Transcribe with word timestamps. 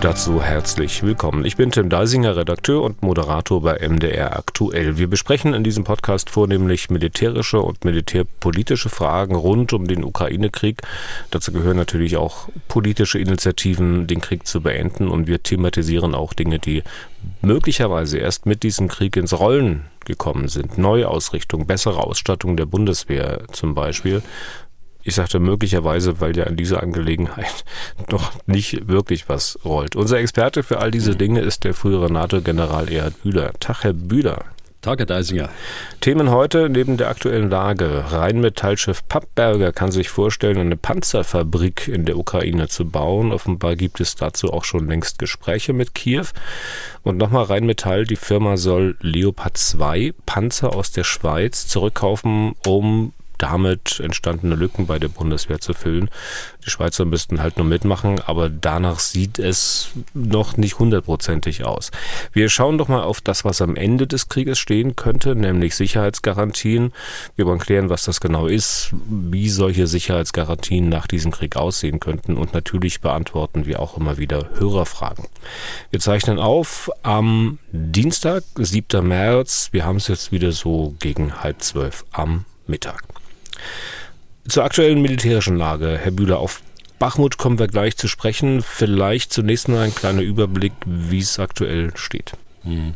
Dazu 0.00 0.40
herzlich 0.40 1.02
willkommen. 1.02 1.44
Ich 1.44 1.56
bin 1.56 1.72
Tim 1.72 1.88
Deisinger, 1.88 2.36
Redakteur 2.36 2.82
und 2.82 3.02
Moderator 3.02 3.60
bei 3.60 3.80
MDR 3.80 4.38
Aktuell. 4.38 4.96
Wir 4.96 5.08
besprechen 5.08 5.54
in 5.54 5.64
diesem 5.64 5.82
Podcast 5.82 6.30
vornehmlich 6.30 6.88
militärische 6.88 7.60
und 7.60 7.84
militärpolitische 7.84 8.90
Fragen 8.90 9.34
rund 9.34 9.72
um 9.72 9.88
den 9.88 10.04
Ukraine-Krieg. 10.04 10.82
Dazu 11.32 11.50
gehören 11.50 11.76
natürlich 11.76 12.16
auch 12.16 12.48
politische 12.68 13.18
Initiativen, 13.18 14.06
den 14.06 14.20
Krieg 14.20 14.46
zu 14.46 14.60
beenden. 14.60 15.08
Und 15.08 15.26
wir 15.26 15.42
thematisieren 15.42 16.14
auch 16.14 16.32
Dinge, 16.32 16.60
die 16.60 16.84
möglicherweise 17.42 18.18
erst 18.18 18.46
mit 18.46 18.62
diesem 18.62 18.86
Krieg 18.86 19.16
ins 19.16 19.36
Rollen 19.36 19.86
gekommen 20.04 20.46
sind. 20.46 20.78
Neuausrichtung, 20.78 21.66
bessere 21.66 22.04
Ausstattung 22.04 22.56
der 22.56 22.66
Bundeswehr 22.66 23.40
zum 23.50 23.74
Beispiel. 23.74 24.22
Ich 25.02 25.14
sagte 25.14 25.38
möglicherweise, 25.38 26.20
weil 26.20 26.36
ja 26.36 26.44
in 26.44 26.56
dieser 26.56 26.82
Angelegenheit 26.82 27.64
noch 28.10 28.32
nicht 28.46 28.88
wirklich 28.88 29.28
was 29.28 29.58
rollt. 29.64 29.96
Unser 29.96 30.18
Experte 30.18 30.62
für 30.62 30.80
all 30.80 30.90
diese 30.90 31.16
Dinge 31.16 31.40
ist 31.40 31.64
der 31.64 31.74
frühere 31.74 32.12
NATO-General 32.12 32.90
Erhard 32.90 33.22
Bühler. 33.22 33.52
Tag, 33.60 33.84
Herr 33.84 33.92
Bühler. 33.92 34.44
Tag, 34.80 35.00
Herr 35.00 35.06
Deisinger. 35.06 35.48
Themen 36.00 36.30
heute 36.30 36.68
neben 36.68 36.96
der 36.96 37.08
aktuellen 37.08 37.50
Lage. 37.50 38.04
Rheinmetallchef 38.12 39.06
Pappberger 39.08 39.72
kann 39.72 39.90
sich 39.90 40.08
vorstellen, 40.08 40.58
eine 40.58 40.76
Panzerfabrik 40.76 41.88
in 41.88 42.04
der 42.04 42.16
Ukraine 42.16 42.68
zu 42.68 42.88
bauen. 42.88 43.32
Offenbar 43.32 43.74
gibt 43.74 44.00
es 44.00 44.14
dazu 44.14 44.52
auch 44.52 44.64
schon 44.64 44.86
längst 44.86 45.18
Gespräche 45.18 45.72
mit 45.72 45.96
Kiew. 45.96 46.26
Und 47.02 47.16
nochmal 47.16 47.44
Rheinmetall, 47.44 48.04
die 48.04 48.16
Firma 48.16 48.56
soll 48.56 48.96
Leopard 49.00 49.56
2 49.56 50.14
Panzer 50.26 50.74
aus 50.74 50.92
der 50.92 51.04
Schweiz 51.04 51.66
zurückkaufen, 51.66 52.54
um 52.64 53.12
damit 53.38 54.00
entstandene 54.00 54.54
Lücken 54.54 54.86
bei 54.86 54.98
der 54.98 55.08
Bundeswehr 55.08 55.60
zu 55.60 55.72
füllen. 55.72 56.10
Die 56.64 56.70
Schweizer 56.70 57.04
müssten 57.04 57.40
halt 57.40 57.56
nur 57.56 57.66
mitmachen, 57.66 58.20
aber 58.20 58.48
danach 58.48 58.98
sieht 58.98 59.38
es 59.38 59.90
noch 60.14 60.56
nicht 60.56 60.78
hundertprozentig 60.78 61.64
aus. 61.64 61.90
Wir 62.32 62.48
schauen 62.48 62.78
doch 62.78 62.88
mal 62.88 63.02
auf 63.02 63.20
das, 63.20 63.44
was 63.44 63.62
am 63.62 63.76
Ende 63.76 64.06
des 64.06 64.28
Krieges 64.28 64.58
stehen 64.58 64.96
könnte, 64.96 65.34
nämlich 65.34 65.74
Sicherheitsgarantien. 65.76 66.92
Wir 67.36 67.46
wollen 67.46 67.58
klären, 67.58 67.88
was 67.88 68.04
das 68.04 68.20
genau 68.20 68.46
ist, 68.46 68.90
wie 69.08 69.48
solche 69.48 69.86
Sicherheitsgarantien 69.86 70.88
nach 70.88 71.06
diesem 71.06 71.30
Krieg 71.30 71.56
aussehen 71.56 72.00
könnten 72.00 72.36
und 72.36 72.52
natürlich 72.52 73.00
beantworten 73.00 73.66
wir 73.66 73.80
auch 73.80 73.96
immer 73.96 74.18
wieder 74.18 74.50
Hörerfragen. 74.58 75.26
Wir 75.90 76.00
zeichnen 76.00 76.38
auf 76.38 76.90
am 77.02 77.58
Dienstag, 77.72 78.44
7. 78.56 79.06
März. 79.06 79.68
Wir 79.72 79.84
haben 79.84 79.96
es 79.96 80.08
jetzt 80.08 80.32
wieder 80.32 80.52
so 80.52 80.94
gegen 80.98 81.42
halb 81.42 81.62
zwölf 81.62 82.04
am 82.12 82.44
Mittag. 82.66 83.17
Zur 84.48 84.64
aktuellen 84.64 85.02
militärischen 85.02 85.56
Lage, 85.56 85.98
Herr 86.00 86.10
Bühler, 86.10 86.38
auf 86.38 86.62
Bachmut 86.98 87.38
kommen 87.38 87.58
wir 87.58 87.68
gleich 87.68 87.96
zu 87.96 88.08
sprechen. 88.08 88.62
Vielleicht 88.62 89.32
zunächst 89.32 89.68
mal 89.68 89.82
ein 89.82 89.94
kleiner 89.94 90.22
Überblick, 90.22 90.72
wie 90.84 91.20
es 91.20 91.38
aktuell 91.38 91.92
steht. 91.96 92.32
Hm. 92.62 92.94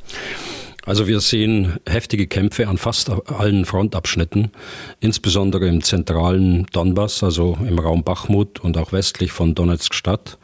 Also 0.84 1.06
wir 1.06 1.20
sehen 1.20 1.78
heftige 1.88 2.26
Kämpfe 2.26 2.66
an 2.66 2.76
fast 2.76 3.08
allen 3.30 3.64
Frontabschnitten, 3.64 4.50
insbesondere 4.98 5.68
im 5.68 5.82
zentralen 5.82 6.66
Donbass, 6.72 7.22
also 7.22 7.56
im 7.60 7.78
Raum 7.78 8.02
Bachmut 8.02 8.58
und 8.58 8.76
auch 8.76 8.92
westlich 8.92 9.30
von 9.30 9.54
Donetsk 9.54 9.94
Stadt. 9.94 10.38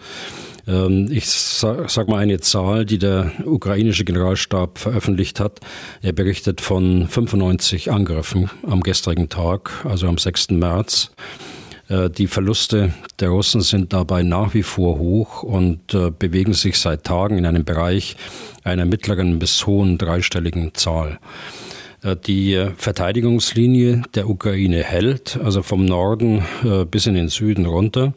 Ähm, 0.69 1.09
ich 1.11 1.29
sage 1.31 2.11
mal 2.11 2.19
eine 2.19 2.41
Zahl, 2.41 2.85
die 2.85 2.99
der 2.99 3.33
ukrainische 3.45 4.05
Generalstab 4.05 4.79
veröffentlicht 4.79 5.41
hat. 5.41 5.61
Er 6.03 6.13
berichtet 6.13 6.61
von 6.61 7.09
95 7.09 7.91
Angriffen 7.91 8.51
am 8.67 8.83
gestrigen 8.83 9.29
Tag, 9.29 9.85
also 9.85 10.07
am 10.07 10.19
6. 10.19 10.51
März. 10.51 11.11
Äh, 11.89 12.11
die 12.11 12.27
Verluste 12.27 12.93
der 13.19 13.31
Russen 13.31 13.63
sind 13.63 13.93
dabei 13.93 14.23
nach 14.23 14.55
wie 14.55 14.63
vor 14.63 14.99
hoch 14.99 15.43
und 15.43 15.95
äh, 15.95 16.11
bewegen 16.11 16.53
sich 16.53 16.79
seit 16.79 17.05
Tagen 17.05 17.39
in 17.39 17.47
einem 17.47 17.65
Bereich 17.65 18.17
einer 18.63 18.85
mittleren 18.85 19.39
bis 19.39 19.67
hohen 19.67 19.97
dreistelligen 19.97 20.75
Zahl. 20.75 21.19
Äh, 22.03 22.17
die 22.17 22.67
Verteidigungslinie 22.77 24.03
der 24.15 24.29
Ukraine 24.29 24.83
hält, 24.83 25.39
also 25.43 25.63
vom 25.63 25.85
Norden 25.85 26.43
bis 26.91 27.07
in 27.07 27.15
den 27.15 27.29
Süden 27.29 27.67
runter. 27.67 28.15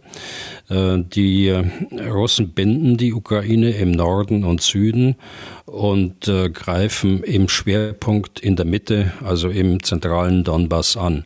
Äh, 0.72 1.04
die 1.04 1.48
äh, 1.48 1.64
Russen 2.10 2.50
binden 2.50 2.96
die 2.96 3.14
Ukraine 3.14 3.72
im 3.72 3.92
Norden 3.92 4.46
und 4.46 4.62
Süden 4.62 5.16
und 5.66 6.28
äh, 6.28 6.50
greifen 6.50 7.24
im 7.24 7.50
Schwerpunkt 7.50 8.40
in 8.40 8.56
der 8.56 8.66
Mitte, 8.66 9.12
also 9.24 9.50
im 9.50 9.84
zentralen 9.84 10.44
Donbass 10.44 10.96
an. 10.96 11.26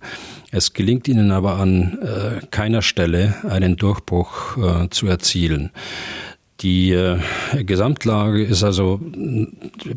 Es 0.52 0.74
gelingt 0.74 1.08
ihnen 1.10 1.32
aber 1.32 1.58
an 1.58 1.98
keiner 2.50 2.82
Stelle 2.82 3.36
einen 3.50 3.76
Durchbruch 3.76 4.58
zu 4.90 5.06
erzielen. 5.06 5.72
Die 6.62 6.92
äh, 6.94 7.20
Gesamtlage 7.64 8.44
ist 8.44 8.64
also 8.64 9.02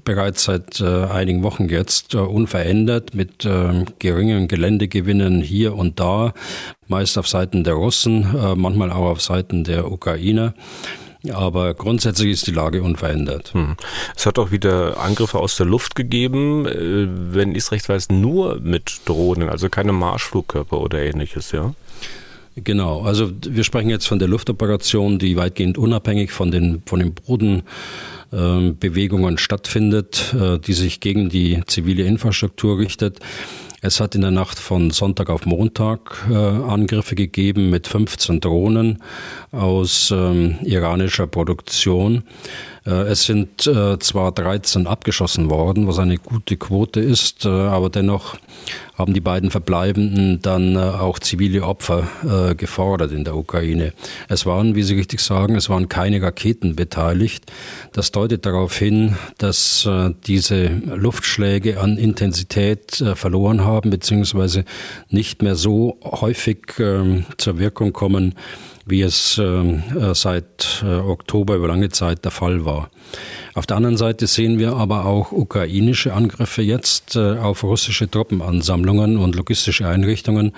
bereits 0.04 0.44
seit 0.44 0.80
äh, 0.80 1.04
einigen 1.04 1.44
Wochen 1.44 1.68
jetzt 1.68 2.14
äh, 2.14 2.18
unverändert 2.18 3.14
mit 3.14 3.44
ähm, 3.44 3.84
geringen 4.00 4.48
Geländegewinnen 4.48 5.40
hier 5.40 5.76
und 5.76 6.00
da, 6.00 6.34
meist 6.88 7.16
auf 7.16 7.28
Seiten 7.28 7.62
der 7.62 7.74
Russen, 7.74 8.34
äh, 8.36 8.56
manchmal 8.56 8.90
auch 8.90 9.06
auf 9.06 9.22
Seiten 9.22 9.62
der 9.62 9.90
Ukrainer. 9.90 10.52
Aber 11.32 11.74
grundsätzlich 11.74 12.30
ist 12.30 12.46
die 12.46 12.52
Lage 12.52 12.82
unverändert. 12.82 13.52
Hm. 13.52 13.76
Es 14.16 14.24
hat 14.24 14.38
auch 14.38 14.50
wieder 14.50 14.98
Angriffe 14.98 15.38
aus 15.38 15.56
der 15.56 15.66
Luft 15.66 15.94
gegeben, 15.94 16.66
äh, 16.66 17.06
wenn 17.34 17.52
ich 17.52 17.58
es 17.58 17.72
recht 17.72 17.88
weiß, 17.88 18.08
nur 18.10 18.60
mit 18.60 19.00
Drohnen, 19.04 19.48
also 19.48 19.68
keine 19.68 19.92
Marschflugkörper 19.92 20.80
oder 20.80 21.00
ähnliches, 21.00 21.52
ja? 21.52 21.74
Genau, 22.64 23.02
also 23.02 23.30
wir 23.46 23.64
sprechen 23.64 23.90
jetzt 23.90 24.06
von 24.06 24.18
der 24.18 24.28
Luftoperation, 24.28 25.18
die 25.18 25.36
weitgehend 25.36 25.76
unabhängig 25.78 26.32
von 26.32 26.50
den, 26.50 26.82
von 26.86 27.00
den 27.00 27.12
Bodenbewegungen 27.14 29.34
äh, 29.34 29.38
stattfindet, 29.38 30.34
äh, 30.38 30.58
die 30.58 30.72
sich 30.72 31.00
gegen 31.00 31.28
die 31.28 31.62
zivile 31.66 32.04
Infrastruktur 32.04 32.78
richtet. 32.78 33.20
Es 33.80 34.00
hat 34.00 34.16
in 34.16 34.22
der 34.22 34.32
Nacht 34.32 34.58
von 34.58 34.90
Sonntag 34.90 35.30
auf 35.30 35.46
Montag 35.46 36.26
äh, 36.28 36.34
Angriffe 36.34 37.14
gegeben 37.14 37.70
mit 37.70 37.86
15 37.86 38.40
Drohnen 38.40 39.00
aus 39.52 40.10
ähm, 40.10 40.56
iranischer 40.62 41.28
Produktion. 41.28 42.24
Äh, 42.88 43.08
es 43.08 43.24
sind 43.24 43.66
äh, 43.66 43.98
zwar 43.98 44.32
13 44.32 44.86
abgeschossen 44.86 45.50
worden, 45.50 45.86
was 45.86 45.98
eine 45.98 46.16
gute 46.16 46.56
Quote 46.56 47.00
ist, 47.00 47.44
äh, 47.44 47.48
aber 47.48 47.90
dennoch 47.90 48.36
haben 48.96 49.12
die 49.12 49.20
beiden 49.20 49.50
Verbleibenden 49.50 50.40
dann 50.42 50.76
auch 50.76 51.20
zivile 51.20 51.62
Opfer 51.62 52.08
gefordert 52.56 53.12
in 53.12 53.22
der 53.22 53.36
Ukraine. 53.36 53.92
Es 54.28 54.44
waren, 54.44 54.74
wie 54.74 54.82
Sie 54.82 54.96
richtig 54.96 55.20
sagen, 55.20 55.54
es 55.54 55.70
waren 55.70 55.88
keine 55.88 56.20
Raketen 56.20 56.74
beteiligt. 56.74 57.44
Das 57.92 58.10
deutet 58.10 58.44
darauf 58.44 58.76
hin, 58.76 59.14
dass 59.38 59.88
diese 60.26 60.66
Luftschläge 60.66 61.78
an 61.78 61.96
Intensität 61.96 63.04
verloren 63.14 63.64
haben, 63.64 63.90
beziehungsweise 63.90 64.64
nicht 65.10 65.42
mehr 65.42 65.54
so 65.54 65.96
häufig 66.02 66.58
ähm, 66.80 67.24
zur 67.36 67.60
Wirkung 67.60 67.92
kommen, 67.92 68.34
wie 68.88 69.02
es 69.02 69.38
ähm, 69.38 69.82
äh, 69.98 70.14
seit 70.14 70.82
äh, 70.82 70.86
Oktober 70.86 71.56
über 71.56 71.68
lange 71.68 71.90
Zeit 71.90 72.24
der 72.24 72.30
Fall 72.30 72.64
war. 72.64 72.90
Auf 73.54 73.66
der 73.66 73.76
anderen 73.76 73.96
Seite 73.96 74.26
sehen 74.26 74.58
wir 74.58 74.74
aber 74.74 75.04
auch 75.04 75.32
ukrainische 75.32 76.14
Angriffe 76.14 76.62
jetzt 76.62 77.16
äh, 77.16 77.36
auf 77.36 77.62
russische 77.62 78.10
Truppenansammlungen 78.10 79.18
und 79.18 79.34
logistische 79.34 79.86
Einrichtungen 79.86 80.52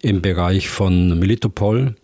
im 0.00 0.22
Bereich 0.22 0.68
von 0.68 1.18
Militopol, 1.18 1.94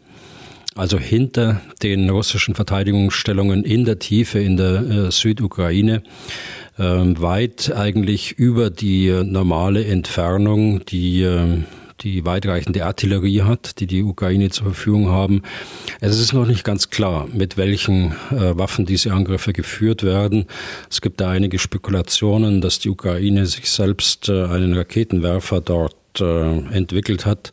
also 0.75 0.99
hinter 0.99 1.61
den 1.83 2.09
russischen 2.11 2.55
Verteidigungsstellungen 2.55 3.65
in 3.65 3.85
der 3.85 3.99
Tiefe 3.99 4.39
in 4.39 4.57
der 4.57 5.11
Südukraine, 5.11 6.03
ähm, 6.79 7.21
weit 7.21 7.73
eigentlich 7.75 8.33
über 8.33 8.71
die 8.71 9.11
normale 9.25 9.85
Entfernung, 9.85 10.85
die 10.87 11.23
ähm, 11.23 11.67
die 12.03 12.25
weitreichende 12.25 12.85
Artillerie 12.85 13.43
hat, 13.43 13.81
die 13.81 13.87
die 13.87 14.03
Ukraine 14.03 14.51
zur 14.51 14.67
Verfügung 14.67 15.09
haben. 15.09 15.43
Es 16.01 16.19
ist 16.19 16.33
noch 16.33 16.47
nicht 16.47 16.65
ganz 16.65 16.91
klar, 16.91 17.29
mit 17.33 17.57
welchen 17.57 18.13
äh, 18.31 18.57
Waffen 18.59 18.87
diese 18.87 19.13
Angriffe 19.13 19.53
geführt 19.53 20.03
werden. 20.03 20.47
Es 20.91 21.01
gibt 21.01 21.21
da 21.21 21.31
einige 21.31 21.59
Spekulationen, 21.59 22.61
dass 22.61 22.79
die 22.79 22.91
Ukraine 22.91 23.47
sich 23.47 23.71
selbst 23.71 24.29
äh, 24.29 24.45
einen 24.45 24.75
Raketenwerfer 24.75 25.61
dort 25.61 25.97
äh, 26.21 26.59
entwickelt 26.75 27.25
hat, 27.25 27.53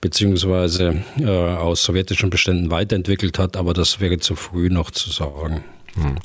beziehungsweise 0.00 1.02
äh, 1.18 1.26
aus 1.26 1.84
sowjetischen 1.84 2.30
Beständen 2.30 2.70
weiterentwickelt 2.70 3.38
hat, 3.38 3.56
aber 3.56 3.72
das 3.72 4.00
wäre 4.00 4.18
zu 4.18 4.36
früh 4.36 4.68
noch 4.68 4.90
zu 4.90 5.10
sagen. 5.10 5.64
Hm. 5.94 6.16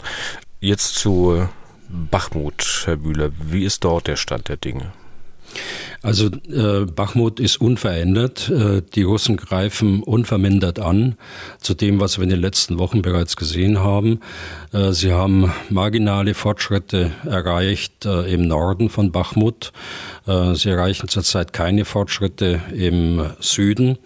Jetzt 0.60 0.96
zu 0.96 1.48
Bachmut, 1.88 2.84
Herr 2.86 2.98
Bühler. 2.98 3.32
Wie 3.40 3.64
ist 3.64 3.84
dort 3.84 4.08
der 4.08 4.16
Stand 4.16 4.50
der 4.50 4.58
Dinge? 4.58 4.92
Also 6.02 6.28
äh, 6.28 6.86
Bachmut 6.86 7.40
ist 7.40 7.60
unverändert. 7.60 8.50
Äh, 8.50 8.82
die 8.96 9.04
Russen 9.04 9.36
greifen 9.36 10.02
unvermindert 10.02 10.80
an 10.80 11.16
zu 11.60 11.74
dem, 11.74 12.00
was 12.00 12.18
wir 12.18 12.24
in 12.24 12.30
den 12.30 12.40
letzten 12.42 12.80
Wochen 12.80 13.02
bereits 13.02 13.36
gesehen 13.36 13.80
haben. 13.80 14.22
Äh, 14.72 14.94
sie 14.94 15.12
haben 15.12 15.52
marginale 15.70 16.34
Fortschritte 16.34 17.12
erreicht 17.26 18.06
äh, 18.06 18.34
im 18.34 18.48
Norden 18.48 18.90
von 18.90 19.12
Bachmut. 19.12 19.74
Äh, 20.26 20.56
sie 20.56 20.70
erreichen 20.70 21.10
zurzeit 21.10 21.52
keine 21.52 21.84
Fortschritte 21.84 22.62
im 22.74 23.26
Süden. 23.40 23.98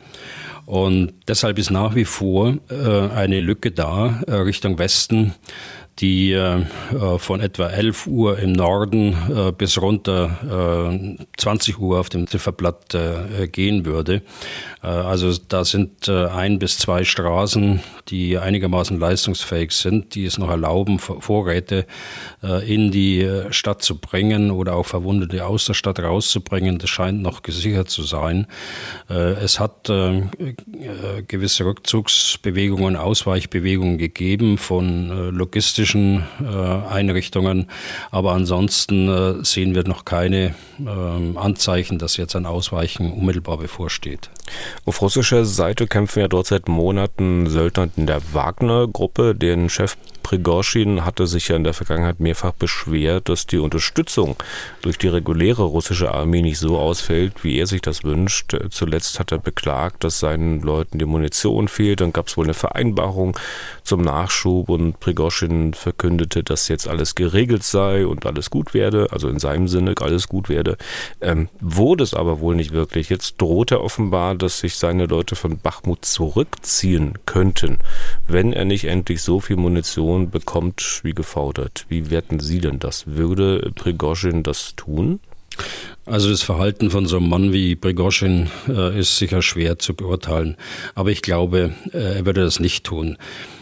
Und 0.65 1.13
deshalb 1.27 1.59
ist 1.59 1.71
nach 1.71 1.93
wie 1.93 2.05
vor 2.05 2.55
äh, 2.69 3.09
eine 3.09 3.41
Lücke 3.41 3.71
da 3.71 4.21
Richtung 4.27 4.79
Westen 4.79 5.33
die 5.99 6.31
äh, 6.31 6.65
von 7.17 7.39
etwa 7.39 7.67
11 7.67 8.07
Uhr 8.07 8.39
im 8.39 8.53
Norden 8.53 9.15
äh, 9.29 9.51
bis 9.51 9.79
runter 9.79 10.89
äh, 10.91 11.17
20 11.37 11.79
Uhr 11.79 11.99
auf 11.99 12.09
dem 12.09 12.25
Zifferblatt 12.27 12.95
äh, 12.95 13.47
gehen 13.47 13.85
würde. 13.85 14.23
Äh, 14.81 14.87
also 14.87 15.31
da 15.49 15.63
sind 15.65 16.07
äh, 16.07 16.25
ein 16.25 16.57
bis 16.57 16.79
zwei 16.79 17.03
Straßen, 17.03 17.81
die 18.07 18.39
einigermaßen 18.39 18.99
leistungsfähig 18.99 19.71
sind, 19.71 20.15
die 20.15 20.25
es 20.25 20.37
noch 20.37 20.49
erlauben, 20.49 20.99
Vorräte 20.99 21.85
in 22.65 22.91
die 22.91 23.27
Stadt 23.51 23.81
zu 23.81 23.97
bringen 23.97 24.51
oder 24.51 24.75
auch 24.75 24.85
Verwundete 24.85 25.45
aus 25.45 25.65
der 25.65 25.73
Stadt 25.73 25.99
rauszubringen. 25.99 26.77
Das 26.77 26.89
scheint 26.89 27.21
noch 27.21 27.41
gesichert 27.41 27.89
zu 27.89 28.03
sein. 28.03 28.47
Es 29.07 29.59
hat 29.59 29.85
gewisse 31.27 31.65
Rückzugsbewegungen, 31.65 32.97
Ausweichbewegungen 32.97 33.97
gegeben 33.97 34.57
von 34.57 35.29
logistischen 35.31 35.82
logistischen 35.82 35.82
äh, 35.83 36.93
Einrichtungen. 36.93 37.67
Aber 38.11 38.33
ansonsten 38.33 39.09
äh, 39.09 39.43
sehen 39.43 39.75
wir 39.75 39.87
noch 39.87 40.05
keine 40.05 40.55
ähm, 40.79 41.37
Anzeichen, 41.37 41.99
dass 41.99 42.17
jetzt 42.17 42.35
ein 42.35 42.45
Ausweichen 42.45 43.11
unmittelbar 43.11 43.57
bevorsteht. 43.57 44.29
Auf 44.85 45.01
russischer 45.01 45.45
Seite 45.45 45.87
kämpfen 45.87 46.19
ja 46.19 46.27
dort 46.27 46.47
seit 46.47 46.67
Monaten 46.67 47.49
Söldner 47.49 47.89
in 47.95 48.07
der 48.07 48.21
Wagner-Gruppe, 48.33 49.35
deren 49.35 49.69
Chef 49.69 49.97
Prigorschin 50.23 51.05
hatte 51.05 51.27
sich 51.27 51.49
ja 51.49 51.55
in 51.55 51.63
der 51.63 51.73
Vergangenheit 51.73 52.19
mehrfach 52.19 52.53
beschwert, 52.53 53.29
dass 53.29 53.45
die 53.45 53.59
Unterstützung 53.59 54.35
durch 54.81 54.97
die 54.97 55.09
reguläre 55.09 55.63
russische 55.63 56.13
Armee 56.13 56.41
nicht 56.41 56.57
so 56.57 56.79
ausfällt, 56.79 57.43
wie 57.43 57.59
er 57.59 57.67
sich 57.67 57.81
das 57.81 58.03
wünscht. 58.03 58.55
Zuletzt 58.71 59.19
hat 59.19 59.31
er 59.31 59.37
beklagt, 59.37 60.03
dass 60.03 60.19
seinen 60.19 60.61
Leuten 60.61 60.97
die 60.97 61.05
Munition 61.05 61.67
fehlt. 61.67 62.01
Dann 62.01 62.13
gab 62.13 62.27
es 62.27 62.37
wohl 62.37 62.45
eine 62.45 62.53
Vereinbarung 62.53 63.37
zum 63.83 64.01
Nachschub 64.01 64.69
und 64.69 64.99
Prigorschin 64.99 65.73
verkündete, 65.73 66.43
dass 66.43 66.69
jetzt 66.69 66.87
alles 66.87 67.15
geregelt 67.15 67.63
sei 67.63 68.07
und 68.07 68.25
alles 68.25 68.49
gut 68.49 68.73
werde, 68.73 69.07
also 69.11 69.27
in 69.27 69.39
seinem 69.39 69.67
Sinne 69.67 69.93
alles 69.99 70.27
gut 70.27 70.49
werde. 70.49 70.77
Ähm, 71.21 71.49
wurde 71.59 72.03
es 72.03 72.13
aber 72.13 72.39
wohl 72.39 72.55
nicht 72.55 72.71
wirklich. 72.71 73.09
Jetzt 73.09 73.41
droht 73.41 73.71
er 73.71 73.83
offenbar, 73.83 74.35
dass 74.35 74.59
sich 74.59 74.77
seine 74.77 75.05
Leute 75.05 75.35
von 75.35 75.57
Bachmut 75.59 76.05
zurückziehen 76.05 77.19
könnten, 77.25 77.79
wenn 78.27 78.53
er 78.53 78.65
nicht 78.65 78.85
endlich 78.85 79.21
so 79.21 79.39
viel 79.41 79.57
Munition 79.57 80.12
Munition 80.13 80.29
bekommt 80.29 81.01
wie 81.03 81.13
gefordert. 81.13 81.85
Wie 81.89 82.09
werten 82.09 82.39
Sie 82.39 82.59
denn 82.59 82.79
das? 82.79 83.07
Würde 83.07 83.71
Prigozhin 83.75 84.43
das 84.43 84.75
tun? 84.75 85.19
Also 86.05 86.29
das 86.29 86.41
Verhalten 86.41 86.89
von 86.89 87.05
so 87.05 87.17
einem 87.17 87.29
Mann 87.29 87.53
wie 87.53 87.75
Prigozhin 87.75 88.49
äh, 88.67 88.99
ist 88.99 89.17
sicher 89.17 89.41
schwer 89.41 89.79
zu 89.79 89.93
beurteilen. 89.93 90.57
Aber 90.95 91.11
ich 91.11 91.21
glaube, 91.21 91.73
äh, 91.93 92.17
er 92.17 92.25
würde 92.25 92.43
das 92.43 92.59
nicht 92.59 92.83
tun. 92.83 93.17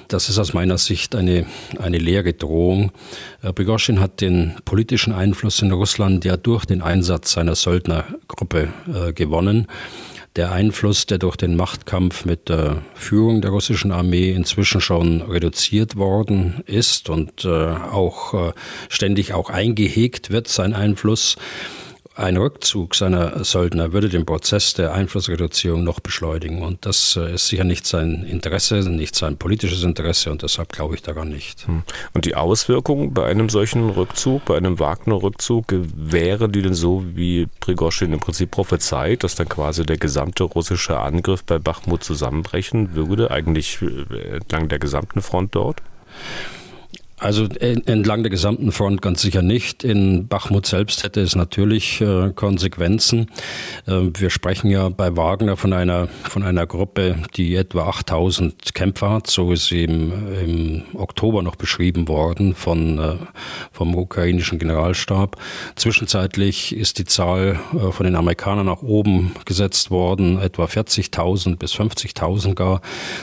Das 0.07 0.27
ist 0.27 0.39
aus 0.39 0.53
meiner 0.53 0.77
Sicht 0.77 1.15
eine, 1.15 1.45
eine 1.80 1.98
leere 1.98 2.33
Drohung. 2.33 2.92
Äh, 3.42 3.53
Prigozhin 3.53 4.00
hat 4.00 4.21
den 4.21 4.56
politischen 4.65 5.13
Einfluss 5.13 5.62
in 5.62 5.71
Russland 5.71 6.25
ja 6.25 6.38
durch 6.38 6.65
den 6.65 6.81
Einsatz 6.81 7.33
seiner 7.33 7.56
Söldnergruppe 7.56 8.69
äh, 8.94 9.13
gewonnen 9.13 9.68
der 10.36 10.51
Einfluss, 10.51 11.06
der 11.06 11.18
durch 11.18 11.36
den 11.36 11.56
Machtkampf 11.56 12.25
mit 12.25 12.48
der 12.48 12.83
Führung 12.94 13.42
der 13.42 13.51
russischen 13.51 13.92
Armee 13.92 14.31
inzwischen 14.31 14.80
schon 14.80 15.22
reduziert 15.22 15.98
worden 15.98 16.63
ist 16.66 17.10
und 17.10 17.44
äh, 17.44 17.50
auch 17.50 18.33
äh, 18.33 18.54
ständig 18.88 19.33
auch 19.33 19.50
eingehegt 19.50 20.30
wird, 20.30 20.48
sein 20.48 20.74
Einfluss, 20.74 21.36
ein 22.16 22.38
Rückzug 22.38 22.96
seiner 22.96 23.44
Söldner 23.44 23.94
würde 23.94 24.10
den 24.10 24.25
Prozess 24.25 24.74
der 24.74 24.94
Einflussreduzierung 24.94 25.84
noch 25.84 26.00
beschleunigen. 26.00 26.62
Und 26.62 26.86
das 26.86 27.16
äh, 27.16 27.36
ist 27.36 27.48
sicher 27.48 27.63
nicht 27.63 27.86
sein 27.86 28.24
Interesse, 28.24 28.75
nicht 28.90 29.16
sein 29.16 29.38
politisches 29.38 29.84
Interesse 29.84 30.31
und 30.31 30.44
deshalb 30.44 30.74
glaube 30.74 30.96
ich 30.96 31.02
daran 31.02 31.30
nicht. 31.30 31.68
Hm. 31.68 31.84
Und 32.13 32.25
die 32.25 32.36
Auswirkungen 32.36 33.13
bei 33.13 33.25
einem 33.25 33.50
solchen 33.50 33.90
Rückzug, 33.90 34.46
bei 34.46 34.58
einem 34.58 34.80
Wagner-Rückzug, 34.80 35.66
wäre 35.69 36.50
die 36.50 36.62
denn 36.62 36.74
so, 36.74 37.04
wie 37.16 37.48
Prigozhin 37.60 38.13
im 38.13 38.19
Prinzip 38.19 38.52
prophezeit, 38.52 39.24
dass 39.24 39.36
dann 39.36 39.48
quasi 39.48 39.86
der 39.86 39.98
gesamte 39.98 40.44
russische 40.44 41.00
Angriff 41.00 41.44
bei 41.44 41.60
Bachmut 41.60 42.04
zusammenbrechen 42.04 42.94
würde, 42.94 43.31
eigentlich 43.31 43.80
äh, 43.81 44.36
entlang 44.36 44.68
der 44.68 44.80
gesamten 44.80 45.22
Front 45.22 45.56
dort? 45.56 45.81
Also 47.22 47.46
entlang 47.46 48.24
der 48.24 48.32
gesamten 48.32 48.72
Front 48.72 49.04
ganz 49.04 49.22
sicher 49.22 49.44
nicht. 49.44 49.84
In 49.84 50.28
Bachmut 50.28 50.66
selbst 50.66 51.04
hätte 51.04 51.22
es 51.22 51.36
natürlich 51.36 52.02
äh, 52.02 52.32
Konsequenzen. 52.34 53.28
Äh, 53.86 54.10
wir 54.16 54.32
sprechen 54.32 54.72
ja 54.72 54.90
bei 54.90 55.16
Wagner 55.16 55.56
von 55.56 55.72
einer, 55.72 56.08
von 56.24 56.42
einer 56.42 56.66
Gruppe, 56.66 57.18
die 57.36 57.54
etwa 57.54 57.90
8000 57.90 58.74
Kämpfer 58.74 59.12
hat. 59.12 59.28
So 59.28 59.52
ist 59.52 59.68
sie 59.68 59.84
im, 59.84 60.12
im 60.44 60.84
Oktober 60.96 61.44
noch 61.44 61.56
beschrieben 61.58 62.08
worden 62.08 62.56
von, 62.56 62.98
äh, 62.98 63.14
vom 63.72 63.94
ukrainischen 63.94 64.58
Generalstab. 64.58 65.38
Zwischenzeitlich 65.76 66.76
ist 66.76 66.98
die 66.98 67.06
Zahl 67.06 67.60
äh, 67.76 67.92
von 67.92 68.04
den 68.08 68.16
Amerikanern 68.16 68.66
nach 68.66 68.82
oben 68.82 69.34
gesetzt 69.46 69.92
worden, 69.92 70.40
etwa 70.42 70.66
40.000 70.66 71.58
bis 71.58 71.76
50.000 71.76 72.56
gar. 72.56 72.82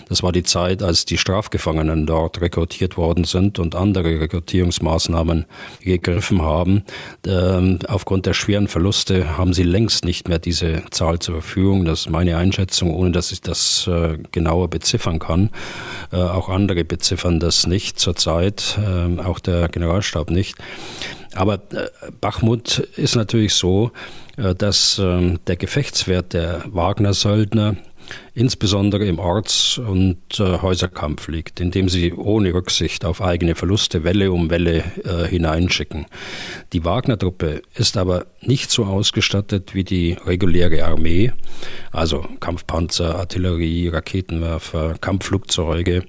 Das 0.08 0.22
war 0.22 0.30
die 0.30 0.44
Zeit, 0.44 0.84
als 0.84 1.04
die 1.04 1.18
Strafgefangenen 1.18 2.06
dort 2.06 2.40
rekrutiert 2.40 2.96
worden 2.96 3.24
sind 3.24 3.58
und 3.58 3.74
andere 3.74 3.87
Rekrutierungsmaßnahmen 3.96 5.46
gegriffen 5.80 6.42
haben. 6.42 6.84
Ähm, 7.26 7.78
aufgrund 7.88 8.26
der 8.26 8.34
schweren 8.34 8.68
Verluste 8.68 9.36
haben 9.36 9.52
sie 9.52 9.62
längst 9.62 10.04
nicht 10.04 10.28
mehr 10.28 10.38
diese 10.38 10.82
Zahl 10.90 11.18
zur 11.18 11.34
Verfügung. 11.36 11.84
Das 11.84 12.00
ist 12.00 12.10
meine 12.10 12.36
Einschätzung, 12.36 12.94
ohne 12.94 13.12
dass 13.12 13.32
ich 13.32 13.40
das 13.40 13.86
äh, 13.86 14.18
genauer 14.32 14.68
beziffern 14.68 15.18
kann. 15.18 15.50
Äh, 16.12 16.16
auch 16.16 16.48
andere 16.48 16.84
beziffern 16.84 17.40
das 17.40 17.66
nicht 17.66 17.98
zurzeit, 17.98 18.78
äh, 18.78 19.20
auch 19.20 19.38
der 19.38 19.68
Generalstab 19.68 20.30
nicht. 20.30 20.56
Aber 21.34 21.54
äh, 21.54 21.88
Bachmut 22.20 22.78
ist 22.96 23.16
natürlich 23.16 23.54
so, 23.54 23.92
dass 24.56 25.00
ähm, 25.02 25.40
der 25.48 25.56
Gefechtswert 25.56 26.32
der 26.32 26.62
Wagner-Söldner 26.66 27.74
insbesondere 28.34 29.06
im 29.06 29.18
Orts- 29.18 29.78
und 29.78 30.18
äh, 30.38 30.58
Häuserkampf 30.62 31.28
liegt, 31.28 31.60
indem 31.60 31.88
sie 31.88 32.12
ohne 32.12 32.54
Rücksicht 32.54 33.04
auf 33.04 33.20
eigene 33.20 33.54
Verluste 33.54 34.04
Welle 34.04 34.32
um 34.32 34.50
Welle 34.50 34.84
äh, 35.04 35.26
hineinschicken. 35.28 36.06
Die 36.72 36.84
Wagner-Truppe 36.84 37.62
ist 37.74 37.96
aber 37.96 38.26
nicht 38.40 38.70
so 38.70 38.84
ausgestattet 38.84 39.74
wie 39.74 39.84
die 39.84 40.16
reguläre 40.24 40.84
Armee, 40.84 41.32
also 41.92 42.24
Kampfpanzer, 42.40 43.16
Artillerie, 43.16 43.88
Raketenwerfer, 43.88 44.94
Kampfflugzeuge, 45.00 46.04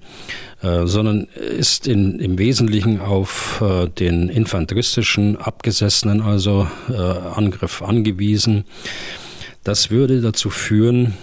äh, 0.62 0.86
sondern 0.86 1.28
ist 1.58 1.88
in, 1.88 2.20
im 2.20 2.38
Wesentlichen 2.38 3.00
auf 3.00 3.62
äh, 3.62 3.88
den 3.88 4.30
infanteristischen, 4.30 5.38
abgesessenen 5.38 6.22
also 6.22 6.68
äh, 6.90 6.94
Angriff 6.94 7.82
angewiesen. 7.82 8.66
Das 9.64 9.92
würde 9.92 10.22
dazu 10.22 10.50
führen, 10.50 11.14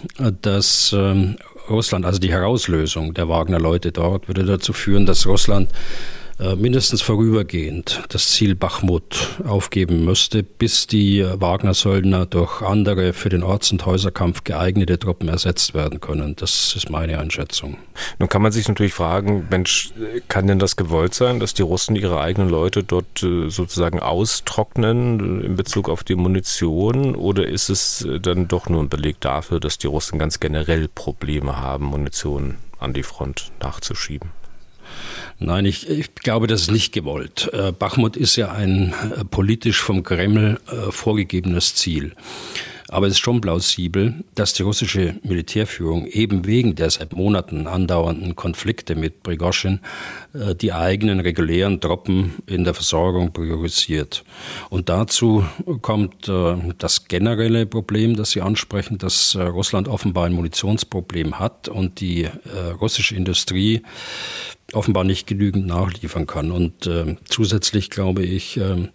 dass 0.42 0.94
ähm, 0.96 1.36
Russland, 1.68 2.04
also 2.04 2.18
die 2.18 2.30
Herauslösung 2.30 3.14
der 3.14 3.28
Wagner-Leute 3.28 3.92
dort, 3.92 4.28
würde 4.28 4.44
dazu 4.44 4.72
führen, 4.72 5.06
dass 5.06 5.26
Russland 5.26 5.70
äh, 5.70 5.74
mindestens 6.38 7.00
vorübergehend 7.00 8.02
das 8.10 8.28
Ziel 8.28 8.54
Bachmut 8.54 9.40
aufgeben 9.44 10.04
müsste, 10.04 10.42
bis 10.42 10.86
die 10.86 11.24
Wagner-Söldner 11.24 12.26
durch 12.26 12.60
andere 12.62 13.12
für 13.12 13.30
den 13.30 13.42
Orts- 13.42 13.72
und 13.72 13.86
Häuserkampf 13.86 14.44
geeignete 14.44 14.98
Truppen 14.98 15.28
ersetzt 15.28 15.72
werden 15.72 16.00
können. 16.00 16.36
Das 16.36 16.74
ist 16.76 16.90
meine 16.90 17.18
Einschätzung. 17.18 17.78
Nun 18.18 18.28
kann 18.28 18.42
man 18.42 18.52
sich 18.52 18.68
natürlich 18.68 18.92
fragen, 18.92 19.46
Mensch, 19.50 19.92
kann 20.28 20.46
denn 20.46 20.58
das 20.58 20.76
gewollt 20.76 21.14
sein, 21.14 21.40
dass 21.40 21.54
die 21.54 21.62
Russen 21.62 21.96
ihre 21.96 22.20
eigenen 22.20 22.50
Leute 22.50 22.84
dort 22.84 23.22
äh, 23.22 23.48
sozusagen 23.48 24.00
austrocknen 24.00 25.42
in 25.42 25.56
Bezug 25.56 25.88
auf 25.88 26.04
die 26.04 26.16
Munition? 26.16 27.14
Oder 27.14 27.46
ist 27.46 27.68
es 27.68 28.06
dann 28.20 28.48
doch 28.48 28.68
nur 28.68 28.82
ein 28.82 28.88
Beleg 28.88 29.20
dafür, 29.20 29.60
dass 29.60 29.78
die 29.78 29.86
Russen 29.86 30.18
ganz 30.18 30.40
generell 30.40 30.88
Probleme 30.88 31.58
haben, 31.58 31.86
Munition 31.86 32.56
an 32.78 32.92
die 32.92 33.02
Front 33.02 33.52
nachzuschieben? 33.60 34.30
Nein, 35.38 35.64
ich, 35.66 35.88
ich 35.88 36.14
glaube, 36.14 36.46
das 36.46 36.62
ist 36.62 36.70
nicht 36.70 36.92
gewollt. 36.92 37.50
Äh, 37.52 37.72
Bachmut 37.72 38.16
ist 38.16 38.36
ja 38.36 38.52
ein 38.52 38.94
äh, 39.14 39.24
politisch 39.24 39.80
vom 39.80 40.02
Kreml 40.02 40.60
äh, 40.66 40.90
vorgegebenes 40.90 41.74
Ziel. 41.74 42.12
Aber 42.88 43.06
es 43.06 43.14
ist 43.14 43.18
schon 43.18 43.40
plausibel, 43.40 44.14
dass 44.34 44.52
die 44.52 44.62
russische 44.62 45.16
Militärführung 45.24 46.06
eben 46.06 46.46
wegen 46.46 46.76
der 46.76 46.90
seit 46.90 47.14
Monaten 47.14 47.66
andauernden 47.66 48.36
Konflikte 48.36 48.94
mit 48.94 49.22
Prigoschin 49.24 49.80
äh, 50.32 50.54
die 50.54 50.72
eigenen 50.72 51.18
regulären 51.18 51.80
Truppen 51.80 52.34
in 52.46 52.62
der 52.62 52.74
Versorgung 52.74 53.32
priorisiert. 53.32 54.24
Und 54.70 54.88
dazu 54.88 55.44
kommt 55.82 56.28
äh, 56.28 56.56
das 56.78 57.08
generelle 57.08 57.66
Problem, 57.66 58.14
das 58.14 58.30
Sie 58.30 58.40
ansprechen, 58.40 58.98
dass 58.98 59.34
äh, 59.34 59.42
Russland 59.42 59.88
offenbar 59.88 60.26
ein 60.26 60.32
Munitionsproblem 60.32 61.38
hat 61.40 61.68
und 61.68 62.00
die 62.00 62.28
russische 62.80 63.14
Industrie 63.14 63.82
offenbar 64.72 65.04
nicht 65.04 65.26
genügend 65.26 65.66
nachliefern 65.66 66.26
kann. 66.26 66.50
Und 66.50 66.86
äh, 66.86 67.16
zusätzlich, 67.24 67.90
glaube 67.90 68.22
ich, 68.24 68.56
äh, 68.56 68.88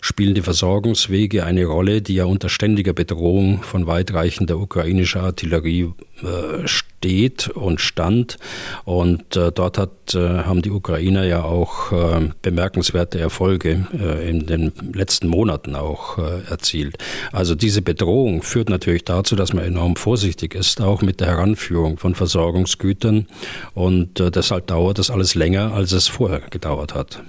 spielen 0.00 0.34
die 0.34 0.42
Versorgungswege 0.42 1.44
eine 1.44 1.64
Rolle, 1.64 2.02
die 2.02 2.14
ja 2.14 2.24
unter 2.24 2.48
ständiger 2.48 2.92
Bedrohung 2.92 3.62
von 3.62 3.86
weitreichender 3.86 4.58
ukrainischer 4.58 5.22
Artillerie 5.22 5.92
äh, 6.22 6.66
und 7.48 7.80
stand. 7.80 8.38
Und 8.84 9.36
äh, 9.36 9.52
dort 9.52 9.78
hat, 9.78 10.14
äh, 10.14 10.18
haben 10.18 10.62
die 10.62 10.70
Ukrainer 10.70 11.24
ja 11.24 11.42
auch 11.42 11.92
äh, 11.92 12.28
bemerkenswerte 12.42 13.18
Erfolge 13.18 13.86
äh, 13.98 14.28
in 14.28 14.46
den 14.46 14.72
letzten 14.92 15.28
Monaten 15.28 15.74
auch 15.74 16.18
äh, 16.18 16.42
erzielt. 16.50 16.96
Also 17.32 17.54
diese 17.54 17.82
Bedrohung 17.82 18.42
führt 18.42 18.68
natürlich 18.68 19.04
dazu, 19.04 19.36
dass 19.36 19.52
man 19.52 19.64
enorm 19.64 19.96
vorsichtig 19.96 20.54
ist, 20.54 20.80
auch 20.80 21.02
mit 21.02 21.20
der 21.20 21.28
Heranführung 21.28 21.98
von 21.98 22.14
Versorgungsgütern. 22.14 23.26
Und 23.74 24.20
äh, 24.20 24.30
deshalb 24.30 24.66
dauert 24.66 24.98
das 24.98 25.10
alles 25.10 25.34
länger, 25.34 25.72
als 25.72 25.92
es 25.92 26.08
vorher 26.08 26.40
gedauert 26.50 26.94
hat. 26.94 27.22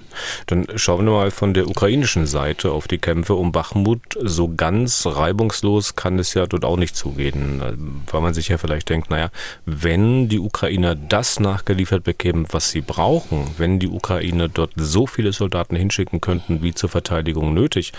Dann 0.46 0.66
schauen 0.76 1.06
wir 1.06 1.12
mal 1.12 1.30
von 1.30 1.54
der 1.54 1.68
ukrainischen 1.68 2.26
Seite 2.26 2.72
auf 2.72 2.88
die 2.88 2.98
Kämpfe 2.98 3.34
um 3.34 3.52
Bachmut. 3.52 4.00
So 4.20 4.52
ganz 4.54 5.06
reibungslos 5.06 5.96
kann 5.96 6.18
es 6.18 6.34
ja 6.34 6.46
dort 6.46 6.64
auch 6.64 6.76
nicht 6.76 6.96
zugehen, 6.96 7.62
weil 8.10 8.20
man 8.20 8.34
sich 8.34 8.48
ja 8.48 8.58
vielleicht 8.58 8.88
denkt, 8.88 9.10
naja, 9.10 9.30
wenn 9.70 10.28
die 10.28 10.38
Ukrainer 10.38 10.94
das 10.94 11.40
nachgeliefert 11.40 12.02
bekämen, 12.02 12.46
was 12.50 12.70
sie 12.70 12.80
brauchen, 12.80 13.46
wenn 13.58 13.78
die 13.78 13.88
Ukrainer 13.88 14.48
dort 14.48 14.72
so 14.76 15.06
viele 15.06 15.32
Soldaten 15.32 15.76
hinschicken 15.76 16.20
könnten, 16.20 16.62
wie 16.62 16.72
zur 16.72 16.88
Verteidigung 16.88 17.52
nötig, 17.52 17.92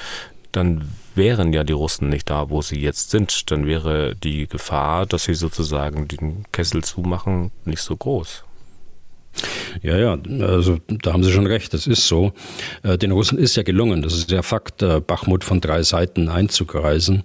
dann 0.51 0.89
wären 1.13 1.53
ja 1.53 1.63
die 1.63 1.73
Russen 1.73 2.09
nicht 2.09 2.29
da, 2.29 2.49
wo 2.49 2.63
sie 2.63 2.79
jetzt 2.79 3.11
sind. 3.11 3.51
Dann 3.51 3.67
wäre 3.67 4.15
die 4.15 4.47
Gefahr, 4.47 5.05
dass 5.05 5.25
sie 5.25 5.35
sozusagen 5.35 6.07
den 6.07 6.45
Kessel 6.51 6.83
zumachen, 6.83 7.51
nicht 7.65 7.81
so 7.81 7.95
groß. 7.95 8.45
Ja, 9.83 9.95
ja, 9.95 10.17
also 10.41 10.79
da 10.88 11.13
haben 11.13 11.23
Sie 11.23 11.31
schon 11.31 11.45
recht, 11.45 11.73
das 11.75 11.85
ist 11.85 12.07
so. 12.07 12.33
Äh, 12.81 12.97
den 12.97 13.11
Russen 13.11 13.38
ist 13.38 13.55
ja 13.55 13.63
gelungen, 13.63 14.01
das 14.01 14.15
ist 14.15 14.31
der 14.31 14.41
Fakt, 14.41 14.81
äh, 14.81 14.99
Bachmut 14.99 15.43
von 15.43 15.61
drei 15.61 15.83
Seiten 15.83 16.29
einzukreisen. 16.29 17.23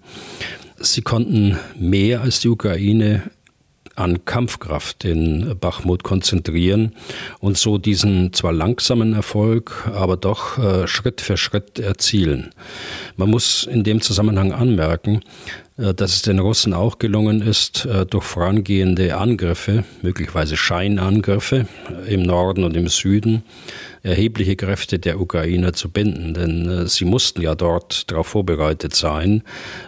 Sie 0.79 1.01
konnten 1.01 1.59
mehr 1.79 2.21
als 2.21 2.41
die 2.41 2.51
Ukraine 2.51 3.31
an 3.97 4.25
Kampfkraft 4.25 5.05
in 5.05 5.57
Bachmut 5.59 6.03
konzentrieren 6.03 6.93
und 7.41 7.57
so 7.57 7.79
diesen 7.79 8.33
zwar 8.33 8.53
langsamen 8.53 9.15
Erfolg, 9.15 9.89
aber 9.95 10.17
doch 10.17 10.59
äh, 10.59 10.87
Schritt 10.87 11.21
für 11.21 11.37
Schritt 11.37 11.79
erzielen. 11.79 12.51
Man 13.17 13.31
muss 13.31 13.65
in 13.65 13.85
dem 13.85 14.01
Zusammenhang 14.01 14.53
anmerken, 14.53 15.21
äh, 15.77 15.95
dass 15.95 16.15
es 16.15 16.23
den 16.23 16.39
Russen 16.39 16.75
auch 16.75 16.99
gelungen 16.99 17.41
ist, 17.41 17.85
äh, 17.85 18.07
durch 18.07 18.25
vorangehende 18.25 19.17
Angriffe, 19.17 19.85
möglicherweise 20.03 20.57
Scheinangriffe 20.57 21.67
im 22.07 22.23
Norden 22.23 22.65
und 22.65 22.77
im 22.77 22.89
Süden, 22.89 23.43
erhebliche 24.05 24.55
Kräfte 24.55 25.01
der 25.01 25.21
Ukrainer 25.21 25.73
zu 25.73 25.91
binden. 25.91 26.35
Denn 26.35 26.71
äh, 26.71 26.87
sie 26.87 27.05
mussten 27.05 27.43
ja 27.43 27.57
dort 27.57 28.11
darauf 28.11 28.29
vorbereitet 28.29 28.95
sein, 28.95 29.43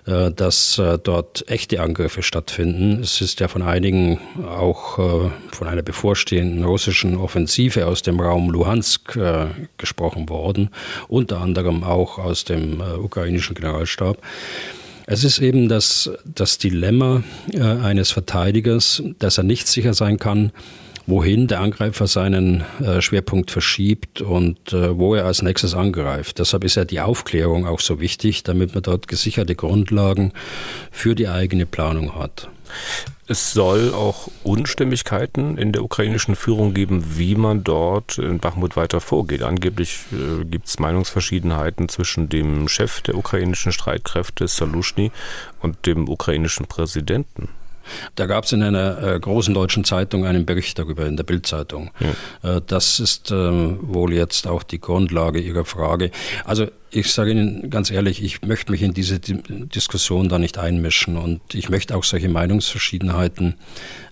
dass 0.05 0.81
dort 1.03 1.45
echte 1.49 1.81
Angriffe 1.81 2.23
stattfinden. 2.23 3.01
Es 3.03 3.21
ist 3.21 3.41
ja 3.41 3.49
von 3.49 3.63
einigen 3.63 4.19
auch 4.45 4.97
von 4.97 5.67
einer 5.67 5.83
bevorstehenden 5.83 6.65
russischen 6.65 7.17
Offensive 7.17 7.87
aus 7.87 8.03
dem 8.03 8.21
Raum 8.21 8.51
Luhansk 8.51 9.19
gesprochen 9.79 10.29
worden, 10.29 10.71
unter 11.09 11.41
anderem 11.41 11.85
auch 11.85 12.19
aus 12.19 12.45
dem 12.45 12.81
ukrainischen 12.81 13.55
Generalstab. 13.55 14.19
Es 15.09 15.23
ist 15.23 15.39
eben 15.39 15.69
das, 15.69 16.11
das 16.25 16.59
Dilemma 16.59 17.23
äh, 17.53 17.61
eines 17.61 18.11
Verteidigers, 18.11 19.05
dass 19.21 19.39
er 19.39 19.45
nicht 19.45 19.69
sicher 19.69 19.95
sein 19.95 20.19
kann, 20.19 20.51
wohin 21.07 21.47
der 21.47 21.61
Angreifer 21.61 22.07
seinen 22.07 22.65
äh, 22.81 23.01
Schwerpunkt 23.01 23.51
verschiebt 23.51 24.21
und 24.21 24.73
äh, 24.73 24.99
wo 24.99 25.15
er 25.15 25.25
als 25.25 25.43
nächstes 25.43 25.75
angreift. 25.75 26.39
Deshalb 26.39 26.65
ist 26.65 26.75
ja 26.75 26.85
die 26.85 27.01
Aufklärung 27.01 27.67
auch 27.67 27.81
so 27.81 28.01
wichtig, 28.01 28.43
damit 28.43 28.75
man 28.75 28.83
dort 28.83 29.09
gesicherte 29.09 29.55
Grundlagen 29.55 30.33
für 30.91 31.15
die 31.15 31.29
eigene 31.29 31.67
Planung 31.67 32.17
hat. 32.17 32.49
Es 33.29 33.53
soll 33.53 33.93
auch 33.93 34.29
Unstimmigkeiten 34.45 35.59
in 35.59 35.73
der 35.73 35.83
ukrainischen 35.83 36.37
Führung 36.37 36.75
geben, 36.75 37.19
wie 37.19 37.35
man 37.35 37.65
dort 37.65 38.19
in 38.19 38.39
Bachmut 38.39 38.77
weiter 38.77 39.01
vorgeht. 39.01 39.43
Angeblich 39.43 40.05
äh, 40.13 40.45
gibt 40.45 40.69
es 40.69 40.79
Meinungsverschiedenheiten 40.79 41.89
zwischen 41.89 42.29
dem 42.29 42.69
Chef 42.69 43.01
der 43.01 43.17
ukrainischen 43.17 43.73
Streitkräfte, 43.73 44.47
Salushny, 44.47 45.11
und 45.61 45.87
dem 45.87 46.09
ukrainischen 46.09 46.67
Präsidenten. 46.67 47.49
Da 48.15 48.27
gab 48.27 48.45
es 48.45 48.53
in 48.53 48.63
einer 48.63 49.03
äh, 49.03 49.21
großen 49.21 49.55
deutschen 49.55 49.85
Zeitung 49.85 50.25
einen 50.27 50.47
Bericht 50.47 50.79
darüber, 50.79 51.07
in 51.07 51.17
der 51.17 51.25
Bildzeitung. 51.25 51.91
Ja. 52.43 52.57
Äh, 52.57 52.63
das 52.67 53.01
ist 53.01 53.31
äh, 53.31 53.35
wohl 53.35 54.13
jetzt 54.13 54.47
auch 54.47 54.63
die 54.63 54.81
Grundlage 54.81 55.41
Ihrer 55.41 55.65
Frage. 55.65 56.11
Also 56.45 56.69
ich 56.91 57.13
sage 57.13 57.33
Ihnen 57.33 57.69
ganz 57.69 57.91
ehrlich, 57.91 58.23
ich 58.23 58.43
möchte 58.43 58.73
mich 58.73 58.83
in 58.83 58.95
diese 58.95 59.21
Diskussion 59.21 60.29
da 60.29 60.39
nicht 60.39 60.59
einmischen 60.59 61.17
und 61.17 61.55
ich 61.55 61.69
möchte 61.69 61.97
auch 61.97 62.05
solche 62.05 62.29
Meinungsverschiedenheiten 62.29 63.55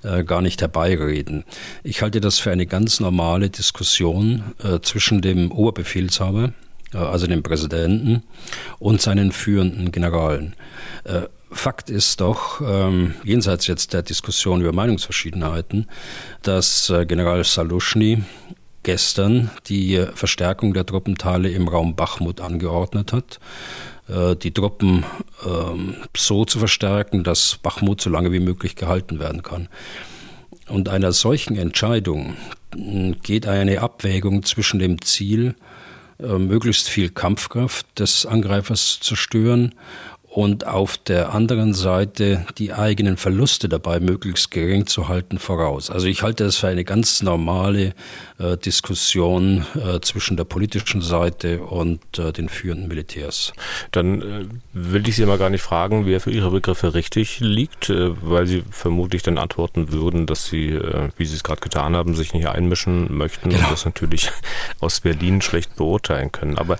äh, 0.03 0.25
gar 0.25 0.43
nicht 0.43 0.61
herbeireden. 0.61 1.45
Ich 1.83 2.03
halte 2.03 2.21
das 2.21 2.39
für 2.39 2.51
eine 2.51 2.67
ganz 2.67 3.01
normale 3.01 3.49
Diskussion 3.49 4.43
äh, 4.63 4.81
zwischen 4.81 5.23
dem 5.23 5.51
Oberbefehlshaber, 5.53 6.53
äh, 6.93 6.99
also 6.99 7.27
dem 7.27 7.43
Präsidenten, 7.43 8.23
und 8.79 9.01
seinen 9.01 9.33
führenden 9.33 9.93
Generalen. 9.93 10.55
Fakt 11.55 11.89
ist 11.89 12.21
doch, 12.21 12.61
ähm, 12.61 13.15
jenseits 13.25 13.67
jetzt 13.67 13.93
der 13.93 14.03
Diskussion 14.03 14.61
über 14.61 14.73
Meinungsverschiedenheiten, 14.73 15.89
dass 16.43 16.91
äh, 16.91 17.07
General 17.07 17.43
Salushny 17.45 18.23
gestern 18.83 19.51
die 19.69 20.05
Verstärkung 20.15 20.75
der 20.75 20.85
Truppenteile 20.85 21.49
im 21.51 21.69
Raum 21.69 21.97
Bachmut 21.97 22.41
angeordnet 22.41 23.13
hat 23.13 23.41
äh, 24.09 24.37
die 24.37 24.53
Truppen 24.53 25.05
ähm, 25.47 25.97
so 26.17 26.45
zu 26.45 26.59
verstärken, 26.59 27.25
dass 27.25 27.57
Bachmut 27.57 28.01
so 28.01 28.11
lange 28.11 28.33
wie 28.33 28.41
möglich 28.41 28.77
gehalten 28.77 29.19
werden 29.19 29.43
kann. 29.43 29.69
Und 30.69 30.89
einer 30.89 31.13
solchen 31.13 31.57
Entscheidung 31.57 32.37
geht 33.23 33.47
eine 33.47 33.81
Abwägung 33.81 34.45
zwischen 34.45 34.79
dem 34.79 35.01
Ziel, 35.03 35.55
äh, 36.19 36.39
möglichst 36.39 36.89
viel 36.89 37.11
Kampfkraft 37.11 37.87
des 37.99 38.27
Angreifers 38.27 38.99
zu 39.01 39.17
stören 39.17 39.75
und 40.35 40.67
auf 40.67 40.99
der 40.99 41.33
anderen 41.33 41.75
Seite 41.75 42.45
die 42.59 42.73
eigenen 42.73 43.17
Verluste 43.17 43.69
dabei 43.69 44.01
möglichst 44.01 44.51
gering 44.51 44.85
zu 44.85 45.07
halten 45.07 45.39
voraus. 45.39 45.91
Also 45.91 46.09
ich 46.09 46.23
halte 46.23 46.43
das 46.43 46.57
für 46.57 46.67
eine 46.67 46.83
ganz 46.83 47.23
normale 47.23 47.95
äh, 48.41 48.57
Diskussion 48.57 49.65
äh, 49.77 50.01
zwischen 50.01 50.37
der 50.37 50.43
politischen 50.43 51.03
Seite 51.03 51.63
und 51.63 52.19
äh, 52.19 52.33
den 52.33 52.49
führenden 52.49 52.89
Militärs. 52.89 53.53
Dann 53.93 54.23
äh, 54.23 54.47
will 54.73 55.07
ich 55.07 55.15
Sie 55.15 55.25
mal 55.25 55.39
gar 55.39 55.51
nicht 55.51 55.63
fragen, 55.63 56.05
wer 56.05 56.21
für 56.21 56.33
Ihre 56.33 56.51
Begriffe 56.51 56.95
richtig 56.95 57.39
liegt, 57.39 57.91
äh, 57.91 58.11
weil 58.21 58.49
Sie 58.49 58.65
vermutlich 58.73 59.23
dann 59.23 59.39
antworten 59.39 59.93
würden, 59.93 60.27
dass 60.27 60.47
Sie, 60.47 60.71
äh, 60.71 61.11
wie 61.17 61.27
Sie 61.27 61.37
es 61.37 61.45
gerade 61.45 61.61
getan 61.61 61.95
haben, 61.95 62.17
sich 62.17 62.35
nicht 62.35 62.49
einmischen 62.49 63.17
möchten 63.17 63.51
genau. 63.51 63.63
und 63.63 63.71
das 63.71 63.85
natürlich 63.85 64.33
aus 64.81 64.99
Berlin 64.99 65.43
schlecht 65.43 65.77
beurteilen 65.77 66.33
können. 66.33 66.59
Aber 66.59 66.77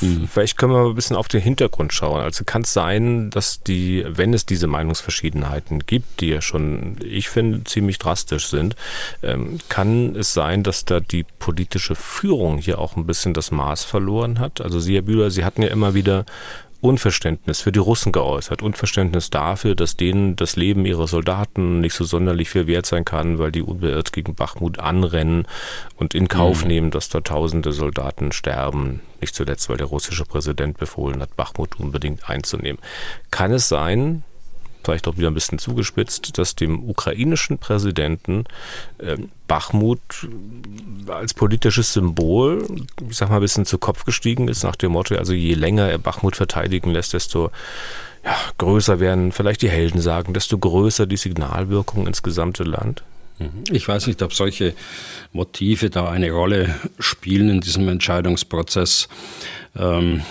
Mhm. 0.00 0.28
Vielleicht 0.28 0.58
können 0.58 0.72
wir 0.72 0.82
mal 0.82 0.88
ein 0.90 0.94
bisschen 0.94 1.16
auf 1.16 1.28
den 1.28 1.40
Hintergrund 1.40 1.92
schauen. 1.92 2.20
Also 2.20 2.44
kann 2.44 2.62
es 2.62 2.72
sein, 2.72 3.30
dass 3.30 3.62
die, 3.62 4.04
wenn 4.06 4.34
es 4.34 4.46
diese 4.46 4.66
Meinungsverschiedenheiten 4.66 5.80
gibt, 5.80 6.20
die 6.20 6.28
ja 6.28 6.40
schon, 6.40 6.96
ich 7.02 7.28
finde, 7.28 7.64
ziemlich 7.64 7.98
drastisch 7.98 8.48
sind, 8.48 8.76
ähm, 9.22 9.58
kann 9.68 10.14
es 10.16 10.34
sein, 10.34 10.62
dass 10.62 10.84
da 10.84 11.00
die 11.00 11.24
politische 11.38 11.94
Führung 11.94 12.58
hier 12.58 12.78
auch 12.78 12.96
ein 12.96 13.06
bisschen 13.06 13.34
das 13.34 13.50
Maß 13.50 13.84
verloren 13.84 14.38
hat? 14.38 14.60
Also 14.60 14.80
Sie, 14.80 14.94
Herr 14.94 15.02
Bühler, 15.02 15.30
Sie 15.30 15.44
hatten 15.44 15.62
ja 15.62 15.68
immer 15.68 15.94
wieder 15.94 16.24
Unverständnis 16.80 17.60
für 17.60 17.72
die 17.72 17.78
Russen 17.78 18.12
geäußert, 18.12 18.62
Unverständnis 18.62 19.30
dafür, 19.30 19.74
dass 19.74 19.96
denen 19.96 20.36
das 20.36 20.56
Leben 20.56 20.86
ihrer 20.86 21.06
Soldaten 21.06 21.80
nicht 21.80 21.94
so 21.94 22.04
sonderlich 22.04 22.50
viel 22.50 22.66
wert 22.66 22.86
sein 22.86 23.04
kann, 23.04 23.38
weil 23.38 23.52
die 23.52 23.62
unbeirrt 23.62 24.12
gegen 24.12 24.34
Bachmut 24.34 24.78
anrennen 24.78 25.46
und 25.96 26.14
in 26.14 26.28
Kauf 26.28 26.62
mhm. 26.62 26.68
nehmen, 26.68 26.90
dass 26.90 27.08
da 27.08 27.20
tausende 27.20 27.72
Soldaten 27.72 28.32
sterben. 28.32 29.00
Nicht 29.20 29.34
zuletzt, 29.34 29.68
weil 29.68 29.78
der 29.78 29.86
russische 29.86 30.24
Präsident 30.24 30.78
befohlen 30.78 31.20
hat, 31.20 31.36
Bachmut 31.36 31.80
unbedingt 31.80 32.28
einzunehmen. 32.28 32.80
Kann 33.30 33.52
es 33.52 33.68
sein, 33.68 34.22
vielleicht 34.86 35.08
auch 35.08 35.18
wieder 35.18 35.28
ein 35.28 35.34
bisschen 35.34 35.58
zugespitzt, 35.58 36.38
dass 36.38 36.54
dem 36.54 36.88
ukrainischen 36.88 37.58
Präsidenten 37.58 38.44
äh, 38.98 39.16
Bachmut 39.46 40.00
als 41.08 41.34
politisches 41.34 41.92
Symbol, 41.92 42.66
ich 43.08 43.16
sag 43.16 43.28
mal, 43.28 43.36
ein 43.36 43.42
bisschen 43.42 43.66
zu 43.66 43.78
Kopf 43.78 44.04
gestiegen 44.04 44.48
ist, 44.48 44.62
nach 44.62 44.76
dem 44.76 44.92
Motto, 44.92 45.16
also 45.16 45.32
je 45.32 45.54
länger 45.54 45.88
er 45.88 45.98
Bachmut 45.98 46.36
verteidigen 46.36 46.90
lässt, 46.90 47.12
desto 47.12 47.50
ja, 48.24 48.34
größer 48.58 48.98
werden 48.98 49.32
vielleicht 49.32 49.62
die 49.62 49.70
Helden 49.70 50.00
sagen, 50.00 50.32
desto 50.32 50.58
größer 50.58 51.06
die 51.06 51.16
Signalwirkung 51.16 52.06
ins 52.06 52.22
gesamte 52.22 52.64
Land? 52.64 53.02
Mhm. 53.38 53.64
Ich 53.70 53.86
weiß 53.86 54.06
nicht, 54.06 54.22
ob 54.22 54.32
solche 54.32 54.74
Motive 55.32 55.90
da 55.90 56.08
eine 56.08 56.30
Rolle 56.30 56.74
spielen 56.98 57.50
in 57.50 57.60
diesem 57.60 57.88
Entscheidungsprozess. 57.88 59.08
Ähm, 59.76 60.22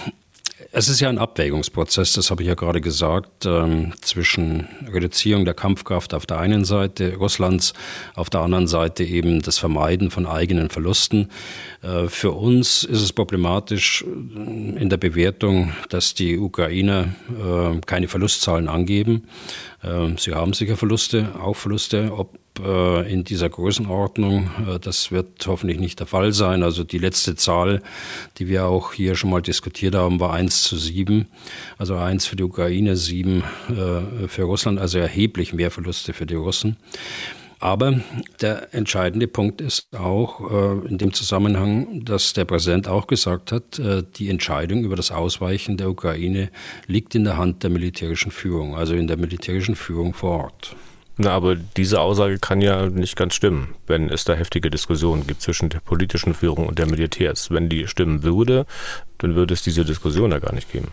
es 0.77 0.89
ist 0.89 1.00
ja 1.00 1.08
ein 1.08 1.20
Abwägungsprozess, 1.20 2.12
das 2.13 2.29
habe 2.29 2.44
ich 2.44 2.50
ja 2.50 2.53
gerade 2.53 2.82
gesagt, 2.82 3.46
ähm, 3.46 3.94
zwischen 4.01 4.67
Reduzierung 4.91 5.46
der 5.46 5.53
Kampfkraft 5.53 6.13
auf 6.13 6.25
der 6.25 6.39
einen 6.39 6.65
Seite 6.65 7.15
Russlands, 7.15 7.74
auf 8.13 8.29
der 8.29 8.41
anderen 8.41 8.67
Seite 8.67 9.05
eben 9.05 9.41
das 9.41 9.58
Vermeiden 9.58 10.12
von 10.12 10.25
eigenen 10.25 10.70
Verlusten. 10.70 11.29
Äh, 11.82 12.08
für 12.10 12.32
uns 12.32 12.84
ist 12.84 13.01
es 13.01 13.13
problematisch 13.13 14.03
äh, 14.03 14.77
in 14.77 14.89
der 14.89 14.98
Bewertung, 14.98 15.72
dass 15.88 16.13
die 16.13 16.38
Ukrainer 16.38 17.15
äh, 17.29 17.79
keine 17.86 18.10
Verlustzahlen 18.10 18.67
angeben. 18.67 19.29
Äh, 19.82 20.17
sie 20.17 20.34
haben 20.34 20.51
sicher 20.51 20.75
Verluste, 20.75 21.29
auch 21.39 21.55
Verluste, 21.55 22.12
ob 22.12 22.38
äh, 22.59 23.12
in 23.12 23.24
dieser 23.24 23.50
Größenordnung. 23.50 24.50
Äh, 24.67 24.79
das 24.79 25.12
wird 25.12 25.45
hoffentlich 25.45 25.79
nicht 25.79 26.00
der 26.00 26.07
Fall 26.07 26.33
sein. 26.33 26.63
Also 26.63 26.83
die 26.83 26.97
letzte 26.97 27.35
Zahl, 27.35 27.81
die 28.38 28.47
wir 28.47 28.65
auch 28.65 28.93
hier 28.93 29.15
schon 29.15 29.29
mal 29.29 29.41
diskutiert 29.41 29.95
haben, 29.95 30.19
war 30.19 30.33
1 30.33 30.63
zu 30.63 30.77
7. 30.77 31.27
Also 31.77 31.95
1 31.95 32.25
für 32.25 32.35
die 32.35 32.43
Ukraine, 32.43 32.95
7 32.95 33.43
äh, 33.69 34.27
für 34.27 34.43
Russland, 34.43 34.79
also 34.79 34.97
erheblich 34.97 35.53
mehr 35.53 35.71
Verluste 35.71 36.13
für 36.13 36.25
die 36.25 36.35
Russen. 36.35 36.77
Aber 37.59 38.00
der 38.41 38.74
entscheidende 38.74 39.27
Punkt 39.27 39.62
ist 39.62 39.88
auch 39.95 40.83
in 40.83 40.97
dem 40.97 41.13
Zusammenhang, 41.13 42.03
dass 42.03 42.33
der 42.33 42.45
Präsident 42.45 42.88
auch 42.88 43.07
gesagt 43.07 43.53
hat, 43.53 43.81
die 44.17 44.29
Entscheidung 44.29 44.83
über 44.83 44.97
das 44.97 45.09
Ausweichen 45.09 45.77
der 45.77 45.89
Ukraine 45.89 46.51
liegt 46.85 47.15
in 47.15 47.24
der 47.24 47.38
Hand 47.38 47.63
der 47.63 47.69
militärischen 47.71 48.29
Führung, 48.31 48.75
also 48.75 48.93
in 48.93 49.07
der 49.07 49.17
militärischen 49.17 49.75
Führung 49.75 50.13
vor 50.13 50.43
Ort. 50.43 50.75
Na, 51.17 51.31
aber 51.31 51.55
diese 51.55 52.01
Aussage 52.01 52.39
kann 52.39 52.60
ja 52.60 52.88
nicht 52.88 53.15
ganz 53.15 53.36
stimmen, 53.36 53.75
wenn 53.88 54.10
es 54.10 54.25
da 54.25 54.34
heftige 54.34 54.69
Diskussionen 54.69 55.25
gibt 55.25 55.41
zwischen 55.41 55.69
der 55.69 55.79
politischen 55.79 56.34
Führung 56.34 56.67
und 56.67 56.77
der 56.77 56.88
Militärs. 56.88 57.51
Wenn 57.51 57.69
die 57.69 57.88
stimmen 57.88 58.24
würde, 58.24 58.65
dann 59.19 59.36
würde 59.36 59.53
es 59.53 59.62
diese 59.62 59.86
Diskussion 59.86 60.31
ja 60.31 60.39
gar 60.39 60.53
nicht 60.53 60.72
geben. 60.72 60.91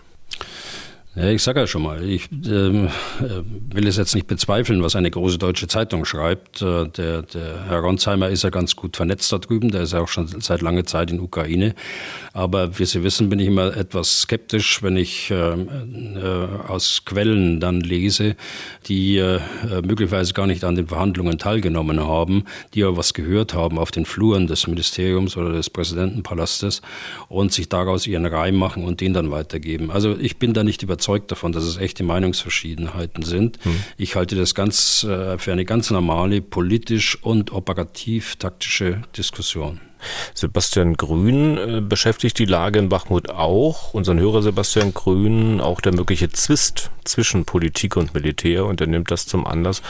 Ja, 1.14 1.28
ich 1.28 1.42
sage 1.42 1.60
ja 1.60 1.66
schon 1.66 1.82
mal, 1.82 2.02
ich 2.02 2.30
ähm, 2.32 2.86
äh, 3.20 3.42
will 3.74 3.86
es 3.86 3.98
jetzt 3.98 4.14
nicht 4.14 4.26
bezweifeln, 4.26 4.82
was 4.82 4.96
eine 4.96 5.10
große 5.10 5.36
deutsche 5.36 5.68
Zeitung 5.68 6.06
schreibt. 6.06 6.62
Äh, 6.62 6.88
der, 6.88 7.20
der 7.20 7.66
Herr 7.66 7.80
Ronsheimer 7.80 8.30
ist 8.30 8.44
ja 8.44 8.48
ganz 8.48 8.76
gut 8.76 8.96
vernetzt 8.96 9.30
da 9.30 9.36
drüben, 9.36 9.70
der 9.70 9.82
ist 9.82 9.92
ja 9.92 10.00
auch 10.00 10.08
schon 10.08 10.26
seit 10.40 10.62
langer 10.62 10.84
Zeit 10.84 11.10
in 11.10 11.20
Ukraine. 11.20 11.74
Aber 12.32 12.78
wie 12.78 12.86
Sie 12.86 13.02
wissen, 13.04 13.28
bin 13.28 13.40
ich 13.40 13.48
immer 13.48 13.76
etwas 13.76 14.22
skeptisch, 14.22 14.82
wenn 14.82 14.96
ich 14.96 15.30
äh, 15.30 15.34
äh, 15.34 16.48
aus 16.66 17.02
Quellen 17.04 17.60
dann 17.60 17.82
lese, 17.82 18.34
die 18.86 19.18
äh, 19.18 19.38
möglicherweise 19.86 20.32
gar 20.32 20.46
nicht 20.46 20.64
an 20.64 20.76
den 20.76 20.86
Verhandlungen 20.86 21.36
teilgenommen 21.36 22.00
haben, 22.00 22.44
die 22.72 22.84
aber 22.84 22.96
was 22.96 23.12
gehört 23.12 23.52
haben 23.52 23.78
auf 23.78 23.90
den 23.90 24.06
Fluren 24.06 24.46
des 24.46 24.66
Ministeriums 24.66 25.36
oder 25.36 25.52
des 25.52 25.68
Präsidentenpalastes 25.68 26.80
und 27.28 27.52
sich 27.52 27.68
daraus 27.68 28.06
ihren 28.06 28.24
Reim 28.24 28.56
machen 28.56 28.82
und 28.84 29.02
den 29.02 29.12
dann 29.12 29.30
weitergeben. 29.30 29.90
Also 29.90 30.16
ich 30.18 30.38
bin 30.38 30.54
da 30.54 30.64
nicht 30.64 30.82
überzeugt 30.82 31.01
überzeugt 31.02 31.32
davon, 31.32 31.50
dass 31.50 31.64
es 31.64 31.78
echte 31.78 32.04
Meinungsverschiedenheiten 32.04 33.24
sind. 33.24 33.58
Hm. 33.64 33.82
Ich 33.96 34.14
halte 34.14 34.36
das 34.36 34.54
ganz 34.54 35.02
äh, 35.02 35.36
für 35.36 35.50
eine 35.50 35.64
ganz 35.64 35.90
normale 35.90 36.40
politisch 36.40 37.18
und 37.22 37.52
operativ-taktische 37.52 39.02
Diskussion. 39.16 39.80
Sebastian 40.32 40.94
Grün 40.96 41.58
äh, 41.58 41.80
beschäftigt 41.80 42.38
die 42.38 42.44
Lage 42.44 42.78
in 42.78 42.88
Bachmut 42.88 43.30
auch. 43.30 43.94
Unseren 43.94 44.20
Hörer 44.20 44.42
Sebastian 44.42 44.94
Grün 44.94 45.60
auch 45.60 45.80
der 45.80 45.92
mögliche 45.92 46.28
Zwist 46.30 46.92
zwischen 47.02 47.44
Politik 47.46 47.96
und 47.96 48.14
Militär 48.14 48.66
und 48.66 48.80
er 48.80 48.86
nimmt 48.86 49.10
das 49.10 49.26
zum 49.26 49.44
Anlass, 49.44 49.82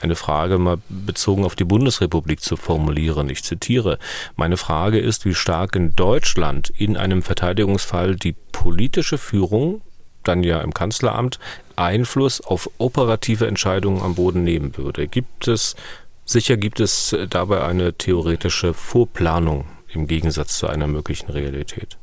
eine 0.00 0.16
Frage 0.16 0.58
mal 0.58 0.78
bezogen 0.88 1.44
auf 1.44 1.54
die 1.54 1.64
Bundesrepublik 1.64 2.40
zu 2.40 2.56
formulieren. 2.56 3.30
Ich 3.30 3.44
zitiere. 3.44 3.98
Meine 4.34 4.56
Frage 4.56 4.98
ist, 4.98 5.24
wie 5.24 5.34
stark 5.34 5.76
in 5.76 5.94
Deutschland 5.94 6.72
in 6.76 6.96
einem 6.96 7.22
Verteidigungsfall 7.22 8.16
die 8.16 8.34
politische 8.52 9.16
Führung 9.16 9.80
dann 10.28 10.42
ja 10.42 10.60
im 10.60 10.74
Kanzleramt 10.74 11.38
Einfluss 11.76 12.40
auf 12.40 12.70
operative 12.78 13.46
Entscheidungen 13.46 14.02
am 14.02 14.14
Boden 14.14 14.44
nehmen 14.44 14.76
würde. 14.76 15.06
Gibt 15.06 15.48
es, 15.48 15.76
sicher 16.24 16.56
gibt 16.56 16.80
es 16.80 17.14
dabei 17.30 17.64
eine 17.64 17.92
theoretische 17.92 18.74
Vorplanung 18.74 19.66
im 19.88 20.06
Gegensatz 20.06 20.58
zu 20.58 20.66
einer 20.66 20.86
möglichen 20.86 21.30
Realität. 21.30 21.96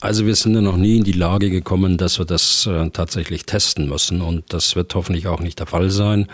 Also 0.00 0.26
wir 0.26 0.36
sind 0.36 0.54
ja 0.54 0.60
noch 0.60 0.76
nie 0.76 0.98
in 0.98 1.04
die 1.04 1.12
Lage 1.12 1.50
gekommen, 1.50 1.96
dass 1.96 2.18
wir 2.18 2.24
das 2.24 2.66
äh, 2.66 2.90
tatsächlich 2.90 3.46
testen 3.46 3.88
müssen 3.88 4.20
und 4.20 4.52
das 4.52 4.76
wird 4.76 4.94
hoffentlich 4.94 5.26
auch 5.26 5.40
nicht 5.40 5.58
der 5.58 5.66
Fall 5.66 5.90
sein. 5.90 6.28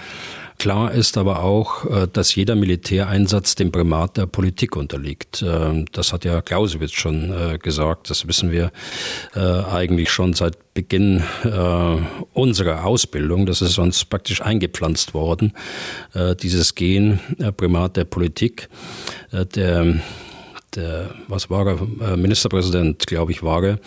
Klar 0.58 0.92
ist 0.92 1.18
aber 1.18 1.42
auch, 1.42 1.84
äh, 1.84 2.08
dass 2.10 2.34
jeder 2.34 2.54
Militäreinsatz 2.54 3.54
dem 3.54 3.72
Primat 3.72 4.16
der 4.16 4.26
Politik 4.26 4.76
unterliegt. 4.76 5.44
Ähm, 5.46 5.86
das 5.92 6.12
hat 6.12 6.24
ja 6.24 6.40
Clausewitz 6.42 6.92
schon 6.92 7.32
äh, 7.32 7.58
gesagt. 7.58 8.08
Das 8.08 8.28
wissen 8.28 8.50
wir 8.50 8.70
äh, 9.34 9.40
eigentlich 9.40 10.10
schon 10.10 10.32
seit 10.32 10.56
Beginn 10.74 11.22
unserer 12.32 12.84
Ausbildung. 12.84 13.46
Das 13.46 13.62
ist 13.62 13.78
uns 13.78 14.04
praktisch 14.04 14.42
eingepflanzt 14.42 15.14
worden, 15.14 15.52
dieses 16.42 16.74
Gen, 16.74 17.20
Primat 17.56 17.96
der 17.96 18.06
Politik. 18.06 18.68
Der 19.30 19.94
der, 20.76 21.10
was 21.28 21.50
war 21.50 21.66
er, 21.66 22.12
äh, 22.12 22.16
Ministerpräsident, 22.16 23.06
glaube 23.06 23.32
ich, 23.32 23.42
war 23.42 23.62
er, 23.62 23.78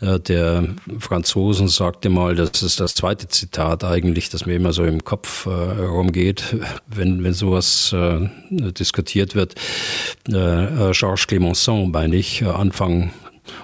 äh, 0.00 0.20
der 0.20 0.68
Franzosen 0.98 1.68
sagte 1.68 2.08
mal, 2.08 2.34
das 2.34 2.62
ist 2.62 2.80
das 2.80 2.94
zweite 2.94 3.28
Zitat 3.28 3.84
eigentlich, 3.84 4.28
das 4.30 4.46
mir 4.46 4.56
immer 4.56 4.72
so 4.72 4.84
im 4.84 5.04
Kopf 5.04 5.46
äh, 5.46 5.50
rumgeht, 5.50 6.56
wenn, 6.86 7.22
wenn 7.24 7.32
sowas 7.32 7.92
äh, 7.92 8.28
diskutiert 8.50 9.34
wird. 9.34 9.54
Äh, 10.28 10.92
Georges 10.92 11.26
Clemenceau, 11.26 11.86
meine 11.86 12.16
ich, 12.16 12.44
Anfang 12.44 13.10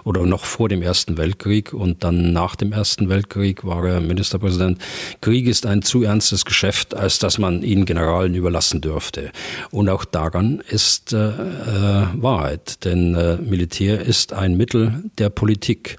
oder 0.04 0.26
noch 0.26 0.44
vor 0.44 0.68
dem 0.68 0.82
Ersten 0.82 1.16
Weltkrieg 1.16 1.72
und 1.72 2.04
dann 2.04 2.32
nach 2.32 2.56
dem 2.56 2.72
Ersten 2.72 3.08
Weltkrieg 3.08 3.64
war 3.64 3.84
er 3.86 4.00
Ministerpräsident. 4.00 4.78
Krieg 5.20 5.46
ist 5.46 5.66
ein 5.66 5.82
zu 5.82 6.02
ernstes 6.02 6.44
Geschäft, 6.44 6.94
als 6.94 7.18
dass 7.18 7.38
man 7.38 7.62
ihn 7.62 7.84
Generalen 7.84 8.34
überlassen 8.34 8.80
dürfte. 8.80 9.30
Und 9.70 9.88
auch 9.88 10.04
daran 10.04 10.62
ist 10.68 11.12
äh, 11.12 11.28
äh, 11.28 12.06
Wahrheit, 12.14 12.84
denn 12.84 13.14
äh, 13.14 13.36
Militär 13.36 14.00
ist 14.00 14.32
ein 14.32 14.56
Mittel 14.56 15.04
der 15.18 15.30
Politik. 15.30 15.98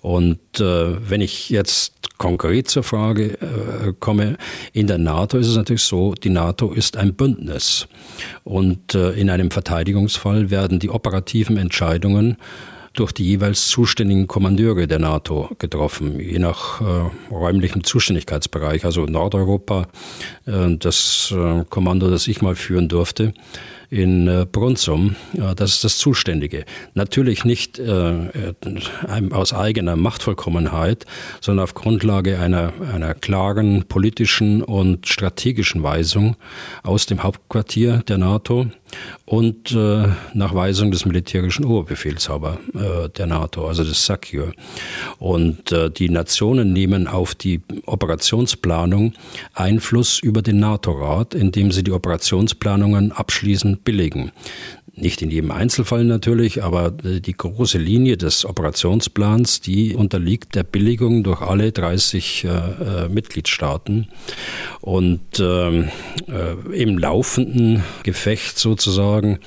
Und 0.00 0.60
äh, 0.60 1.10
wenn 1.10 1.20
ich 1.20 1.50
jetzt 1.50 1.94
konkret 2.18 2.68
zur 2.68 2.82
Frage 2.82 3.38
äh, 3.40 3.92
komme, 3.98 4.36
in 4.72 4.86
der 4.86 4.98
NATO 4.98 5.38
ist 5.38 5.48
es 5.48 5.56
natürlich 5.56 5.82
so, 5.82 6.14
die 6.14 6.30
NATO 6.30 6.72
ist 6.72 6.96
ein 6.96 7.14
Bündnis. 7.14 7.88
Und 8.44 8.94
äh, 8.94 9.12
in 9.12 9.30
einem 9.30 9.50
Verteidigungsfall 9.50 10.50
werden 10.50 10.78
die 10.78 10.90
operativen 10.90 11.56
Entscheidungen 11.56 12.36
durch 12.94 13.12
die 13.12 13.24
jeweils 13.24 13.68
zuständigen 13.68 14.26
Kommandeure 14.26 14.86
der 14.86 15.00
NATO 15.00 15.50
getroffen, 15.58 16.20
je 16.20 16.38
nach 16.38 16.80
äh, 16.80 17.10
räumlichem 17.30 17.84
Zuständigkeitsbereich. 17.84 18.84
Also 18.84 19.04
Nordeuropa, 19.04 19.88
äh, 20.46 20.76
das 20.78 21.34
äh, 21.36 21.64
Kommando, 21.68 22.08
das 22.08 22.28
ich 22.28 22.40
mal 22.40 22.54
führen 22.54 22.88
durfte, 22.88 23.34
in 23.90 24.28
äh, 24.28 24.46
Brunsum, 24.50 25.16
das 25.56 25.74
ist 25.74 25.84
das 25.84 25.98
Zuständige. 25.98 26.64
Natürlich 26.94 27.44
nicht 27.44 27.78
äh, 27.78 28.54
aus 29.30 29.52
eigener 29.52 29.96
Machtvollkommenheit, 29.96 31.06
sondern 31.40 31.64
auf 31.64 31.74
Grundlage 31.74 32.38
einer, 32.38 32.72
einer 32.92 33.14
klaren 33.14 33.84
politischen 33.84 34.62
und 34.62 35.06
strategischen 35.08 35.82
Weisung 35.82 36.36
aus 36.82 37.06
dem 37.06 37.22
Hauptquartier 37.22 38.02
der 38.08 38.18
NATO 38.18 38.66
und 39.24 39.72
äh, 39.72 40.08
nach 40.34 40.54
Weisung 40.54 40.90
des 40.90 41.04
militärischen 41.04 41.64
Oberbefehlshaber 41.64 42.58
äh, 42.74 43.08
der 43.08 43.26
NATO, 43.26 43.66
also 43.66 43.84
des 43.84 44.04
SACEUR. 44.04 44.52
Und 45.18 45.72
äh, 45.72 45.90
die 45.90 46.10
Nationen 46.10 46.72
nehmen 46.72 47.06
auf 47.06 47.34
die 47.34 47.60
Operationsplanung 47.86 49.14
Einfluss 49.54 50.20
über 50.20 50.42
den 50.42 50.58
NATO-Rat, 50.58 51.34
indem 51.34 51.72
sie 51.72 51.82
die 51.82 51.92
Operationsplanungen 51.92 53.12
abschließend 53.74 53.84
billigen. 53.84 54.32
Nicht 54.96 55.22
in 55.22 55.30
jedem 55.30 55.50
Einzelfall 55.50 56.04
natürlich, 56.04 56.62
aber 56.62 56.92
die 56.92 57.32
große 57.32 57.78
Linie 57.78 58.16
des 58.16 58.44
Operationsplans, 58.44 59.60
die 59.60 59.96
unterliegt 59.96 60.54
der 60.54 60.62
Billigung 60.62 61.24
durch 61.24 61.40
alle 61.40 61.72
30 61.72 62.44
äh, 62.44 62.48
äh, 62.48 63.08
Mitgliedstaaten. 63.08 64.06
Und 64.80 65.40
ähm, 65.40 65.88
äh, 66.28 66.80
im 66.80 66.96
laufenden 66.96 67.82
Gefecht 68.04 68.56
sozusagen 68.56 69.40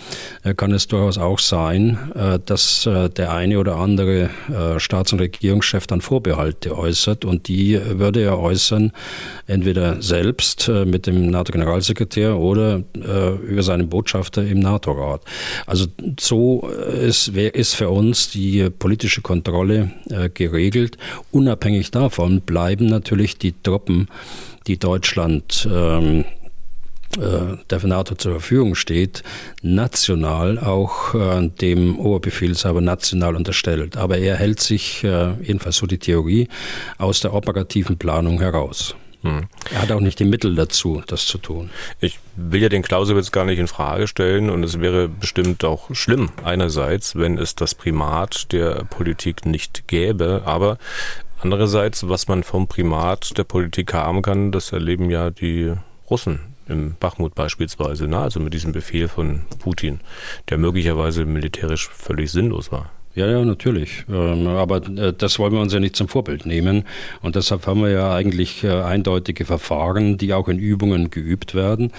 äh, 0.44 0.54
kann 0.54 0.74
es 0.74 0.88
durchaus 0.90 1.18
auch 1.18 1.40
sein, 1.40 1.98
äh, 2.13 2.40
dass 2.46 2.86
äh, 2.86 3.10
der 3.10 3.32
eine 3.32 3.60
oder 3.60 3.78
andere 3.78 4.30
Staats- 4.78 5.13
und 5.13 5.20
Regierungschef 5.20 5.88
dann 5.88 6.02
Vorbehalte 6.02 6.78
äußert. 6.78 7.24
Und 7.24 7.48
die 7.48 7.80
würde 7.98 8.22
er 8.22 8.40
äußern, 8.40 8.92
entweder 9.46 10.02
selbst 10.02 10.68
mit 10.68 11.08
dem 11.08 11.30
NATO-Generalsekretär 11.30 12.38
oder 12.38 12.84
über 12.94 13.63
seinen 13.63 13.90
Botschafter 13.90 14.16
Botschafter 14.17 14.43
im 14.45 14.60
NATO-Rat. 14.60 15.21
Also 15.65 15.86
so 16.19 16.67
ist, 16.67 17.30
ist 17.30 17.75
für 17.75 17.89
uns 17.89 18.30
die 18.30 18.69
politische 18.69 19.21
Kontrolle 19.21 19.91
äh, 20.10 20.30
geregelt. 20.30 20.97
Unabhängig 21.32 21.91
davon 21.91 22.41
bleiben 22.41 22.88
natürlich 22.88 23.38
die 23.38 23.53
Truppen, 23.62 24.08
die 24.65 24.77
Deutschland 24.77 25.67
ähm, 25.71 26.25
äh, 27.17 27.58
der 27.69 27.88
NATO 27.88 28.15
zur 28.15 28.34
Verfügung 28.34 28.75
steht, 28.75 29.23
national 29.62 30.60
auch 30.60 31.13
äh, 31.13 31.47
dem 31.47 31.99
Oberbefehlshaber 31.99 32.82
national 32.82 33.36
unterstellt. 33.36 33.97
Aber 33.97 34.17
er 34.17 34.36
hält 34.36 34.60
sich, 34.60 35.03
äh, 35.03 35.34
jedenfalls 35.41 35.77
so 35.77 35.86
die 35.86 35.99
Theorie, 35.99 36.47
aus 36.97 37.19
der 37.19 37.34
operativen 37.34 37.97
Planung 37.97 38.39
heraus. 38.39 38.95
Hm. 39.23 39.47
Er 39.73 39.82
hat 39.82 39.91
auch 39.91 39.99
nicht 39.99 40.19
die 40.19 40.25
Mittel 40.25 40.56
dazu, 40.56 41.01
das 41.08 41.25
zu 41.25 41.38
tun. 41.38 41.69
Ich 41.99 42.19
will 42.36 42.62
ja 42.62 42.69
den 42.69 42.84
Clausewitz 42.84 43.32
gar 43.32 43.45
nicht 43.45 43.60
in 43.60 43.67
Frage 43.67 44.08
stellen 44.08 44.49
und 44.49 44.63
es 44.63 44.80
wäre 44.80 45.08
bestimmt 45.08 45.63
auch 45.63 45.93
schlimm 45.93 46.30
einerseits, 46.43 47.15
wenn 47.15 47.38
es 47.38 47.56
das 47.56 47.73
Primat 47.73 48.51
der 48.51 48.84
Politik 48.86 49.45
nicht 49.45 49.88
gäbe, 49.88 50.43
aber 50.45 50.77
andererseits, 51.39 52.08
was 52.08 52.27
man 52.27 52.43
vom 52.43 52.67
Primat 52.67 53.38
der 53.38 53.43
Politik 53.43 53.93
haben 53.93 54.21
kann, 54.21 54.51
das 54.51 54.71
erleben 54.71 55.10
ja 55.10 55.32
die 55.32 55.73
Russen 56.10 56.39
im 56.67 56.95
Bachmut 56.99 57.34
beispielsweise, 57.34 58.08
ne? 58.08 58.19
also 58.19 58.39
mit 58.39 58.53
diesem 58.53 58.71
Befehl 58.71 59.08
von 59.08 59.41
Putin, 59.60 60.01
der 60.49 60.58
möglicherweise 60.58 61.25
militärisch 61.25 61.89
völlig 61.89 62.32
sinnlos 62.32 62.71
war. 62.71 62.91
Ja, 63.17 63.25
ja, 63.25 63.43
natürlich. 63.43 64.06
Ähm, 64.08 64.45
aber 64.45 64.77
äh, 64.95 65.12
das 65.12 65.39
wollen 65.39 65.51
wir 65.51 65.60
uns 65.60 65.73
ja 65.73 65.80
nicht 65.80 65.95
zum 65.95 66.08
Vorbild 66.08 66.45
nehmen. 66.45 66.84
Und 67.23 67.36
deshalb 67.36 67.65
haben 67.65 67.82
wir 67.82 67.89
ja 67.89 68.13
eigentlich 68.13 68.63
äh, 68.63 68.69
eindeutige 68.69 69.43
Verfahren, 69.43 70.19
die 70.19 70.36
auch 70.36 70.47
in 70.47 70.60
Übungen 70.60 71.10
geübt 71.10 71.56
werden. 71.56 71.91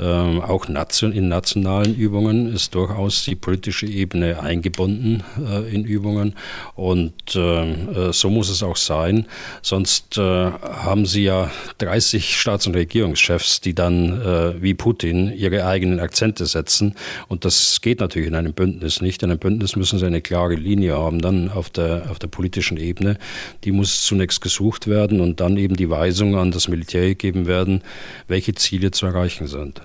Ähm, 0.00 0.40
auch 0.40 0.66
in 0.66 1.28
nationalen 1.28 1.94
Übungen 1.94 2.52
ist 2.52 2.74
durchaus 2.74 3.24
die 3.24 3.36
politische 3.36 3.86
Ebene 3.86 4.40
eingebunden 4.40 5.22
äh, 5.38 5.72
in 5.72 5.84
Übungen. 5.84 6.34
Und 6.74 7.36
ähm, 7.36 8.10
so 8.10 8.28
muss 8.28 8.48
es 8.48 8.64
auch 8.64 8.76
sein. 8.76 9.26
Sonst 9.62 10.18
haben 10.18 11.06
Sie 11.06 11.22
ja 11.22 11.52
30 11.78 12.36
Staats- 12.36 12.66
und 12.66 12.74
Regierungschefs, 12.74 13.60
die 13.60 13.74
dann 13.74 14.60
wie 14.60 14.74
Putin 14.74 15.32
ihre 15.34 15.66
eigenen 15.66 16.00
Akzente 16.00 16.46
setzen. 16.46 16.94
Und 17.28 17.44
das 17.44 17.80
geht 17.80 18.00
natürlich 18.00 18.28
in 18.28 18.34
einem 18.34 18.52
Bündnis 18.52 19.00
nicht. 19.00 19.22
In 19.22 19.30
einem 19.30 19.38
Bündnis 19.38 19.76
müssen 19.76 19.98
Sie 19.98 20.06
eine 20.06 20.20
klare 20.20 20.56
Linie 20.64 20.96
haben, 20.96 21.20
dann 21.20 21.50
auf 21.50 21.70
der, 21.70 22.10
auf 22.10 22.18
der 22.18 22.28
politischen 22.28 22.76
Ebene. 22.76 23.18
Die 23.64 23.72
muss 23.72 24.02
zunächst 24.02 24.40
gesucht 24.40 24.86
werden 24.86 25.20
und 25.20 25.40
dann 25.40 25.56
eben 25.56 25.76
die 25.76 25.90
Weisung 25.90 26.36
an 26.36 26.50
das 26.50 26.68
Militär 26.68 27.08
gegeben 27.08 27.46
werden, 27.46 27.82
welche 28.26 28.54
Ziele 28.54 28.90
zu 28.90 29.06
erreichen 29.06 29.46
sind. 29.46 29.80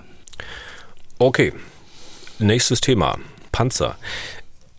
Okay, 1.18 1.52
nächstes 2.38 2.80
Thema. 2.80 3.18
Panzer. 3.52 3.96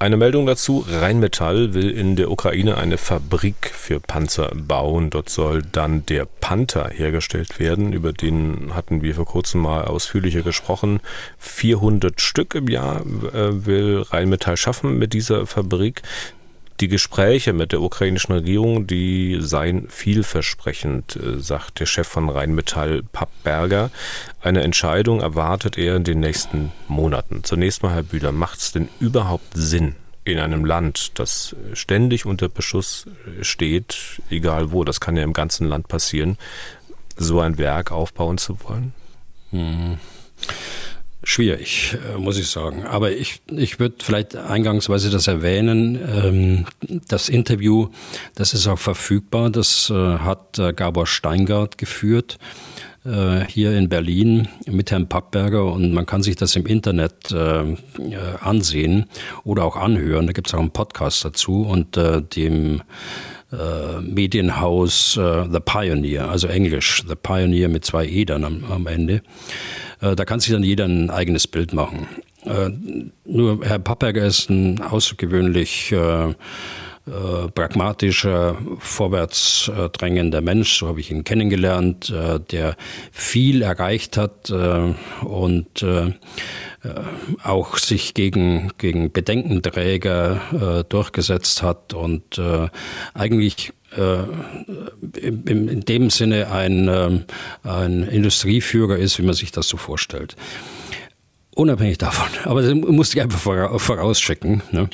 Eine 0.01 0.17
Meldung 0.17 0.47
dazu. 0.47 0.83
Rheinmetall 0.89 1.75
will 1.75 1.91
in 1.91 2.15
der 2.15 2.31
Ukraine 2.31 2.79
eine 2.79 2.97
Fabrik 2.97 3.71
für 3.71 3.99
Panzer 3.99 4.51
bauen. 4.55 5.11
Dort 5.11 5.29
soll 5.29 5.61
dann 5.61 6.07
der 6.07 6.25
Panther 6.25 6.89
hergestellt 6.89 7.59
werden. 7.59 7.93
Über 7.93 8.11
den 8.11 8.73
hatten 8.73 9.03
wir 9.03 9.13
vor 9.13 9.27
kurzem 9.27 9.61
mal 9.61 9.85
ausführlicher 9.85 10.41
gesprochen. 10.41 11.01
400 11.37 12.19
Stück 12.19 12.55
im 12.55 12.67
Jahr 12.67 13.01
äh, 13.01 13.67
will 13.67 14.01
Rheinmetall 14.09 14.57
schaffen 14.57 14.97
mit 14.97 15.13
dieser 15.13 15.45
Fabrik. 15.45 16.01
Die 16.79 16.87
Gespräche 16.87 17.53
mit 17.53 17.71
der 17.71 17.81
ukrainischen 17.81 18.33
Regierung, 18.33 18.87
die 18.87 19.37
seien 19.39 19.87
vielversprechend, 19.89 21.15
äh, 21.15 21.39
sagt 21.39 21.79
der 21.79 21.85
Chef 21.85 22.07
von 22.07 22.29
Rheinmetall, 22.29 23.03
Papp 23.03 23.29
Berger. 23.43 23.91
Eine 24.41 24.61
Entscheidung 24.63 25.21
erwartet 25.21 25.77
er 25.77 25.95
in 25.95 26.03
den 26.03 26.19
nächsten 26.19 26.71
Monaten. 26.87 27.43
Zunächst 27.43 27.83
mal, 27.83 27.93
Herr 27.93 28.03
Bühler, 28.03 28.31
macht 28.31 28.59
es 28.59 28.71
denn 28.71 28.89
überhaupt 28.99 29.53
Sinn, 29.53 29.95
in 30.23 30.39
einem 30.39 30.65
Land, 30.65 31.19
das 31.19 31.55
ständig 31.73 32.25
unter 32.25 32.47
Beschuss 32.49 33.07
steht, 33.41 34.21
egal 34.29 34.71
wo, 34.71 34.83
das 34.83 34.99
kann 34.99 35.17
ja 35.17 35.23
im 35.23 35.33
ganzen 35.33 35.67
Land 35.67 35.87
passieren, 35.87 36.37
so 37.17 37.39
ein 37.39 37.57
Werk 37.57 37.91
aufbauen 37.91 38.37
zu 38.37 38.57
wollen? 38.63 38.93
Hm. 39.51 39.97
Schwierig, 41.23 41.97
äh, 42.13 42.17
muss 42.17 42.39
ich 42.39 42.47
sagen. 42.47 42.83
Aber 42.83 43.11
ich, 43.11 43.41
ich 43.51 43.79
würde 43.79 43.95
vielleicht 43.99 44.35
eingangsweise 44.35 45.11
das 45.11 45.27
erwähnen. 45.27 45.99
Ähm, 46.15 46.65
das 47.07 47.29
Interview, 47.29 47.89
das 48.33 48.55
ist 48.55 48.67
auch 48.67 48.79
verfügbar. 48.79 49.51
Das 49.51 49.91
äh, 49.91 49.93
hat 49.93 50.57
äh, 50.57 50.73
Gabor 50.73 51.05
Steingart 51.07 51.77
geführt 51.77 52.37
hier 53.47 53.75
in 53.75 53.89
Berlin 53.89 54.47
mit 54.67 54.91
Herrn 54.91 55.09
Pappberger 55.09 55.65
und 55.73 55.91
man 55.91 56.05
kann 56.05 56.21
sich 56.21 56.35
das 56.35 56.55
im 56.55 56.67
Internet 56.67 57.33
ansehen 57.33 59.07
oder 59.43 59.65
auch 59.65 59.75
anhören. 59.75 60.27
Da 60.27 60.33
gibt 60.33 60.49
es 60.49 60.53
auch 60.53 60.59
einen 60.59 60.69
Podcast 60.69 61.25
dazu 61.25 61.63
und 61.63 61.97
dem 62.35 62.83
Medienhaus 64.01 65.13
The 65.13 65.59
Pioneer, 65.59 66.29
also 66.29 66.47
Englisch, 66.47 67.03
The 67.07 67.15
Pioneer 67.15 67.69
mit 67.69 67.85
zwei 67.85 68.05
E 68.05 68.25
dann 68.25 68.43
am, 68.43 68.63
am 68.69 68.87
Ende. 68.87 69.21
Äh, 70.01 70.15
da 70.15 70.25
kann 70.25 70.39
sich 70.39 70.51
dann 70.51 70.63
jeder 70.63 70.85
ein 70.85 71.09
eigenes 71.09 71.47
Bild 71.47 71.73
machen. 71.73 72.07
Äh, 72.43 72.71
nur 73.25 73.63
Herr 73.63 73.79
Pappberger 73.79 74.25
ist 74.25 74.49
ein 74.49 74.81
außergewöhnlich 74.81 75.93
äh, 77.07 77.49
pragmatischer, 77.49 78.57
vorwärtsdrängender 78.79 80.41
Mensch, 80.41 80.77
so 80.77 80.87
habe 80.87 80.99
ich 80.99 81.11
ihn 81.11 81.23
kennengelernt, 81.23 82.13
der 82.51 82.75
viel 83.11 83.61
erreicht 83.61 84.17
hat 84.17 84.51
und 84.51 85.85
auch 87.43 87.77
sich 87.77 88.13
gegen, 88.13 88.71
gegen 88.77 89.11
Bedenkenträger 89.11 90.85
durchgesetzt 90.89 91.61
hat 91.63 91.93
und 91.93 92.41
eigentlich 93.13 93.73
äh, 93.97 94.23
in 95.19 95.81
dem 95.81 96.09
Sinne 96.09 96.51
ein, 96.51 97.25
ein 97.63 98.03
Industrieführer 98.03 98.97
ist, 98.97 99.19
wie 99.19 99.23
man 99.23 99.33
sich 99.33 99.51
das 99.51 99.67
so 99.67 99.77
vorstellt. 99.77 100.35
Unabhängig 101.53 101.97
davon, 101.97 102.27
aber 102.45 102.61
das 102.61 102.73
musste 102.73 103.17
ich 103.17 103.23
einfach 103.23 103.39
vorausschicken, 103.39 104.61
ne? 104.71 104.89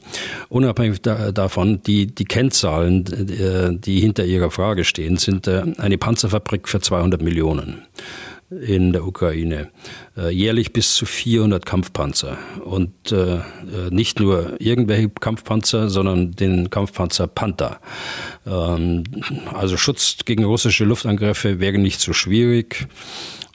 unabhängig 0.50 1.02
da, 1.04 1.32
davon, 1.32 1.84
die, 1.84 2.08
die 2.08 2.26
Kennzahlen, 2.26 3.06
äh, 3.06 3.78
die 3.78 4.00
hinter 4.00 4.26
Ihrer 4.26 4.50
Frage 4.50 4.84
stehen, 4.84 5.17
sind 5.17 5.46
äh, 5.46 5.63
eine 5.78 6.00
Panzerfabrik 6.00 6.67
für 6.67 6.82
200 6.82 7.22
Millionen 7.22 7.84
in 8.50 8.94
der 8.94 9.06
Ukraine. 9.06 9.70
Äh, 10.16 10.30
jährlich 10.30 10.72
bis 10.72 10.96
zu 10.96 11.06
400 11.06 11.66
Kampfpanzer. 11.66 12.38
Und 12.64 13.12
äh, 13.12 13.36
äh, 13.36 13.42
nicht 13.90 14.20
nur 14.20 14.60
irgendwelche 14.60 15.10
Kampfpanzer, 15.10 15.90
sondern 15.90 16.32
den 16.32 16.70
Kampfpanzer 16.70 17.28
Panther. 17.28 17.80
Ähm, 18.46 19.04
also 19.54 19.76
Schutz 19.76 20.18
gegen 20.24 20.46
russische 20.46 20.86
Luftangriffe 20.86 21.60
wäre 21.60 21.78
nicht 21.78 22.00
so 22.00 22.14
schwierig. 22.14 22.88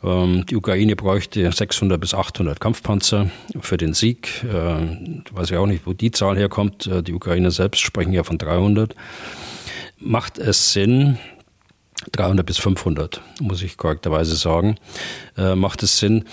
Ähm, 0.05 0.45
die 0.45 0.57
Ukraine 0.57 0.95
bräuchte 0.95 1.51
600 1.51 1.99
bis 1.99 2.13
800 2.13 2.61
Kampfpanzer 2.61 3.31
für 3.61 3.79
den 3.79 3.95
Sieg. 3.95 4.45
Äh, 4.45 5.33
weiß 5.33 5.51
ich 5.51 5.57
auch 5.57 5.67
nicht, 5.67 5.87
wo 5.87 5.95
die 5.95 6.11
Zahl 6.11 6.37
herkommt. 6.37 6.91
Die 7.07 7.15
Ukrainer 7.15 7.51
selbst 7.51 7.81
sprechen 7.81 8.13
ja 8.13 8.25
von 8.25 8.37
300. 8.37 8.95
Macht 10.05 10.39
es 10.39 10.73
Sinn, 10.73 11.19
300 12.12 12.45
bis 12.45 12.59
500, 12.59 13.21
muss 13.41 13.62
ich 13.62 13.77
korrekterweise 13.77 14.35
sagen, 14.37 14.77
äh, 15.37 15.55
macht 15.55 15.83
es 15.83 15.99
Sinn. 15.99 16.25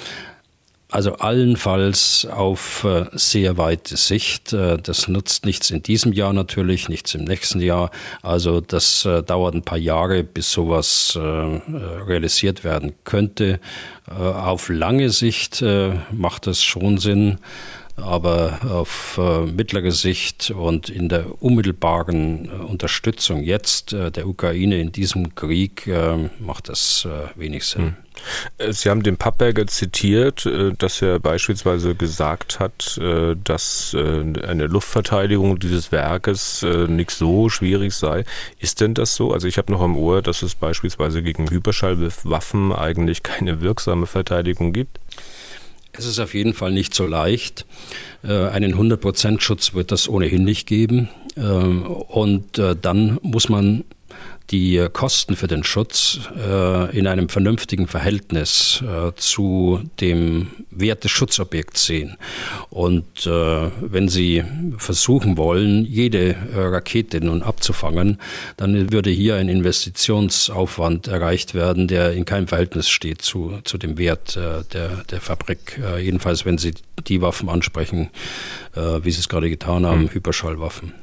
Also 0.91 1.13
allenfalls 1.17 2.25
auf 2.25 2.83
äh, 2.83 3.05
sehr 3.13 3.59
weite 3.59 3.95
Sicht. 3.95 4.53
Äh, 4.53 4.77
das 4.77 5.07
nutzt 5.07 5.45
nichts 5.45 5.69
in 5.69 5.83
diesem 5.83 6.13
Jahr 6.13 6.33
natürlich, 6.33 6.89
nichts 6.89 7.13
im 7.13 7.25
nächsten 7.25 7.61
Jahr. 7.61 7.91
Also 8.23 8.59
das 8.59 9.05
äh, 9.05 9.21
dauert 9.21 9.53
ein 9.53 9.61
paar 9.61 9.77
Jahre, 9.77 10.23
bis 10.23 10.51
sowas 10.51 11.15
realisiert 11.15 12.63
werden 12.63 12.93
könnte. 13.03 13.59
auf 14.07 14.69
lange 14.69 15.09
Sicht 15.09 15.63
macht 16.11 16.47
es 16.47 16.63
schon 16.63 16.97
Sinn 16.97 17.37
aber 18.03 18.59
auf 18.69 19.19
äh, 19.21 19.45
mittlere 19.45 19.91
Sicht 19.91 20.51
und 20.51 20.89
in 20.89 21.09
der 21.09 21.41
unmittelbaren 21.41 22.45
äh, 22.45 22.63
Unterstützung 22.63 23.43
jetzt 23.43 23.93
äh, 23.93 24.11
der 24.11 24.27
Ukraine 24.27 24.79
in 24.79 24.91
diesem 24.91 25.35
Krieg 25.35 25.89
macht 26.39 26.69
das 26.69 27.07
wenig 27.35 27.65
Sinn. 27.65 27.95
Hm. 28.57 28.73
Sie 28.73 28.89
haben 28.89 29.01
den 29.01 29.15
Pappberger 29.15 29.65
zitiert, 29.67 30.47
dass 30.77 31.01
er 31.01 31.19
beispielsweise 31.19 31.95
gesagt 31.95 32.59
hat, 32.59 32.99
dass 33.43 33.95
eine 33.95 34.67
Luftverteidigung 34.67 35.57
dieses 35.59 35.91
Werkes 35.91 36.65
nicht 36.87 37.11
so 37.11 37.49
schwierig 37.49 37.93
sei. 37.93 38.25
Ist 38.59 38.81
denn 38.81 38.93
das 38.93 39.15
so? 39.15 39.31
Also 39.31 39.47
ich 39.47 39.57
habe 39.57 39.71
noch 39.71 39.81
am 39.81 39.95
Ohr, 39.97 40.21
dass 40.21 40.41
es 40.41 40.55
beispielsweise 40.55 41.23
gegen 41.23 41.49
Hyperschallwaffen 41.49 42.73
eigentlich 42.73 43.23
keine 43.23 43.61
wirksame 43.61 44.05
Verteidigung 44.05 44.73
gibt. 44.73 44.99
Es 45.99 46.05
ist 46.05 46.19
auf 46.19 46.33
jeden 46.33 46.53
Fall 46.53 46.71
nicht 46.71 46.95
so 46.95 47.05
leicht. 47.05 47.65
Äh, 48.23 48.47
einen 48.47 48.73
100% 48.73 49.41
Schutz 49.41 49.73
wird 49.73 49.91
das 49.91 50.07
ohnehin 50.07 50.45
nicht 50.45 50.65
geben. 50.65 51.09
Ähm, 51.35 51.85
und 51.85 52.57
äh, 52.57 52.73
dann 52.81 53.19
muss 53.21 53.49
man 53.49 53.83
die 54.51 54.87
Kosten 54.91 55.35
für 55.35 55.47
den 55.47 55.63
Schutz 55.63 56.19
äh, 56.35 56.97
in 56.97 57.07
einem 57.07 57.29
vernünftigen 57.29 57.87
Verhältnis 57.87 58.83
äh, 58.83 59.11
zu 59.15 59.81
dem 59.99 60.47
Wert 60.71 61.03
des 61.03 61.11
Schutzobjekts 61.11 61.85
sehen. 61.85 62.17
Und 62.69 63.27
äh, 63.27 63.69
wenn 63.81 64.09
Sie 64.09 64.43
versuchen 64.77 65.37
wollen, 65.37 65.85
jede 65.85 66.29
äh, 66.29 66.35
Rakete 66.55 67.21
nun 67.21 67.43
abzufangen, 67.43 68.19
dann 68.57 68.91
würde 68.91 69.11
hier 69.11 69.35
ein 69.35 69.49
Investitionsaufwand 69.49 71.07
erreicht 71.07 71.53
werden, 71.53 71.87
der 71.87 72.13
in 72.13 72.25
keinem 72.25 72.47
Verhältnis 72.47 72.89
steht 72.89 73.21
zu, 73.21 73.59
zu 73.63 73.77
dem 73.77 73.97
Wert 73.97 74.35
äh, 74.35 74.63
der, 74.73 75.03
der 75.09 75.21
Fabrik. 75.21 75.79
Äh, 75.83 76.03
jedenfalls, 76.03 76.45
wenn 76.45 76.57
Sie 76.57 76.73
die 77.07 77.21
Waffen 77.21 77.47
ansprechen, 77.47 78.09
wie 78.73 79.11
Sie 79.11 79.19
es 79.19 79.29
gerade 79.29 79.49
getan 79.49 79.85
haben, 79.85 80.01
hm. 80.01 80.13
Hyperschallwaffen. 80.13 80.93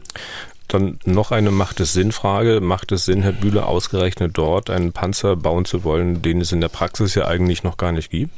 Dann 0.68 0.98
noch 1.04 1.30
eine 1.30 1.50
Macht 1.50 1.80
es 1.80 1.92
Sinn-Frage. 1.92 2.60
Macht 2.60 2.92
es 2.92 3.04
Sinn, 3.04 3.22
Herr 3.22 3.32
Bühler, 3.32 3.68
ausgerechnet 3.68 4.32
dort 4.34 4.70
einen 4.70 4.92
Panzer 4.92 5.36
bauen 5.36 5.64
zu 5.64 5.84
wollen, 5.84 6.22
den 6.22 6.40
es 6.40 6.52
in 6.52 6.60
der 6.60 6.68
Praxis 6.68 7.14
ja 7.14 7.26
eigentlich 7.26 7.62
noch 7.62 7.76
gar 7.76 7.92
nicht 7.92 8.10
gibt? 8.10 8.32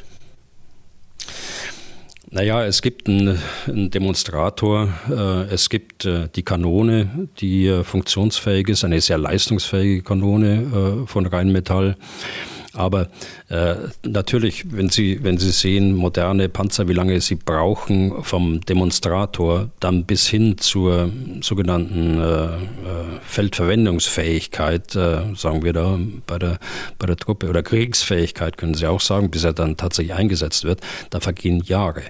Naja, 2.30 2.62
es 2.64 2.82
gibt 2.82 3.08
einen, 3.08 3.38
einen 3.66 3.90
Demonstrator, 3.90 4.88
äh, 5.08 5.44
es 5.52 5.70
gibt 5.70 6.04
äh, 6.04 6.28
die 6.34 6.42
Kanone, 6.42 7.28
die 7.40 7.66
äh, 7.66 7.84
funktionsfähig 7.84 8.68
ist, 8.68 8.84
eine 8.84 9.00
sehr 9.00 9.16
leistungsfähige 9.16 10.02
Kanone 10.02 11.06
von 11.06 11.24
Rheinmetall. 11.24 11.96
Aber 12.78 13.08
äh, 13.48 13.74
natürlich, 14.06 14.70
wenn 14.70 14.88
Sie, 14.88 15.18
wenn 15.24 15.36
Sie 15.36 15.50
sehen, 15.50 15.94
moderne 15.94 16.48
Panzer, 16.48 16.86
wie 16.86 16.92
lange 16.92 17.20
sie 17.20 17.34
brauchen 17.34 18.22
vom 18.22 18.60
Demonstrator 18.60 19.70
dann 19.80 20.04
bis 20.04 20.28
hin 20.28 20.58
zur 20.58 21.10
sogenannten 21.40 22.20
äh, 22.20 22.44
äh, 22.44 22.50
Feldverwendungsfähigkeit, 23.24 24.94
äh, 24.94 25.34
sagen 25.34 25.64
wir 25.64 25.72
da 25.72 25.98
bei 26.28 26.38
der, 26.38 26.60
bei 26.98 27.06
der 27.06 27.16
Truppe, 27.16 27.48
oder 27.48 27.64
Kriegsfähigkeit 27.64 28.56
können 28.56 28.74
Sie 28.74 28.86
auch 28.86 29.00
sagen, 29.00 29.28
bis 29.28 29.42
er 29.42 29.54
dann 29.54 29.76
tatsächlich 29.76 30.14
eingesetzt 30.14 30.62
wird, 30.62 30.80
da 31.10 31.18
vergehen 31.18 31.60
Jahre. 31.64 32.02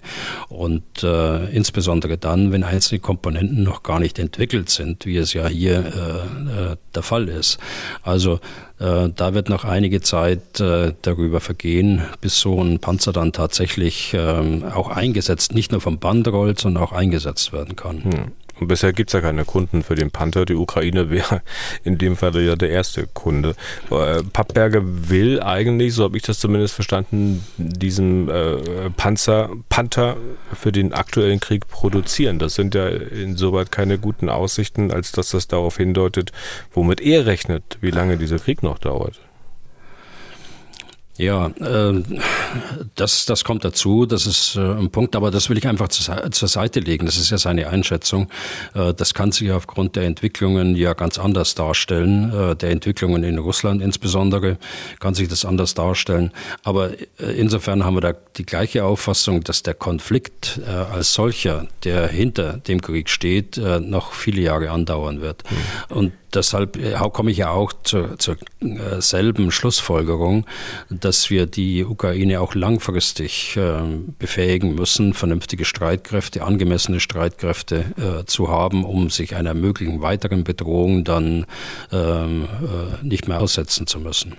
Und 0.50 1.02
äh, 1.02 1.46
insbesondere 1.46 2.18
dann, 2.18 2.52
wenn 2.52 2.62
einzelne 2.62 3.00
Komponenten 3.00 3.62
noch 3.62 3.83
gar 3.83 4.00
nicht 4.00 4.18
entwickelt 4.18 4.68
sind, 4.68 5.07
wie 5.07 5.16
es 5.16 5.33
ja 5.33 5.48
hier 5.48 5.78
äh, 5.78 6.76
der 6.94 7.02
Fall 7.02 7.28
ist. 7.28 7.59
Also 8.02 8.40
da 8.78 9.34
wird 9.34 9.48
noch 9.48 9.64
einige 9.64 10.00
Zeit 10.00 10.60
äh, 10.60 10.92
darüber 11.02 11.40
vergehen, 11.40 12.02
bis 12.20 12.38
so 12.38 12.62
ein 12.62 12.78
Panzer 12.78 13.12
dann 13.12 13.32
tatsächlich 13.32 14.14
ähm, 14.14 14.64
auch 14.64 14.88
eingesetzt, 14.88 15.52
nicht 15.54 15.72
nur 15.72 15.80
vom 15.80 15.98
Band 15.98 16.28
rollt, 16.28 16.60
sondern 16.60 16.84
auch 16.84 16.92
eingesetzt 16.92 17.52
werden 17.52 17.74
kann. 17.74 18.04
Hm. 18.04 18.32
Und 18.61 18.68
bisher 18.68 18.92
gibt 18.92 19.11
es 19.11 19.14
ja 19.14 19.21
keine 19.21 19.44
Kunden 19.44 19.83
für 19.83 19.94
den 19.94 20.11
Panther. 20.11 20.44
Die 20.44 20.55
Ukraine 20.55 21.11
wäre 21.11 21.42
in 21.85 21.99
dem 21.99 22.16
Fall 22.16 22.37
ja 22.40 22.57
der 22.57 22.71
erste 22.71 23.07
Kunde. 23.07 23.55
Äh, 23.90 24.23
Pappberger 24.33 24.83
will 24.85 25.40
eigentlich, 25.42 25.94
so 25.94 26.05
habe 26.05 26.16
ich 26.16 26.23
das 26.23 26.38
zumindest 26.38 26.75
verstanden, 26.75 27.44
diesen 27.57 28.29
äh, 28.29 28.90
Panzer, 28.97 29.51
Panther 29.68 30.16
für 30.55 30.73
den 30.73 30.92
aktuellen 30.92 31.40
Krieg 31.40 31.68
produzieren. 31.68 32.38
Das 32.38 32.55
sind 32.55 32.75
ja 32.75 32.88
insoweit 32.88 33.71
keine 33.71 33.99
guten 33.99 34.29
Aussichten, 34.29 34.90
als 34.90 35.12
dass 35.12 35.31
das 35.31 35.49
darauf 35.49 35.77
hindeutet, 35.77 36.33
womit 36.73 37.01
er 37.01 37.27
rechnet, 37.27 37.79
wie 37.81 37.90
lange 37.90 38.16
dieser 38.16 38.38
Krieg 38.38 38.62
noch 38.62 38.79
dauert. 38.79 39.21
Ja, 41.18 41.48
äh, 41.48 42.02
das, 42.94 43.26
das 43.26 43.42
kommt 43.42 43.64
dazu, 43.64 44.07
das 44.07 44.24
ist 44.24 44.54
äh, 44.54 44.61
ein 44.61 44.88
Punkt, 44.90 45.16
aber 45.16 45.33
das 45.33 45.50
will 45.50 45.59
ich 45.59 45.66
einfach 45.66 45.88
zur, 45.88 46.31
zur 46.31 46.48
Seite 46.48 46.78
legen. 46.78 47.07
Das 47.07 47.16
ist 47.16 47.31
ja 47.31 47.38
seine 47.38 47.68
Einschätzung. 47.68 48.28
Äh, 48.74 48.94
das 48.94 49.14
kann 49.14 49.33
sich 49.33 49.50
aufgrund 49.50 49.96
der 49.96 50.04
Entwicklungen 50.04 50.76
ja 50.76 50.94
ganz 50.94 51.18
anders 51.18 51.57
darstellen. 51.57 52.33
Äh, 52.33 52.54
der 52.54 52.70
Entwicklungen 52.70 53.24
in 53.24 53.38
Russland 53.38 53.83
insbesondere 53.83 54.59
kann 55.00 55.14
sich 55.14 55.26
das 55.26 55.44
anders 55.44 55.74
darstellen. 55.74 56.31
Aber 56.62 56.92
äh, 56.92 57.33
insofern 57.37 57.85
haben 57.85 57.96
wir 57.96 58.00
da 58.00 58.12
die 58.37 58.46
gleiche 58.46 58.85
Auffassung, 58.85 59.42
dass 59.42 59.64
der 59.64 59.74
Konflikt 59.74 60.61
äh, 60.64 60.70
als 60.70 61.14
solcher, 61.14 61.66
der 61.83 62.07
hinter 62.07 62.59
dem 62.59 62.81
Krieg 62.81 63.11
steht, 63.11 63.59
äh, 63.59 63.81
noch 63.81 64.12
viele 64.12 64.40
Jahre 64.40 64.70
andauern 64.70 65.20
wird. 65.20 65.42
Mhm. 65.50 65.96
Und 65.96 66.12
deshalb 66.34 66.76
äh, 66.76 66.96
komme 67.12 67.30
ich 67.30 67.38
ja 67.38 67.50
auch 67.50 67.72
zur, 67.82 68.18
zur 68.18 68.36
äh, 68.60 69.00
selben 69.00 69.50
Schlussfolgerung, 69.50 70.46
dass 70.90 71.30
wir 71.30 71.46
die 71.46 71.84
Ukraine 71.84 72.40
auch 72.40 72.54
langfristig 72.54 73.56
äh, 73.56 73.80
befähigen 74.18 74.74
müssen, 74.74 75.14
vernünftige 75.14 75.64
Streitkräfte, 75.64 76.42
angemessene 76.42 77.00
Streitkräfte 77.00 78.24
zu 78.26 78.48
haben, 78.48 78.84
um 78.84 79.10
sich 79.10 79.34
einer 79.34 79.54
möglichen 79.54 80.00
weiteren 80.00 80.44
Bedrohung 80.44 81.04
dann 81.04 81.46
ähm, 81.92 82.48
nicht 83.02 83.28
mehr 83.28 83.40
aussetzen 83.40 83.86
zu 83.86 84.00
müssen. 84.00 84.34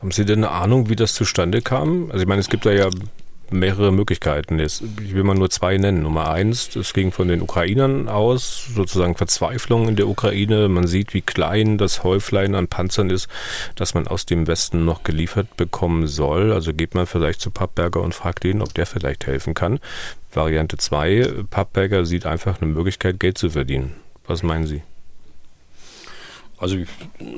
Haben 0.00 0.10
Sie 0.10 0.24
denn 0.24 0.44
eine 0.44 0.50
Ahnung, 0.50 0.88
wie 0.88 0.96
das 0.96 1.14
zustande 1.14 1.62
kam? 1.62 2.10
Also 2.10 2.22
ich 2.22 2.28
meine, 2.28 2.40
es 2.40 2.48
gibt 2.48 2.66
da 2.66 2.70
ja 2.70 2.88
mehrere 3.50 3.92
Möglichkeiten. 3.92 4.58
Jetzt, 4.58 4.82
ich 5.02 5.14
will 5.14 5.24
mal 5.24 5.34
nur 5.34 5.50
zwei 5.50 5.76
nennen. 5.76 6.02
Nummer 6.02 6.30
eins, 6.30 6.70
das 6.70 6.92
ging 6.92 7.12
von 7.12 7.28
den 7.28 7.42
Ukrainern 7.42 8.08
aus, 8.08 8.68
sozusagen 8.74 9.14
Verzweiflung 9.14 9.88
in 9.88 9.96
der 9.96 10.08
Ukraine. 10.08 10.68
Man 10.68 10.86
sieht, 10.86 11.14
wie 11.14 11.22
klein 11.22 11.78
das 11.78 12.04
Häuflein 12.04 12.54
an 12.54 12.68
Panzern 12.68 13.10
ist, 13.10 13.28
das 13.74 13.94
man 13.94 14.06
aus 14.06 14.26
dem 14.26 14.46
Westen 14.46 14.84
noch 14.84 15.02
geliefert 15.02 15.56
bekommen 15.56 16.06
soll. 16.06 16.52
Also 16.52 16.72
geht 16.72 16.94
man 16.94 17.06
vielleicht 17.06 17.40
zu 17.40 17.50
Pappberger 17.50 18.00
und 18.02 18.14
fragt 18.14 18.44
ihn, 18.44 18.62
ob 18.62 18.74
der 18.74 18.86
vielleicht 18.86 19.26
helfen 19.26 19.54
kann. 19.54 19.80
Variante 20.32 20.76
zwei, 20.76 21.26
Pappberger 21.50 22.04
sieht 22.04 22.26
einfach 22.26 22.60
eine 22.60 22.70
Möglichkeit, 22.70 23.18
Geld 23.18 23.38
zu 23.38 23.50
verdienen. 23.50 23.94
Was 24.26 24.42
meinen 24.42 24.66
Sie? 24.66 24.82
Also 26.58 26.76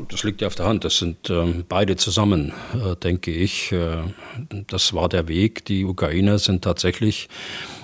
das 0.08 0.24
liegt 0.24 0.40
ja 0.40 0.46
auf 0.46 0.54
der 0.54 0.66
Hand. 0.66 0.84
Das 0.84 0.98
sind 0.98 1.28
ähm, 1.28 1.64
beide 1.68 1.96
zusammen, 1.96 2.52
äh, 2.74 2.96
denke 2.96 3.30
ich. 3.30 3.70
Äh, 3.72 3.98
das 4.66 4.94
war 4.94 5.08
der 5.08 5.28
Weg. 5.28 5.64
Die 5.66 5.84
Ukrainer 5.84 6.38
sind 6.38 6.64
tatsächlich 6.64 7.28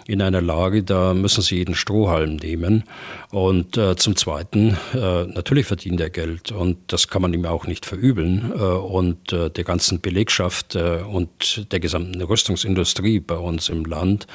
in 0.09 0.23
einer 0.23 0.41
Lage, 0.41 0.83
da 0.83 1.15
müssen 1.15 1.43
sie 1.43 1.57
jeden 1.57 1.75
Strohhalm 1.75 2.37
nehmen. 2.37 2.85
Und 3.31 3.77
äh, 3.77 3.97
zum 3.97 4.17
Zweiten, 4.17 4.77
äh, 4.95 5.25
natürlich 5.27 5.67
verdient 5.67 6.01
er 6.01 6.11
Geld 6.11 6.53
und 6.53 6.79
das 6.87 7.09
kann 7.09 7.23
man 7.23 7.35
ihm 7.35 7.45
auch 7.45 7.67
nicht 7.67 7.87
verübeln. 7.87 8.53
Äh, 8.55 8.63
und 8.63 9.33
äh, 9.33 9.51
der 9.51 9.65
ganzen 9.65 10.01
Belegschaft 10.01 10.77
äh, 10.77 11.01
und 11.03 11.71
der 11.73 11.81
gesamten 11.81 12.21
Rüstungsindustrie 12.23 13.21
bei 13.21 13.37
uns 13.37 13.69
im 13.69 13.85
Land, 13.85 14.27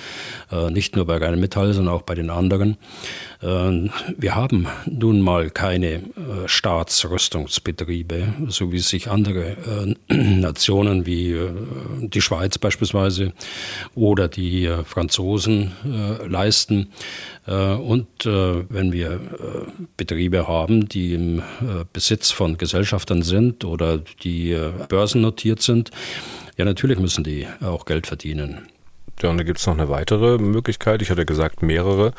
äh, 0.52 0.70
nicht 0.70 0.96
nur 0.96 1.06
bei 1.06 1.18
Rheinmetall, 1.18 1.74
sondern 1.74 1.96
auch 1.96 2.04
bei 2.04 2.16
den 2.16 2.30
anderen. 2.30 2.78
Äh, 3.42 3.90
wir 4.18 4.36
haben 4.36 4.68
nun 4.86 5.22
mal 5.22 5.50
keine 5.50 6.02
Staatsrüstungsbetriebe, 6.46 8.34
so 8.48 8.72
wie 8.72 8.80
sich 8.80 9.10
andere 9.10 9.96
Nationen 10.08 11.06
wie 11.06 11.36
die 12.02 12.22
Schweiz 12.22 12.58
beispielsweise 12.58 13.34
oder 13.96 14.28
die 14.28 14.66
äh, 14.66 14.84
Äh, 15.62 16.28
leisten. 16.28 16.92
Äh, 17.48 17.74
und 17.74 18.26
äh, 18.26 18.64
wenn 18.70 18.92
wir 18.92 19.12
äh, 19.12 19.18
Betriebe 19.98 20.48
haben, 20.48 20.88
die 20.88 21.14
im 21.14 21.42
Besitz 21.94 22.32
von 22.32 22.58
Gesellschaftern 22.58 23.22
sind 23.22 23.66
oder 23.66 23.98
die 23.98 24.58
börsennotiert 24.90 25.62
sind, 25.62 25.92
ja, 26.58 26.66
natürlich 26.66 27.00
müssen 27.00 27.24
die 27.24 27.48
auch 27.62 27.86
Geld 27.86 28.08
verdienen. 28.08 28.68
Ja, 29.22 29.30
und 29.30 29.38
da 29.38 29.44
gibt 29.44 29.60
es 29.60 29.68
noch 29.68 29.78
eine 29.78 29.90
weitere 29.90 30.38
Möglichkeit. 30.38 31.02
Ich 31.02 31.10
hatte 31.10 31.26
gesagt 31.26 31.62
mehrere. 31.62 32.14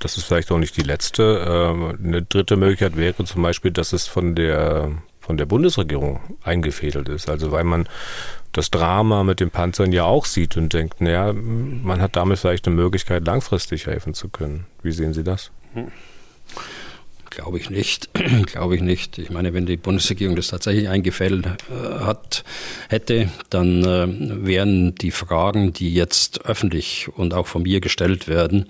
Das 0.00 0.16
ist 0.16 0.24
vielleicht 0.24 0.50
auch 0.52 0.58
nicht 0.58 0.76
die 0.76 0.82
letzte. 0.82 1.44
Ähm, 1.46 1.98
eine 2.02 2.22
dritte 2.22 2.56
Möglichkeit 2.56 2.96
wäre 2.96 3.24
zum 3.24 3.42
Beispiel, 3.42 3.70
dass 3.70 3.92
es 3.92 4.06
von 4.06 4.34
der 4.34 4.92
von 5.20 5.38
der 5.38 5.46
Bundesregierung 5.46 6.20
eingefädelt 6.42 7.08
ist. 7.08 7.30
Also 7.30 7.50
weil 7.50 7.64
man 7.64 7.88
das 8.56 8.70
Drama 8.70 9.24
mit 9.24 9.40
den 9.40 9.50
Panzern 9.50 9.92
ja 9.92 10.04
auch 10.04 10.24
sieht 10.24 10.56
und 10.56 10.72
denkt, 10.72 11.00
naja, 11.00 11.32
man 11.32 12.00
hat 12.00 12.16
damit 12.16 12.38
vielleicht 12.38 12.66
eine 12.66 12.76
Möglichkeit, 12.76 13.26
langfristig 13.26 13.86
helfen 13.86 14.14
zu 14.14 14.28
können. 14.28 14.66
Wie 14.82 14.92
sehen 14.92 15.12
Sie 15.12 15.24
das? 15.24 15.50
Hm. 15.74 15.88
Glaube 17.34 17.58
ich 17.58 17.68
nicht. 17.70 18.10
Glaube 18.46 18.76
ich 18.76 18.82
nicht. 18.82 19.18
Ich 19.18 19.30
meine, 19.30 19.54
wenn 19.54 19.66
die 19.66 19.76
Bundesregierung 19.76 20.36
das 20.36 20.48
tatsächlich 20.48 20.88
eingefällt 20.88 21.46
äh, 21.46 22.04
hat, 22.04 22.44
hätte, 22.88 23.28
dann 23.50 23.84
äh, 23.84 24.06
wären 24.46 24.94
die 24.94 25.10
Fragen, 25.10 25.72
die 25.72 25.92
jetzt 25.92 26.44
öffentlich 26.44 27.08
und 27.16 27.34
auch 27.34 27.46
von 27.46 27.62
mir 27.62 27.80
gestellt 27.80 28.28
werden, 28.28 28.66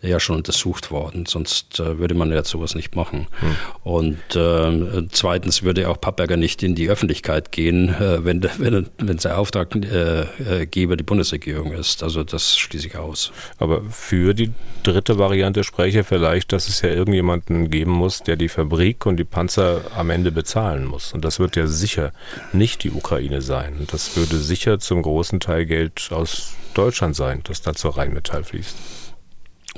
ja 0.00 0.18
schon 0.20 0.36
untersucht 0.36 0.90
worden. 0.90 1.26
Sonst 1.26 1.78
äh, 1.80 1.98
würde 1.98 2.14
man 2.14 2.30
ja 2.30 2.42
sowas 2.44 2.74
nicht 2.74 2.96
machen. 2.96 3.26
Hm. 3.40 3.56
Und 3.84 4.36
äh, 4.36 5.06
zweitens 5.10 5.62
würde 5.62 5.88
auch 5.88 6.00
Pappberger 6.00 6.36
nicht 6.36 6.62
in 6.62 6.74
die 6.74 6.88
Öffentlichkeit 6.88 7.52
gehen, 7.52 7.90
äh, 7.90 8.24
wenn, 8.24 8.42
wenn, 8.58 8.88
wenn 8.98 9.18
sein 9.18 9.32
Auftraggeber 9.32 10.96
die 10.96 11.04
Bundesregierung 11.04 11.72
ist. 11.72 12.02
Also 12.02 12.24
das 12.24 12.56
schließe 12.56 12.86
ich 12.86 12.96
aus. 12.96 13.32
Aber 13.58 13.82
für 13.90 14.32
die 14.32 14.52
dritte 14.84 15.18
Variante 15.18 15.64
spreche 15.64 16.04
vielleicht, 16.04 16.52
dass 16.52 16.68
es 16.68 16.80
ja 16.80 16.88
irgendjemanden 16.88 17.70
geben 17.70 17.90
muss, 17.90 18.05
muss, 18.06 18.22
der 18.22 18.36
die 18.36 18.48
Fabrik 18.48 19.04
und 19.04 19.16
die 19.16 19.24
Panzer 19.24 19.80
am 19.96 20.10
Ende 20.10 20.30
bezahlen 20.30 20.84
muss. 20.84 21.12
Und 21.12 21.24
das 21.24 21.40
wird 21.40 21.56
ja 21.56 21.66
sicher 21.66 22.12
nicht 22.52 22.84
die 22.84 22.92
Ukraine 22.92 23.42
sein. 23.42 23.88
Das 23.90 24.16
würde 24.16 24.36
sicher 24.36 24.78
zum 24.78 25.02
großen 25.02 25.40
Teil 25.40 25.66
Geld 25.66 26.10
aus 26.12 26.54
Deutschland 26.74 27.16
sein, 27.16 27.40
das 27.42 27.62
da 27.62 27.74
zur 27.74 27.96
Rheinmetall 27.96 28.44
fließt. 28.44 28.76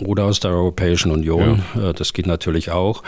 oder 0.04 0.24
aus 0.24 0.40
der 0.40 0.50
Europäischen 0.50 1.10
Union. 1.10 1.62
Ja. 1.74 1.88
Äh, 1.88 1.94
das 1.94 2.12
geht 2.12 2.26
natürlich 2.26 2.70
auch. 2.70 3.02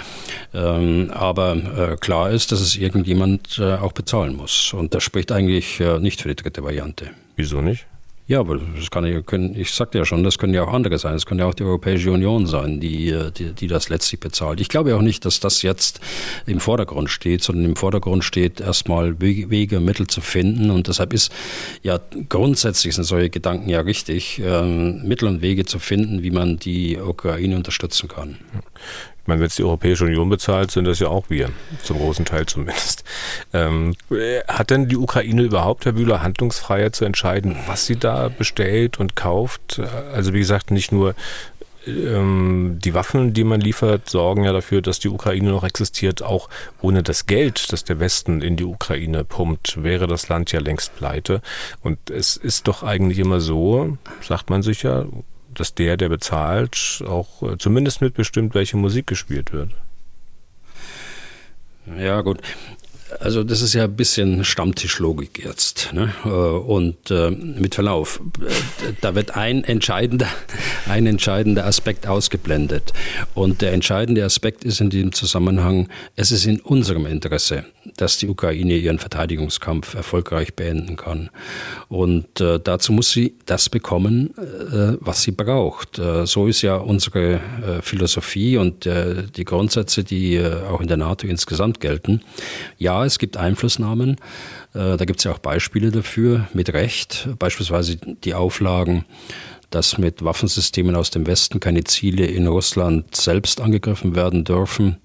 Ähm, 0.55 1.11
aber 1.13 1.55
äh, 1.55 1.97
klar 1.97 2.31
ist, 2.31 2.51
dass 2.51 2.61
es 2.61 2.77
irgendjemand 2.77 3.59
äh, 3.59 3.75
auch 3.75 3.93
bezahlen 3.93 4.35
muss. 4.35 4.73
Und 4.73 4.95
das 4.95 5.03
spricht 5.03 5.33
eigentlich 5.33 5.81
nicht 6.01 6.23
für 6.23 6.29
die 6.29 6.43
dritte 6.43 6.63
Variante. 6.65 7.11
Wieso 7.37 7.61
nicht? 7.61 7.87
Ja, 8.31 8.39
aber 8.39 8.61
das 8.77 8.93
kann 8.93 9.05
ja, 9.05 9.23
können, 9.23 9.57
ich 9.59 9.73
sagte 9.73 9.99
ja 9.99 10.05
schon, 10.05 10.23
das 10.23 10.39
können 10.39 10.55
ja 10.55 10.63
auch 10.63 10.73
andere 10.73 10.97
sein. 10.99 11.17
Es 11.17 11.27
können 11.27 11.41
ja 11.41 11.47
auch 11.47 11.55
die 11.55 11.65
Europäische 11.65 12.13
Union 12.13 12.47
sein, 12.47 12.79
die, 12.79 13.13
die, 13.37 13.53
die 13.53 13.67
das 13.67 13.89
letztlich 13.89 14.21
bezahlt. 14.21 14.61
Ich 14.61 14.69
glaube 14.69 14.95
auch 14.95 15.03
nicht, 15.03 15.25
dass 15.25 15.41
das 15.41 15.63
jetzt 15.63 15.99
im 16.47 16.61
Vordergrund 16.61 17.11
steht, 17.11 17.43
sondern 17.43 17.65
im 17.65 17.75
Vordergrund 17.75 18.23
steht, 18.23 18.61
erstmal 18.61 19.21
Wege, 19.21 19.81
Mittel 19.81 20.07
zu 20.07 20.21
finden. 20.21 20.71
Und 20.71 20.87
deshalb 20.87 21.13
ist 21.13 21.33
ja 21.83 21.99
grundsätzlich 22.29 22.95
sind 22.95 23.03
solche 23.03 23.31
Gedanken 23.31 23.69
ja 23.69 23.81
richtig, 23.81 24.41
ähm, 24.45 25.03
Mittel 25.03 25.27
und 25.27 25.43
Wege 25.43 25.65
zu 25.65 25.81
finden, 25.81 26.23
wie 26.23 26.31
man 26.31 26.57
die 26.57 26.99
Ukraine 26.99 27.57
unterstützen 27.57 28.07
kann. 28.07 28.37
Ich 29.23 29.27
meine, 29.27 29.41
wenn 29.41 29.47
es 29.47 29.57
die 29.57 29.65
Europäische 29.65 30.05
Union 30.05 30.29
bezahlt, 30.29 30.71
sind 30.71 30.87
das 30.87 30.99
ja 30.99 31.09
auch 31.09 31.29
wir, 31.29 31.51
zum 31.83 31.99
großen 31.99 32.25
Teil 32.25 32.47
zumindest. 32.47 33.05
Ähm, 33.53 33.95
hat 34.49 34.71
denn 34.71 34.89
die 34.89 34.97
Ukraine 34.97 35.43
überhaupt, 35.43 35.85
Herr 35.85 35.93
Bühler, 35.93 36.23
Handlungsfreiheit 36.23 36.95
zu 36.95 37.05
entscheiden, 37.05 37.57
was 37.67 37.87
sie 37.87 37.97
da 37.97 38.29
bestellt 38.29 38.99
und 38.99 39.17
kauft? 39.17 39.81
Also 40.13 40.33
wie 40.33 40.39
gesagt, 40.39 40.71
nicht 40.71 40.93
nur 40.93 41.15
ähm, 41.87 42.79
die 42.83 42.95
Waffen, 42.95 43.33
die 43.33 43.45
man 43.45 43.61
liefert, 43.61 44.09
sorgen 44.09 44.45
ja 44.45 44.53
dafür, 44.53 44.83
dass 44.83 44.99
die 44.99 45.09
Ukraine 45.09 45.51
noch 45.51 45.65
existiert. 45.65 46.23
Auch 46.23 46.49
ohne 46.81 47.03
das 47.03 47.27
Geld, 47.27 47.73
das 47.73 47.85
der 47.85 48.01
Westen 48.01 48.43
in 48.43 48.57
die 48.57 48.65
Ukraine 48.65 49.25
pumpt, 49.25 49.83
wäre 49.83 50.07
das 50.07 50.29
Land 50.29 50.53
ja 50.53 50.61
längst 50.61 50.95
pleite. 50.97 51.41
Und 51.83 52.11
es 52.11 52.37
ist 52.37 52.69
doch 52.69 52.83
eigentlich 52.83 53.19
immer 53.19 53.41
so, 53.41 53.97
sagt 54.21 54.51
man 54.51 54.63
sich 54.63 54.83
ja, 54.83 55.07
dass 55.61 55.75
der, 55.75 55.97
der 55.97 56.09
bezahlt, 56.09 57.03
auch 57.07 57.43
äh, 57.43 57.59
zumindest 57.59 58.01
mitbestimmt, 58.01 58.55
welche 58.55 58.79
Musik 58.79 59.07
gespielt 59.07 59.53
wird. 59.53 59.71
Ja, 61.99 62.23
gut. 62.23 62.41
Also 63.19 63.43
das 63.43 63.63
ist 63.63 63.75
ja 63.75 63.85
ein 63.85 63.97
bisschen 63.97 64.45
Stammtischlogik 64.45 65.45
jetzt. 65.45 65.93
Ne? 65.93 66.13
Äh, 66.25 66.29
und 66.29 67.11
äh, 67.11 67.31
mit 67.31 67.75
Verlauf, 67.75 68.21
da 69.01 69.15
wird 69.15 69.37
ein 69.37 69.65
entscheidender, 69.65 70.29
ein 70.89 71.07
entscheidender 71.07 71.67
Aspekt 71.67 72.07
ausgeblendet. 72.07 72.93
Und 73.35 73.63
der 73.63 73.73
entscheidende 73.73 74.25
Aspekt 74.25 74.65
ist 74.65 74.81
in 74.81 74.91
diesem 74.91 75.13
Zusammenhang, 75.13 75.89
es 76.17 76.31
ist 76.31 76.47
in 76.47 76.61
unserem 76.61 77.07
Interesse, 77.07 77.65
dass 77.97 78.19
die 78.19 78.29
Ukraine 78.29 78.77
ihren 78.77 78.99
Verteidigungskampf 78.99 79.95
erfolgreich 79.95 80.55
beenden 80.55 80.97
kann. 80.97 81.31
Und 81.89 82.41
äh, 82.41 82.61
dazu 82.63 82.93
muss 82.93 83.11
sie 83.11 83.35
das 83.47 83.69
bekommen, 83.69 84.35
was 85.01 85.23
sie 85.23 85.33
braucht. 85.33 86.01
So 86.25 86.47
ist 86.47 86.63
ja 86.63 86.77
unsere 86.77 87.41
Philosophie 87.83 88.57
und 88.57 88.85
die 88.85 89.45
Grundsätze, 89.45 90.05
die 90.05 90.41
auch 90.41 90.81
in 90.81 90.89
der 90.89 90.97
NATO 90.97 91.27
insgesamt 91.27 91.81
gelten. 91.81 92.23
Ja, 92.79 93.00
es 93.07 93.19
gibt 93.19 93.37
Einflussnahmen. 93.37 94.17
Äh, 94.75 94.97
da 94.97 95.05
gibt 95.05 95.21
es 95.21 95.25
ja 95.25 95.33
auch 95.33 95.39
Beispiele 95.39 95.91
dafür, 95.91 96.49
mit 96.53 96.73
Recht. 96.73 97.29
Beispielsweise 97.39 97.97
die 97.97 98.35
Auflagen 98.35 99.05
dass 99.71 99.99
mit 99.99 100.25
Waffensystemen 100.25 100.97
aus 100.97 101.11
dem 101.11 101.27
Westen 101.27 101.61
keine 101.61 101.85
Ziele 101.85 102.27
in 102.27 102.47
Russland 102.47 103.15
selbst 103.15 103.61
angegriffen 103.61 104.17
werden 104.17 104.45
dürfen. 104.45 104.97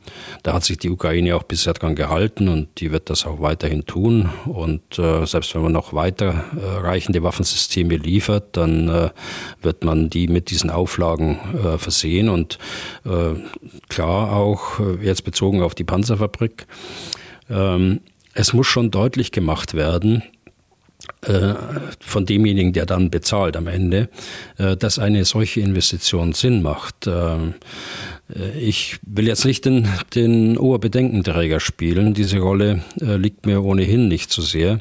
Da 0.44 0.54
hat 0.54 0.64
sich 0.64 0.80
die 0.80 0.90
Ukraine 0.90 1.36
auch 1.36 1.44
bisher 1.44 1.74
dran 1.74 1.96
gehalten 1.96 2.48
und 2.50 2.80
die 2.80 2.92
wird 2.92 3.10
das 3.10 3.26
auch 3.26 3.40
weiterhin 3.42 3.86
tun. 3.86 4.30
Und 4.46 4.98
äh, 4.98 5.26
selbst 5.26 5.54
wenn 5.54 5.62
man 5.62 5.72
noch 5.72 5.94
weiterreichende 5.94 7.22
Waffensysteme 7.22 7.96
liefert, 7.96 8.58
dann 8.58 8.90
äh, 8.90 9.10
wird 9.62 9.84
man 9.84 10.10
die 10.10 10.28
mit 10.28 10.50
diesen 10.50 10.72
Auflagen 10.72 11.40
äh, 11.64 11.78
versehen. 11.78 12.30
Und 12.30 12.58
äh, 13.06 13.36
klar 13.88 14.36
auch 14.36 14.80
äh, 14.80 15.06
jetzt 15.06 15.24
bezogen 15.24 15.62
auf 15.62 15.76
die 15.76 15.84
Panzerfabrik. 15.84 16.66
Ähm, 17.50 18.02
es 18.34 18.54
muss 18.54 18.68
schon 18.68 18.92
deutlich 18.92 19.32
gemacht 19.32 19.74
werden, 19.74 20.24
äh, 21.22 21.56
von 22.00 22.26
demjenigen, 22.26 22.72
der 22.74 22.86
dann 22.86 23.10
bezahlt 23.10 23.58
am 23.58 23.68
Ende, 23.68 24.10
äh, 24.58 24.78
dass 24.78 25.00
eine 25.00 25.26
solche 25.26 25.62
Investition 25.62 26.34
Sinn 26.34 26.62
macht. 26.62 27.08
Äh, 27.08 27.38
ich 28.60 28.98
will 29.04 29.28
jetzt 29.28 29.46
nicht 29.46 29.66
den, 29.66 29.88
den 30.14 30.58
Oberbedenkenträger 30.58 31.60
spielen, 31.60 32.14
diese 32.14 32.40
Rolle 32.40 32.82
liegt 32.96 33.46
mir 33.46 33.64
ohnehin 33.64 34.08
nicht 34.08 34.32
so 34.32 34.42
sehr. 34.42 34.80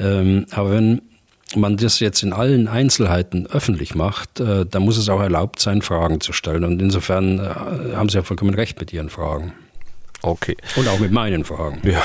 Ähm, 0.00 0.46
aber 0.50 0.72
wenn 0.72 1.02
man 1.54 1.76
das 1.76 2.00
jetzt 2.00 2.24
in 2.24 2.32
allen 2.32 2.66
Einzelheiten 2.66 3.46
öffentlich 3.46 3.94
macht, 3.94 4.40
dann 4.40 4.82
muss 4.82 4.98
es 4.98 5.08
auch 5.08 5.20
erlaubt 5.20 5.60
sein, 5.60 5.82
Fragen 5.82 6.20
zu 6.20 6.32
stellen. 6.32 6.64
Und 6.64 6.82
insofern 6.82 7.40
haben 7.40 8.08
Sie 8.08 8.16
ja 8.16 8.24
vollkommen 8.24 8.54
recht 8.54 8.80
mit 8.80 8.92
Ihren 8.92 9.08
Fragen. 9.08 9.52
Okay. 10.24 10.56
Und 10.76 10.88
auch 10.88 10.98
mit 10.98 11.12
meinen 11.12 11.44
Fragen. 11.44 11.80
Ja, 11.82 12.02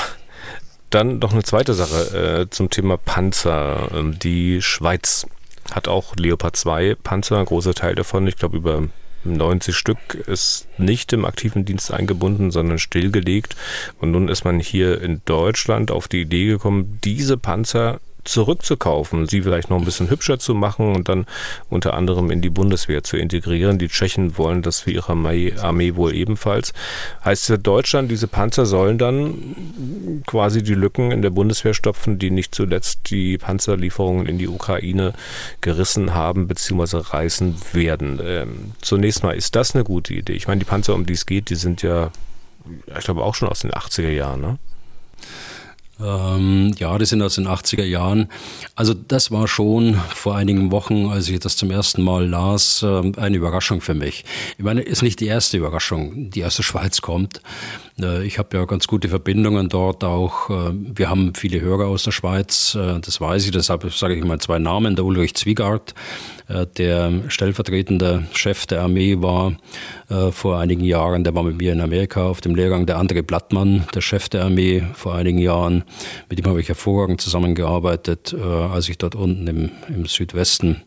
dann 0.90 1.18
noch 1.20 1.32
eine 1.32 1.42
zweite 1.42 1.72
Sache 1.72 2.42
äh, 2.42 2.50
zum 2.50 2.68
Thema 2.68 2.98
Panzer. 2.98 3.90
Ähm, 3.94 4.18
die 4.18 4.60
Schweiz 4.60 5.26
hat 5.72 5.88
auch 5.88 6.16
Leopard 6.16 6.56
2 6.56 6.96
Panzer, 7.02 7.38
ein 7.38 7.46
großer 7.46 7.74
Teil 7.74 7.94
davon, 7.94 8.26
ich 8.26 8.36
glaube 8.36 8.56
über 8.56 8.82
90 9.24 9.76
Stück 9.76 10.14
ist 10.26 10.66
nicht 10.78 11.12
im 11.12 11.24
aktiven 11.24 11.64
Dienst 11.64 11.92
eingebunden, 11.92 12.50
sondern 12.50 12.78
stillgelegt. 12.78 13.54
Und 14.00 14.10
nun 14.12 14.28
ist 14.28 14.44
man 14.44 14.60
hier 14.60 15.00
in 15.02 15.20
Deutschland 15.26 15.90
auf 15.90 16.08
die 16.08 16.22
Idee 16.22 16.46
gekommen, 16.46 16.98
diese 17.04 17.36
Panzer 17.36 18.00
zurückzukaufen, 18.24 19.28
sie 19.28 19.42
vielleicht 19.42 19.70
noch 19.70 19.78
ein 19.78 19.84
bisschen 19.84 20.10
hübscher 20.10 20.38
zu 20.38 20.54
machen 20.54 20.94
und 20.94 21.08
dann 21.08 21.26
unter 21.68 21.94
anderem 21.94 22.30
in 22.30 22.40
die 22.40 22.50
Bundeswehr 22.50 23.02
zu 23.02 23.16
integrieren. 23.16 23.78
Die 23.78 23.88
Tschechen 23.88 24.36
wollen 24.38 24.62
das 24.62 24.80
für 24.80 24.90
ihre 24.90 25.12
Armee 25.12 25.94
wohl 25.96 26.14
ebenfalls. 26.14 26.72
Heißt 27.24 27.46
für 27.46 27.58
Deutschland, 27.58 28.10
diese 28.10 28.28
Panzer 28.28 28.66
sollen 28.66 28.98
dann 28.98 30.22
quasi 30.26 30.62
die 30.62 30.74
Lücken 30.74 31.10
in 31.10 31.22
der 31.22 31.30
Bundeswehr 31.30 31.74
stopfen, 31.74 32.18
die 32.18 32.30
nicht 32.30 32.54
zuletzt 32.54 33.10
die 33.10 33.38
Panzerlieferungen 33.38 34.26
in 34.26 34.38
die 34.38 34.48
Ukraine 34.48 35.12
gerissen 35.60 36.14
haben 36.14 36.48
bzw. 36.48 36.98
reißen 36.98 37.56
werden. 37.72 38.20
Ähm, 38.22 38.72
zunächst 38.80 39.22
mal, 39.22 39.32
ist 39.32 39.56
das 39.56 39.74
eine 39.74 39.84
gute 39.84 40.14
Idee? 40.14 40.32
Ich 40.32 40.48
meine, 40.48 40.58
die 40.58 40.64
Panzer, 40.64 40.94
um 40.94 41.06
die 41.06 41.14
es 41.14 41.26
geht, 41.26 41.50
die 41.50 41.54
sind 41.54 41.82
ja, 41.82 42.10
ich 42.86 43.04
glaube, 43.04 43.22
auch 43.22 43.34
schon 43.34 43.48
aus 43.48 43.60
den 43.60 43.72
80er 43.72 44.10
Jahren, 44.10 44.40
ne? 44.40 44.58
Ähm, 46.02 46.72
ja, 46.78 46.96
die 46.98 47.04
sind 47.04 47.22
aus 47.22 47.34
den 47.34 47.46
80er 47.46 47.84
Jahren. 47.84 48.28
Also 48.74 48.94
das 48.94 49.30
war 49.30 49.46
schon 49.48 49.94
vor 49.94 50.36
einigen 50.36 50.70
Wochen, 50.70 51.06
als 51.06 51.28
ich 51.28 51.38
das 51.40 51.56
zum 51.56 51.70
ersten 51.70 52.02
Mal 52.02 52.26
las, 52.26 52.82
äh, 52.82 53.12
eine 53.16 53.36
Überraschung 53.36 53.80
für 53.80 53.94
mich. 53.94 54.24
Ich 54.56 54.64
meine, 54.64 54.82
ist 54.82 55.02
nicht 55.02 55.20
die 55.20 55.26
erste 55.26 55.58
Überraschung, 55.58 56.30
die 56.30 56.44
aus 56.44 56.56
der 56.56 56.62
Schweiz 56.62 57.00
kommt. 57.00 57.42
Äh, 58.00 58.24
ich 58.24 58.38
habe 58.38 58.56
ja 58.56 58.64
ganz 58.64 58.86
gute 58.86 59.08
Verbindungen 59.08 59.68
dort 59.68 60.04
auch. 60.04 60.48
Äh, 60.50 60.72
wir 60.72 61.10
haben 61.10 61.34
viele 61.34 61.60
Hörer 61.60 61.86
aus 61.86 62.04
der 62.04 62.12
Schweiz, 62.12 62.72
das 62.72 63.20
weiß 63.20 63.44
ich. 63.44 63.50
Deshalb 63.50 63.92
sage 63.92 64.14
ich 64.14 64.24
mal 64.24 64.40
zwei 64.40 64.58
Namen. 64.58 64.96
Der 64.96 65.04
Ulrich 65.04 65.34
Zwiegart, 65.34 65.94
der 66.76 67.12
stellvertretende 67.28 68.24
Chef 68.32 68.66
der 68.66 68.82
Armee 68.82 69.16
war 69.20 69.52
vor 70.32 70.58
einigen 70.58 70.84
Jahren. 70.84 71.24
Der 71.24 71.34
war 71.34 71.42
mit 71.42 71.58
mir 71.58 71.72
in 71.72 71.80
Amerika 71.80 72.26
auf 72.26 72.40
dem 72.40 72.54
Lehrgang. 72.54 72.86
Der 72.86 72.98
andere 72.98 73.22
Blattmann, 73.22 73.86
der 73.94 74.00
Chef 74.00 74.28
der 74.28 74.44
Armee 74.44 74.82
vor 74.94 75.14
einigen 75.14 75.38
Jahren. 75.38 75.84
Mit 76.28 76.40
ihm 76.40 76.46
habe 76.46 76.60
ich 76.60 76.68
hervorragend 76.68 77.20
zusammengearbeitet, 77.20 78.34
als 78.34 78.88
ich 78.88 78.98
dort 78.98 79.14
unten 79.14 79.46
im, 79.46 79.70
im 79.88 80.06
Südwesten 80.06 80.82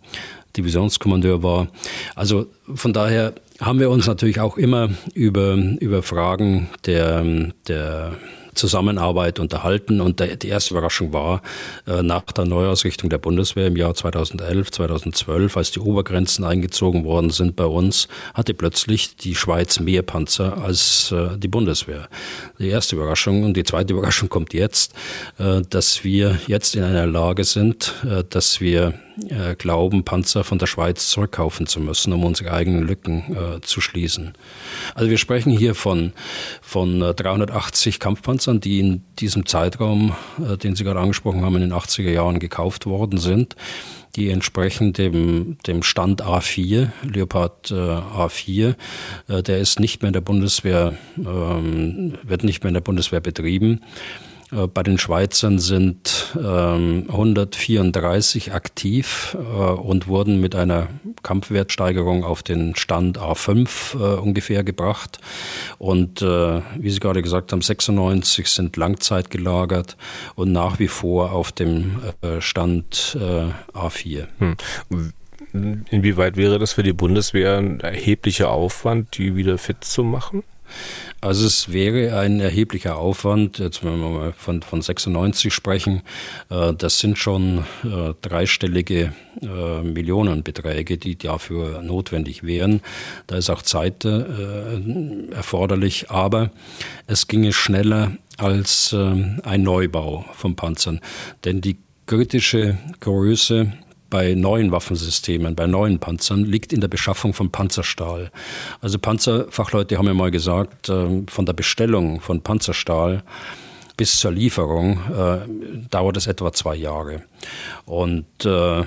Divisionskommandeur 0.58 1.44
war. 1.44 1.68
Also 2.16 2.48
von 2.74 2.94
daher 2.94 3.34
haben 3.60 3.80
wir 3.80 3.90
uns 3.90 4.08
natürlich 4.08 4.40
auch 4.40 4.58
immer 4.58 4.90
über, 5.14 5.56
über 5.56 6.04
Fragen 6.04 6.70
der, 6.86 7.24
der 7.68 8.14
Zusammenarbeit 8.54 9.40
unterhalten. 9.40 10.02
Und 10.02 10.20
die 10.20 10.48
erste 10.48 10.74
Überraschung 10.74 11.14
war 11.14 11.42
äh, 11.88 12.02
nach 12.02 12.24
der 12.24 12.46
Neuausrichtung 12.46 13.10
der 13.10 13.18
Bundeswehr 13.18 13.68
im 13.68 13.76
Jahr 13.76 13.94
2011, 13.94 14.72
2012, 14.72 15.58
als 15.58 15.72
die 15.72 15.80
Obergrenzen 15.80 16.46
eingezogen 16.46 17.06
worden 17.06 17.30
sind 17.30 17.56
bei 17.56 17.66
uns, 17.66 18.08
hatte 18.34 18.54
plötzlich 18.54 19.16
die 19.16 19.36
Schweiz 19.36 19.80
mehr 19.80 20.02
Panzer 20.02 20.58
als 20.58 21.12
äh, 21.12 21.38
die 21.38 21.48
Bundeswehr. 21.48 22.08
Die 22.60 22.70
erste 22.70 22.96
Überraschung 22.96 23.44
und 23.44 23.56
die 23.56 23.64
zweite 23.64 23.94
Überraschung 23.94 24.30
kommt 24.30 24.54
jetzt, 24.54 24.94
äh, 25.38 25.62
dass 25.70 26.04
wir 26.04 26.40
jetzt 26.48 26.76
in 26.76 26.84
einer 26.84 27.08
Lage 27.08 27.44
sind, 27.44 27.94
dass 28.30 28.60
wir 28.62 28.94
glauben, 29.58 30.04
Panzer 30.04 30.44
von 30.44 30.60
der 30.60 30.68
Schweiz 30.68 31.10
zurückkaufen 31.10 31.68
zu 31.68 31.80
müssen, 31.80 32.14
um 32.14 32.24
unsere 32.24 32.52
eigenen 32.52 32.84
Lücken 32.84 33.62
zu 33.62 33.82
schließen. 33.82 34.34
Also 34.96 35.10
wir 35.10 35.18
sprechen 35.18 35.52
hier 35.52 35.76
von, 35.76 36.14
von 36.62 37.00
380 37.00 38.00
Kampfpanzer 38.00 38.44
Panzern, 38.44 38.60
die 38.60 38.80
in 38.80 39.04
diesem 39.20 39.46
Zeitraum, 39.46 40.16
äh, 40.40 40.58
den 40.58 40.76
Sie 40.76 40.84
gerade 40.84 41.00
angesprochen 41.00 41.44
haben, 41.44 41.56
in 41.56 41.62
den 41.62 41.74
80er 41.74 42.10
Jahren 42.10 42.40
gekauft 42.40 42.86
worden 42.86 43.18
sind, 43.18 43.56
die 44.16 44.30
entsprechen 44.30 44.94
dem, 44.94 45.58
dem 45.66 45.84
Stand 45.84 46.24
A4, 46.24 46.90
Leopard 47.04 47.72
äh, 47.72 47.76
A4. 47.76 48.76
Äh, 49.28 49.44
der 49.44 49.60
ist 49.60 49.80
nicht 49.80 50.02
mehr 50.02 50.10
in 50.10 50.14
der 50.14 50.22
Bundeswehr, 50.22 50.94
ähm, 51.18 52.14
wird 52.24 52.44
nicht 52.44 52.64
mehr 52.64 52.70
in 52.70 52.76
der 52.76 52.82
Bundeswehr 52.82 53.22
betrieben. 53.22 53.82
Äh, 54.54 54.68
bei 54.68 54.84
den 54.84 54.98
Schweizern 54.98 55.60
sind 55.60 56.36
134 56.36 58.48
ähm, 58.48 58.54
aktiv 58.54 59.38
äh, 59.40 59.40
und 59.40 60.08
wurden 60.08 60.42
mit 60.42 60.56
einer 60.56 60.88
Kampfwertsteigerung 61.22 62.24
auf 62.24 62.42
den 62.44 62.76
Stand 62.76 63.20
A5 63.20 63.96
äh, 63.96 64.20
ungefähr 64.20 64.64
gebracht. 64.64 65.20
Und 65.78 66.22
wie 66.22 66.90
Sie 66.90 67.00
gerade 67.00 67.22
gesagt 67.22 67.52
haben, 67.52 67.62
96 67.62 68.48
sind 68.48 68.78
Langzeit 68.78 69.30
gelagert 69.30 69.98
und 70.36 70.52
nach 70.52 70.80
wie 70.80 70.88
vor 70.88 71.32
auf 71.32 71.52
dem 71.52 72.02
Stand 72.40 73.18
A4. 73.74 74.28
Hm. 74.40 74.56
Inwieweit 75.90 76.38
wäre 76.38 76.60
das 76.60 76.74
für 76.74 76.84
die 76.84 76.94
Bundeswehr 76.94 77.58
ein 77.58 77.80
erheblicher 77.80 78.50
Aufwand, 78.50 79.18
die 79.18 79.36
wieder 79.36 79.58
fit 79.58 79.84
zu 79.84 80.04
machen? 80.04 80.44
Also 81.22 81.48
es 81.48 81.72
wäre 81.72 82.20
ein 82.20 82.42
erheblicher 82.42 82.98
Aufwand, 82.98 83.60
jetzt 83.60 83.84
wenn 83.84 84.00
wir 84.00 84.10
mal 84.10 84.34
von, 84.34 84.62
von 84.62 84.82
96 84.82 85.54
sprechen, 85.54 86.02
äh, 86.50 86.74
das 86.74 87.00
sind 87.00 87.18
schon 87.18 87.60
äh, 87.84 88.14
dreistellige 88.22 89.14
äh, 89.42 89.82
Millionenbeträge, 89.82 90.98
die 90.98 91.18
dafür 91.18 91.82
notwendig 91.82 92.44
wären. 92.44 92.82
Da 93.28 93.38
ist 93.38 93.50
auch 93.50 93.62
Zeit 93.62 94.04
äh, 94.04 95.32
erforderlich, 95.32 96.12
aber 96.12 96.52
es 97.08 97.28
ginge 97.28 97.54
schneller 97.54 98.12
als 98.38 98.92
äh, 98.94 99.40
ein 99.44 99.64
Neubau 99.64 100.26
von 100.34 100.56
Panzern, 100.56 101.00
denn 101.46 101.62
die 101.62 101.78
kritische 102.06 102.78
Größe 103.00 103.72
bei 104.14 104.36
neuen 104.36 104.72
Waffensystemen, 104.72 105.56
bei 105.56 105.66
neuen 105.66 105.98
Panzern, 105.98 106.46
liegt 106.46 106.72
in 106.72 106.82
der 106.82 106.88
Beschaffung 106.88 107.34
von 107.34 107.50
Panzerstahl. 107.50 108.30
Also 108.80 109.00
Panzerfachleute 109.00 109.98
haben 109.98 110.06
ja 110.06 110.14
mal 110.14 110.30
gesagt, 110.30 110.88
ähm, 110.90 111.28
von 111.28 111.48
der 111.48 111.54
Bestellung 111.54 112.22
von 112.22 112.42
Panzerstahl 112.42 113.24
bis 113.98 114.20
zur 114.20 114.32
Lieferung 114.32 115.00
äh, 115.10 115.88
dauert 115.90 116.18
es 116.18 116.28
etwa 116.28 116.54
zwei 116.54 116.76
Jahre. 116.76 117.24
Und 117.86 118.46
äh, 118.46 118.84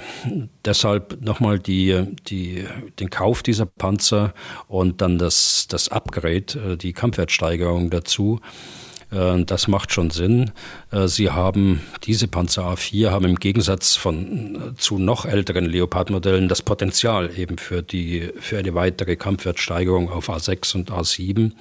deshalb 0.65 1.21
nochmal 1.21 1.59
die, 1.59 2.05
die, 2.29 2.65
den 3.01 3.11
Kauf 3.11 3.43
dieser 3.43 3.67
Panzer 3.67 4.33
und 4.69 5.01
dann 5.01 5.19
das, 5.19 5.67
das 5.69 5.89
Upgrade, 5.89 6.75
äh, 6.75 6.77
die 6.77 6.93
Kampfwertsteigerung 6.93 7.91
dazu 7.91 8.39
äh, 8.41 8.86
das 9.11 9.69
macht 9.69 9.93
schon 9.93 10.11
Sinn. 10.11 10.51
Äh, 10.91 11.07
sie 11.07 11.31
haben, 11.31 11.81
diese 12.05 12.27
Panzer 12.29 12.65
A4 12.65 13.11
haben 13.11 13.25
im 13.25 13.37
Gegensatz 13.37 13.95
von, 13.95 14.57
äh, 14.57 14.75
zu 14.77 14.99
noch 14.99 15.25
älteren 15.25 15.65
Leopard-Modellen 15.65 16.49
das 16.49 16.63
Potenzial 16.63 17.31
eben 17.39 17.59
für 17.59 17.83
die, 17.83 18.31
für 18.41 18.59
eine 18.59 18.75
weitere 18.75 19.17
Kampfwertsteigerung 19.17 20.11
auf 20.11 20.29
A6 20.29 20.75
und 20.75 20.91
A7. 20.91 21.53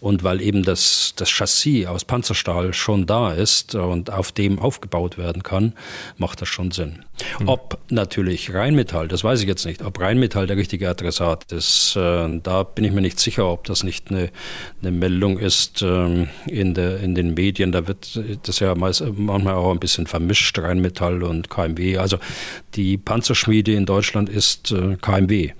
Und 0.00 0.24
weil 0.24 0.40
eben 0.40 0.62
das, 0.62 1.12
das 1.16 1.28
Chassis 1.28 1.86
aus 1.86 2.04
Panzerstahl 2.04 2.72
schon 2.72 3.06
da 3.06 3.32
ist 3.32 3.74
und 3.74 4.10
auf 4.10 4.32
dem 4.32 4.58
aufgebaut 4.58 5.18
werden 5.18 5.42
kann, 5.42 5.74
macht 6.16 6.40
das 6.40 6.48
schon 6.48 6.70
Sinn. 6.70 7.04
Mhm. 7.38 7.48
Ob 7.48 7.78
natürlich 7.90 8.52
Rheinmetall, 8.54 9.08
das 9.08 9.24
weiß 9.24 9.42
ich 9.42 9.46
jetzt 9.46 9.66
nicht, 9.66 9.82
ob 9.82 10.00
Rheinmetall 10.00 10.46
der 10.46 10.56
richtige 10.56 10.88
Adressat 10.88 11.52
ist, 11.52 11.96
äh, 11.96 12.40
da 12.42 12.62
bin 12.62 12.84
ich 12.84 12.92
mir 12.92 13.02
nicht 13.02 13.20
sicher, 13.20 13.46
ob 13.46 13.64
das 13.64 13.82
nicht 13.82 14.10
eine, 14.10 14.30
eine 14.80 14.90
Meldung 14.90 15.38
ist 15.38 15.82
ähm, 15.82 16.28
in, 16.46 16.74
der, 16.74 17.00
in 17.00 17.14
den 17.14 17.34
Medien. 17.34 17.72
Da 17.72 17.86
wird 17.86 18.18
das 18.44 18.58
ja 18.60 18.74
meist, 18.74 19.04
manchmal 19.16 19.54
auch 19.54 19.70
ein 19.70 19.80
bisschen 19.80 20.06
vermischt, 20.06 20.58
Rheinmetall 20.58 21.22
und 21.22 21.50
KMW. 21.50 21.98
Also 21.98 22.18
die 22.74 22.96
Panzerschmiede 22.96 23.72
in 23.72 23.86
Deutschland 23.86 24.28
ist 24.28 24.72
äh, 24.72 24.96
KMW 24.96 25.52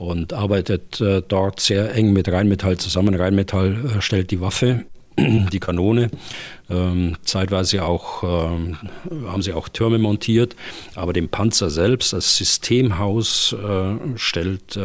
und 0.00 0.32
arbeitet 0.32 0.98
äh, 1.02 1.22
dort 1.26 1.60
sehr 1.60 1.94
eng 1.94 2.14
mit 2.14 2.26
Rheinmetall 2.26 2.78
zusammen. 2.78 3.14
Rheinmetall 3.14 3.98
äh, 3.98 4.00
stellt 4.00 4.30
die 4.30 4.40
Waffe, 4.40 4.86
die 5.18 5.60
Kanone. 5.60 6.10
Ähm, 6.70 7.16
zeitweise 7.22 7.84
auch, 7.84 8.22
ähm, 8.22 8.78
haben 9.26 9.42
sie 9.42 9.52
auch 9.52 9.68
Türme 9.68 9.98
montiert, 9.98 10.56
aber 10.94 11.12
den 11.12 11.28
Panzer 11.28 11.68
selbst, 11.68 12.14
das 12.14 12.34
Systemhaus 12.34 13.52
äh, 13.52 14.16
stellt 14.16 14.78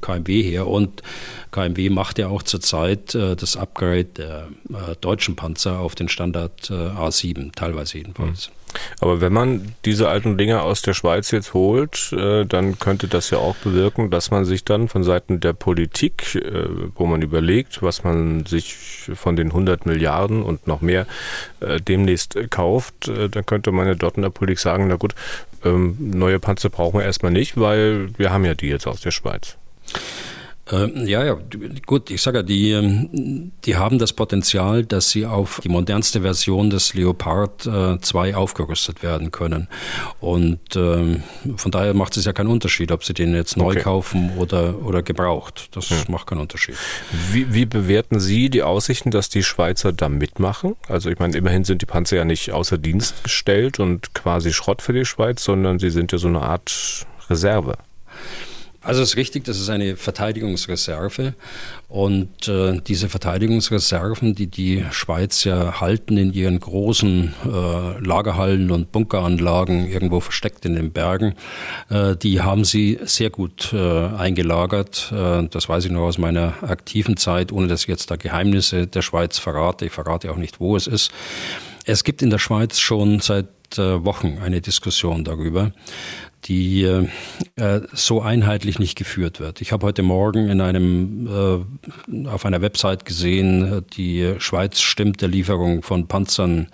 KMW 0.00 0.42
her 0.42 0.68
und 0.68 1.02
KMW 1.50 1.90
macht 1.90 2.20
ja 2.20 2.28
auch 2.28 2.44
zurzeit 2.44 3.14
das 3.14 3.56
Upgrade 3.56 4.04
der 4.04 4.48
deutschen 5.00 5.34
Panzer 5.34 5.80
auf 5.80 5.96
den 5.96 6.08
Standard 6.08 6.70
äh, 6.70 6.74
A7, 6.74 7.52
teilweise 7.56 7.98
jedenfalls. 7.98 8.50
Mhm. 8.50 8.59
Aber 9.00 9.20
wenn 9.20 9.32
man 9.32 9.74
diese 9.84 10.08
alten 10.08 10.38
Dinger 10.38 10.62
aus 10.62 10.82
der 10.82 10.94
Schweiz 10.94 11.30
jetzt 11.30 11.54
holt, 11.54 12.12
äh, 12.12 12.44
dann 12.44 12.78
könnte 12.78 13.08
das 13.08 13.30
ja 13.30 13.38
auch 13.38 13.56
bewirken, 13.56 14.10
dass 14.10 14.30
man 14.30 14.44
sich 14.44 14.64
dann 14.64 14.88
von 14.88 15.02
Seiten 15.02 15.40
der 15.40 15.52
Politik, 15.52 16.34
äh, 16.34 16.66
wo 16.94 17.06
man 17.06 17.22
überlegt, 17.22 17.82
was 17.82 18.04
man 18.04 18.46
sich 18.46 18.76
von 19.14 19.36
den 19.36 19.48
100 19.48 19.86
Milliarden 19.86 20.42
und 20.42 20.66
noch 20.66 20.80
mehr 20.80 21.06
äh, 21.60 21.80
demnächst 21.80 22.38
kauft, 22.50 23.08
dann 23.08 23.46
könnte 23.46 23.72
man 23.72 23.86
ja 23.86 23.94
dort 23.94 24.16
in 24.16 24.22
der 24.22 24.30
Politik 24.30 24.58
sagen, 24.58 24.88
na 24.88 24.96
gut, 24.96 25.14
ähm, 25.64 25.96
neue 25.98 26.38
Panzer 26.38 26.70
brauchen 26.70 27.00
wir 27.00 27.04
erstmal 27.04 27.32
nicht, 27.32 27.58
weil 27.58 28.08
wir 28.16 28.30
haben 28.30 28.44
ja 28.44 28.54
die 28.54 28.68
jetzt 28.68 28.86
aus 28.86 29.00
der 29.00 29.10
Schweiz. 29.10 29.56
Äh, 30.70 31.04
ja, 31.04 31.24
ja, 31.24 31.38
gut, 31.86 32.10
ich 32.10 32.22
sage 32.22 32.38
ja, 32.38 32.42
die, 32.42 32.70
ähm, 32.70 33.52
die 33.64 33.76
haben 33.76 33.98
das 33.98 34.12
Potenzial, 34.12 34.84
dass 34.84 35.10
sie 35.10 35.26
auf 35.26 35.60
die 35.62 35.68
modernste 35.68 36.20
Version 36.22 36.70
des 36.70 36.94
Leopard 36.94 37.66
äh, 37.66 37.98
2 38.00 38.36
aufgerüstet 38.36 39.02
werden 39.02 39.30
können. 39.30 39.68
Und 40.20 40.60
ähm, 40.76 41.22
von 41.56 41.70
daher 41.70 41.94
macht 41.94 42.16
es 42.16 42.24
ja 42.24 42.32
keinen 42.32 42.48
Unterschied, 42.48 42.92
ob 42.92 43.04
sie 43.04 43.14
den 43.14 43.34
jetzt 43.34 43.56
neu 43.56 43.72
okay. 43.72 43.80
kaufen 43.80 44.36
oder, 44.36 44.82
oder 44.84 45.02
gebraucht. 45.02 45.68
Das 45.72 45.90
ja. 45.90 45.96
macht 46.08 46.28
keinen 46.28 46.40
Unterschied. 46.40 46.76
Wie, 47.32 47.52
wie 47.52 47.66
bewerten 47.66 48.20
Sie 48.20 48.50
die 48.50 48.62
Aussichten, 48.62 49.10
dass 49.10 49.28
die 49.28 49.42
Schweizer 49.42 49.92
da 49.92 50.08
mitmachen? 50.08 50.76
Also 50.88 51.10
ich 51.10 51.18
meine, 51.18 51.36
immerhin 51.36 51.64
sind 51.64 51.82
die 51.82 51.86
Panzer 51.86 52.16
ja 52.16 52.24
nicht 52.24 52.52
außer 52.52 52.78
Dienst 52.78 53.24
gestellt 53.24 53.80
und 53.80 54.14
quasi 54.14 54.52
Schrott 54.52 54.82
für 54.82 54.92
die 54.92 55.04
Schweiz, 55.04 55.42
sondern 55.42 55.78
sie 55.78 55.90
sind 55.90 56.12
ja 56.12 56.18
so 56.18 56.28
eine 56.28 56.42
Art 56.42 57.06
Reserve. 57.28 57.76
Also 58.82 59.02
es 59.02 59.10
ist 59.10 59.16
richtig, 59.16 59.44
das 59.44 59.60
ist 59.60 59.68
eine 59.68 59.94
Verteidigungsreserve 59.94 61.34
und 61.90 62.48
äh, 62.48 62.80
diese 62.80 63.10
Verteidigungsreserven, 63.10 64.34
die 64.34 64.46
die 64.46 64.86
Schweiz 64.90 65.44
ja 65.44 65.82
halten 65.82 66.16
in 66.16 66.32
ihren 66.32 66.58
großen 66.58 67.34
äh, 67.44 67.98
Lagerhallen 67.98 68.70
und 68.70 68.90
Bunkeranlagen 68.90 69.86
irgendwo 69.86 70.20
versteckt 70.20 70.64
in 70.64 70.76
den 70.76 70.92
Bergen, 70.92 71.34
äh, 71.90 72.16
die 72.16 72.40
haben 72.40 72.64
sie 72.64 72.98
sehr 73.04 73.28
gut 73.28 73.74
äh, 73.74 74.06
eingelagert. 74.16 75.12
Äh, 75.12 75.46
das 75.48 75.68
weiß 75.68 75.84
ich 75.84 75.90
noch 75.90 76.04
aus 76.04 76.16
meiner 76.16 76.54
aktiven 76.62 77.18
Zeit, 77.18 77.52
ohne 77.52 77.66
dass 77.66 77.82
ich 77.82 77.88
jetzt 77.88 78.10
da 78.10 78.16
Geheimnisse 78.16 78.86
der 78.86 79.02
Schweiz 79.02 79.38
verrate. 79.38 79.84
Ich 79.84 79.92
verrate 79.92 80.30
auch 80.30 80.36
nicht, 80.36 80.58
wo 80.58 80.74
es 80.74 80.86
ist. 80.86 81.12
Es 81.84 82.02
gibt 82.02 82.22
in 82.22 82.30
der 82.30 82.38
Schweiz 82.38 82.78
schon 82.78 83.20
seit 83.20 83.46
Wochen 83.78 84.38
eine 84.42 84.60
Diskussion 84.60 85.24
darüber, 85.24 85.72
die 86.44 86.84
äh, 86.84 87.08
äh, 87.56 87.82
so 87.92 88.22
einheitlich 88.22 88.78
nicht 88.78 88.96
geführt 88.96 89.40
wird. 89.40 89.60
Ich 89.60 89.72
habe 89.72 89.86
heute 89.86 90.02
Morgen 90.02 90.48
in 90.48 90.60
einem 90.60 91.26
äh, 91.26 92.28
auf 92.28 92.46
einer 92.46 92.62
Website 92.62 93.04
gesehen, 93.04 93.84
die 93.96 94.34
Schweiz 94.38 94.80
stimmt 94.80 95.20
der 95.20 95.28
Lieferung 95.28 95.82
von 95.82 96.08
Panzern 96.08 96.68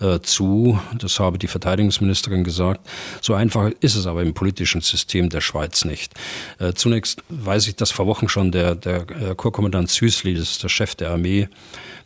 äh, 0.00 0.18
zu. 0.20 0.80
Das 0.98 1.20
habe 1.20 1.38
die 1.38 1.46
Verteidigungsministerin 1.46 2.42
gesagt. 2.42 2.88
So 3.20 3.34
einfach 3.34 3.70
ist 3.80 3.94
es 3.94 4.06
aber 4.06 4.22
im 4.22 4.34
politischen 4.34 4.80
System 4.80 5.28
der 5.28 5.40
Schweiz 5.40 5.84
nicht. 5.84 6.14
Äh, 6.58 6.72
zunächst 6.72 7.22
weiß 7.28 7.68
ich, 7.68 7.76
dass 7.76 7.92
vor 7.92 8.06
Wochen 8.06 8.28
schon 8.28 8.50
der, 8.50 8.74
der 8.74 9.06
äh, 9.10 9.34
Korkommandant 9.36 9.90
Süßli, 9.90 10.34
das 10.34 10.50
ist 10.50 10.62
der 10.62 10.68
Chef 10.68 10.96
der 10.96 11.10
Armee, 11.10 11.48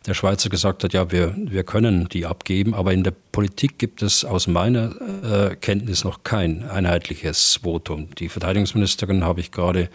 der 0.07 0.15
Schweizer 0.15 0.49
gesagt 0.49 0.85
hat, 0.85 0.93
ja, 0.93 1.11
wir, 1.11 1.35
wir 1.37 1.65
können 1.65 2.09
die 2.09 2.27
abgeben, 2.27 2.75
aber 2.75 2.93
in 2.93 3.05
der 3.05 3.13
Politik 3.33 3.79
gibt 3.79 4.03
es 4.03 4.25
aus 4.25 4.47
meiner 4.47 4.95
äh, 5.23 5.57
Kenntnis 5.57 6.05
noch 6.05 6.23
kein 6.23 6.69
einheitliches 6.69 7.61
Votum. 7.63 8.09
Die 8.17 8.29
Verteidigungsministerin 8.29 9.25
habe 9.25 9.41
ich 9.41 9.51
gerade 9.53 9.91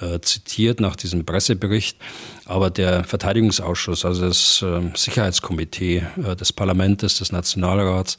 äh, 0.00 0.20
zitiert 0.20 0.80
nach 0.80 0.96
diesem 0.96 1.24
Pressebericht, 1.24 1.98
aber 2.44 2.70
der 2.70 3.04
Verteidigungsausschuss, 3.04 4.04
also 4.04 4.26
das 4.26 4.62
äh, 4.62 4.90
Sicherheitskomitee 4.94 6.06
des 6.38 6.52
Parlaments, 6.52 7.18
des 7.18 7.32
Nationalrats, 7.32 8.16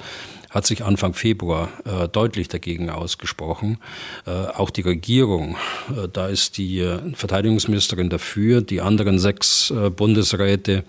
hat 0.50 0.66
sich 0.66 0.84
Anfang 0.84 1.14
Februar 1.14 1.70
äh, 1.86 2.08
deutlich 2.08 2.48
dagegen 2.48 2.90
ausgesprochen. 2.90 3.78
Äh, 4.26 4.32
auch 4.32 4.70
die 4.70 4.82
Regierung, 4.82 5.58
äh, 5.90 6.08
da 6.12 6.28
ist 6.28 6.58
die 6.58 6.80
äh, 6.80 7.00
Verteidigungsministerin 7.14 8.10
dafür, 8.10 8.62
die 8.62 8.82
anderen 8.82 9.20
sechs 9.20 9.72
äh, 9.72 9.90
Bundesräte 9.90 10.84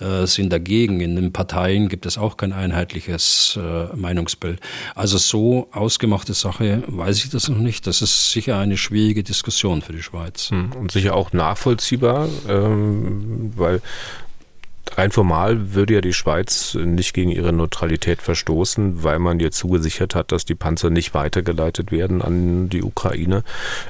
äh, 0.00 0.26
sind 0.26 0.52
dagegen. 0.52 1.00
In 1.00 1.16
den 1.16 1.32
Parteien 1.32 1.88
gibt 1.88 2.06
es 2.06 2.16
auch 2.18 2.36
kein 2.36 2.52
einheitliches 2.52 3.58
Meinungsbild. 3.94 4.60
Also 4.94 5.18
so 5.18 5.68
ausgemachte 5.72 6.34
Sache 6.34 6.82
weiß 6.86 7.24
ich 7.24 7.30
das 7.30 7.48
noch 7.48 7.58
nicht. 7.58 7.86
Das 7.86 8.02
ist 8.02 8.30
sicher 8.30 8.58
eine 8.58 8.76
schwierige 8.76 9.22
Diskussion 9.22 9.82
für 9.82 9.92
die 9.92 10.02
Schweiz. 10.02 10.50
Hm, 10.50 10.72
und 10.72 10.90
sicher 10.92 11.14
auch 11.14 11.32
nachvollziehbar, 11.32 12.28
ähm, 12.48 13.52
weil 13.56 13.80
Rein 14.90 15.10
formal 15.10 15.74
würde 15.74 15.94
ja 15.94 16.00
die 16.00 16.12
Schweiz 16.12 16.74
nicht 16.74 17.14
gegen 17.14 17.30
ihre 17.30 17.52
Neutralität 17.52 18.20
verstoßen, 18.20 19.02
weil 19.02 19.18
man 19.18 19.40
ihr 19.40 19.50
zugesichert 19.50 20.14
hat, 20.14 20.32
dass 20.32 20.44
die 20.44 20.54
Panzer 20.54 20.90
nicht 20.90 21.14
weitergeleitet 21.14 21.92
werden 21.92 22.20
an 22.20 22.68
die 22.68 22.82
Ukraine. 22.82 23.42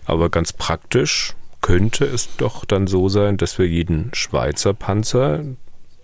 Aber 0.04 0.28
ganz 0.30 0.52
praktisch 0.52 1.34
könnte 1.60 2.04
es 2.04 2.36
doch 2.36 2.64
dann 2.64 2.86
so 2.86 3.08
sein, 3.08 3.36
dass 3.36 3.58
wir 3.58 3.66
jeden 3.66 4.10
Schweizer 4.14 4.74
Panzer 4.74 5.44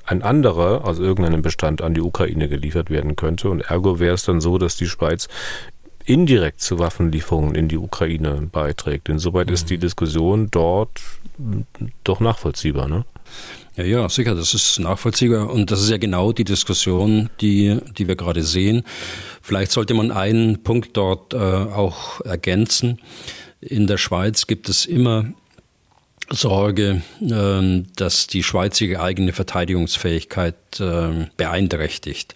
ein 0.07 0.23
anderer 0.23 0.87
aus 0.87 0.99
irgendeinem 0.99 1.43
Bestand 1.43 1.83
an 1.83 1.95
die 1.95 2.01
Ukraine 2.01 2.49
geliefert 2.49 2.91
werden 2.91 3.15
könnte. 3.15 3.51
Und 3.51 3.61
ergo 3.61 4.01
wäre 4.01 4.15
es 4.15 4.25
dann 4.25 4.41
so, 4.41 4.57
dass 4.57 4.77
die 4.77 4.87
Schweiz 4.87 5.29
indirekt 6.07 6.63
zu 6.63 6.79
Waffenlieferungen 6.79 7.55
in 7.55 7.69
die 7.69 7.77
Ukraine 7.77 8.49
beiträgt. 8.51 9.11
Insoweit 9.11 9.49
mhm. 9.49 9.55
ist 9.55 9.69
die 9.69 9.79
Diskussion 9.79 10.49
dort 10.51 11.01
doch 12.05 12.21
nachvollziehbar. 12.21 12.89
Ne? 12.89 13.05
Ja, 13.79 13.85
ja, 13.85 14.09
sicher, 14.09 14.35
das 14.35 14.55
ist 14.55 14.81
nachvollziehbar. 14.81 15.51
Und 15.51 15.71
das 15.71 15.81
ist 15.81 15.91
ja 15.91 15.99
genau 15.99 16.33
die 16.33 16.43
Diskussion, 16.43 17.31
die, 17.41 17.79
die 17.97 18.09
wir 18.09 18.17
gerade 18.17 18.43
sehen. 18.43 18.83
Vielleicht 19.41 19.71
sollte 19.71 19.95
man 19.95 20.11
einen 20.11 20.65
Punkt 20.65 20.97
dort 20.97 21.33
äh, 21.33 21.37
auch 21.37 22.21
ergänzen. 22.23 23.01
In 23.61 23.87
der 23.87 23.97
Schweiz 23.97 24.49
gibt 24.49 24.69
es 24.69 24.85
immer 24.85 25.27
Sorge, 26.29 27.03
äh, 27.21 27.85
dass 27.95 28.27
die 28.27 28.43
Schweiz 28.43 28.81
ihre 28.81 29.01
eigene 29.01 29.33
Verteidigungsfähigkeit 29.33 30.81
äh, 30.81 31.29
beeinträchtigt. 31.37 32.35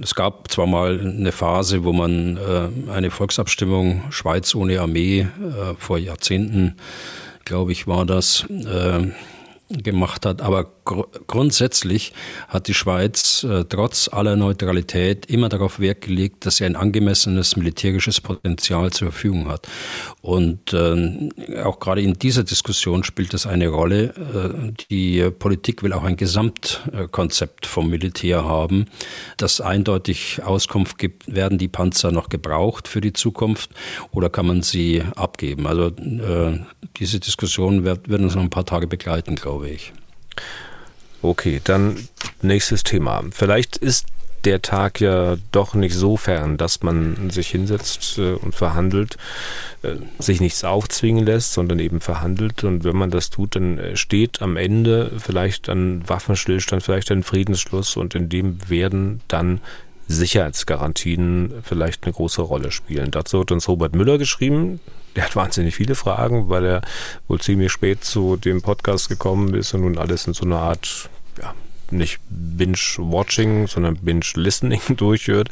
Es 0.00 0.14
gab 0.14 0.50
zwar 0.50 0.66
mal 0.66 0.98
eine 0.98 1.32
Phase, 1.32 1.84
wo 1.84 1.92
man 1.92 2.38
äh, 2.38 2.90
eine 2.90 3.10
Volksabstimmung 3.10 4.04
Schweiz 4.10 4.54
ohne 4.54 4.80
Armee 4.80 5.20
äh, 5.20 5.74
vor 5.76 5.98
Jahrzehnten, 5.98 6.76
glaube 7.44 7.72
ich, 7.72 7.86
war 7.86 8.06
das, 8.06 8.46
äh, 8.48 9.12
gemacht 9.72 10.26
hat. 10.26 10.42
Aber 10.42 10.70
gr 10.84 11.04
grundsätzlich 11.26 12.12
hat 12.48 12.68
die 12.68 12.74
Schweiz 12.74 13.44
äh, 13.44 13.64
trotz 13.68 14.08
aller 14.08 14.36
Neutralität 14.36 15.26
immer 15.26 15.48
darauf 15.48 15.80
Wert 15.80 16.02
gelegt, 16.02 16.46
dass 16.46 16.56
sie 16.56 16.64
ein 16.64 16.76
angemessenes 16.76 17.56
militärisches 17.56 18.20
Potenzial 18.20 18.90
zur 18.90 19.10
Verfügung 19.10 19.48
hat. 19.48 19.68
Und 20.20 20.72
äh, 20.72 21.30
auch 21.62 21.80
gerade 21.80 22.02
in 22.02 22.14
dieser 22.14 22.44
Diskussion 22.44 23.04
spielt 23.04 23.32
das 23.32 23.46
eine 23.46 23.68
Rolle. 23.68 24.14
Äh, 24.14 24.72
die 24.90 25.30
Politik 25.30 25.82
will 25.82 25.92
auch 25.92 26.04
ein 26.04 26.16
Gesamtkonzept 26.16 27.66
vom 27.66 27.88
Militär 27.88 28.44
haben, 28.44 28.86
das 29.36 29.60
eindeutig 29.60 30.42
Auskunft 30.44 30.98
gibt, 30.98 31.32
werden 31.32 31.58
die 31.58 31.68
Panzer 31.68 32.12
noch 32.12 32.28
gebraucht 32.28 32.88
für 32.88 33.00
die 33.00 33.12
Zukunft 33.12 33.70
oder 34.10 34.30
kann 34.30 34.46
man 34.46 34.62
sie 34.62 35.02
abgeben? 35.16 35.66
Also 35.66 35.88
äh, 35.88 36.58
diese 36.96 37.20
Diskussion 37.20 37.84
wird, 37.84 38.08
wird 38.08 38.22
uns 38.22 38.34
noch 38.34 38.42
ein 38.42 38.50
paar 38.50 38.66
Tage 38.66 38.86
begleiten, 38.86 39.36
glaube 39.36 39.61
ich. 39.61 39.61
Okay, 41.22 41.60
dann 41.62 42.08
nächstes 42.42 42.82
Thema. 42.82 43.22
Vielleicht 43.30 43.76
ist 43.76 44.06
der 44.44 44.60
Tag 44.60 45.00
ja 45.00 45.36
doch 45.52 45.74
nicht 45.74 45.94
so 45.94 46.16
fern, 46.16 46.56
dass 46.56 46.82
man 46.82 47.30
sich 47.30 47.48
hinsetzt 47.48 48.18
äh, 48.18 48.32
und 48.32 48.54
verhandelt, 48.54 49.16
äh, 49.82 49.94
sich 50.18 50.40
nichts 50.40 50.64
aufzwingen 50.64 51.24
lässt, 51.24 51.52
sondern 51.52 51.78
eben 51.78 52.00
verhandelt. 52.00 52.64
Und 52.64 52.84
wenn 52.84 52.96
man 52.96 53.10
das 53.10 53.30
tut, 53.30 53.56
dann 53.56 53.78
äh, 53.78 53.96
steht 53.96 54.42
am 54.42 54.56
Ende 54.56 55.12
vielleicht 55.18 55.68
ein 55.68 56.08
Waffenstillstand, 56.08 56.82
vielleicht 56.82 57.10
ein 57.12 57.22
Friedensschluss 57.22 57.96
und 57.96 58.14
in 58.14 58.28
dem 58.28 58.68
werden 58.68 59.20
dann 59.28 59.60
Sicherheitsgarantien 60.08 61.54
vielleicht 61.62 62.04
eine 62.04 62.12
große 62.12 62.42
Rolle 62.42 62.70
spielen. 62.70 63.10
Dazu 63.10 63.40
hat 63.40 63.52
uns 63.52 63.68
Robert 63.68 63.94
Müller 63.94 64.18
geschrieben. 64.18 64.80
Der 65.16 65.24
hat 65.24 65.36
wahnsinnig 65.36 65.74
viele 65.74 65.94
Fragen, 65.94 66.48
weil 66.48 66.64
er 66.64 66.82
wohl 67.28 67.40
ziemlich 67.40 67.72
spät 67.72 68.04
zu 68.04 68.36
dem 68.36 68.62
Podcast 68.62 69.08
gekommen 69.08 69.54
ist 69.54 69.74
und 69.74 69.82
nun 69.82 69.98
alles 69.98 70.26
in 70.26 70.32
so 70.32 70.44
einer 70.44 70.58
Art 70.58 71.10
ja, 71.40 71.54
nicht 71.92 72.18
Binge-Watching, 72.30 73.68
sondern 73.68 73.96
Binge-Listening 73.96 74.80
durchhört. 74.96 75.50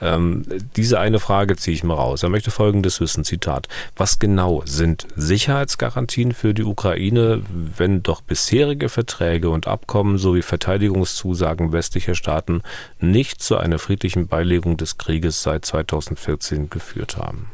Ähm, 0.00 0.44
diese 0.76 0.98
eine 0.98 1.20
Frage 1.20 1.56
ziehe 1.56 1.74
ich 1.74 1.84
mal 1.84 1.94
raus. 1.94 2.22
Er 2.22 2.30
möchte 2.30 2.50
Folgendes 2.50 3.00
wissen, 3.00 3.24
Zitat. 3.24 3.68
Was 3.96 4.18
genau 4.18 4.62
sind 4.64 5.06
Sicherheitsgarantien 5.14 6.32
für 6.32 6.54
die 6.54 6.64
Ukraine, 6.64 7.42
wenn 7.76 8.02
doch 8.02 8.22
bisherige 8.22 8.88
Verträge 8.88 9.50
und 9.50 9.66
Abkommen 9.66 10.18
sowie 10.18 10.42
Verteidigungszusagen 10.42 11.72
westlicher 11.72 12.14
Staaten 12.14 12.62
nicht 12.98 13.42
zu 13.42 13.56
einer 13.56 13.78
friedlichen 13.78 14.26
Beilegung 14.26 14.76
des 14.76 14.98
Krieges 14.98 15.42
seit 15.42 15.64
2014 15.64 16.70
geführt 16.70 17.16
haben? 17.16 17.50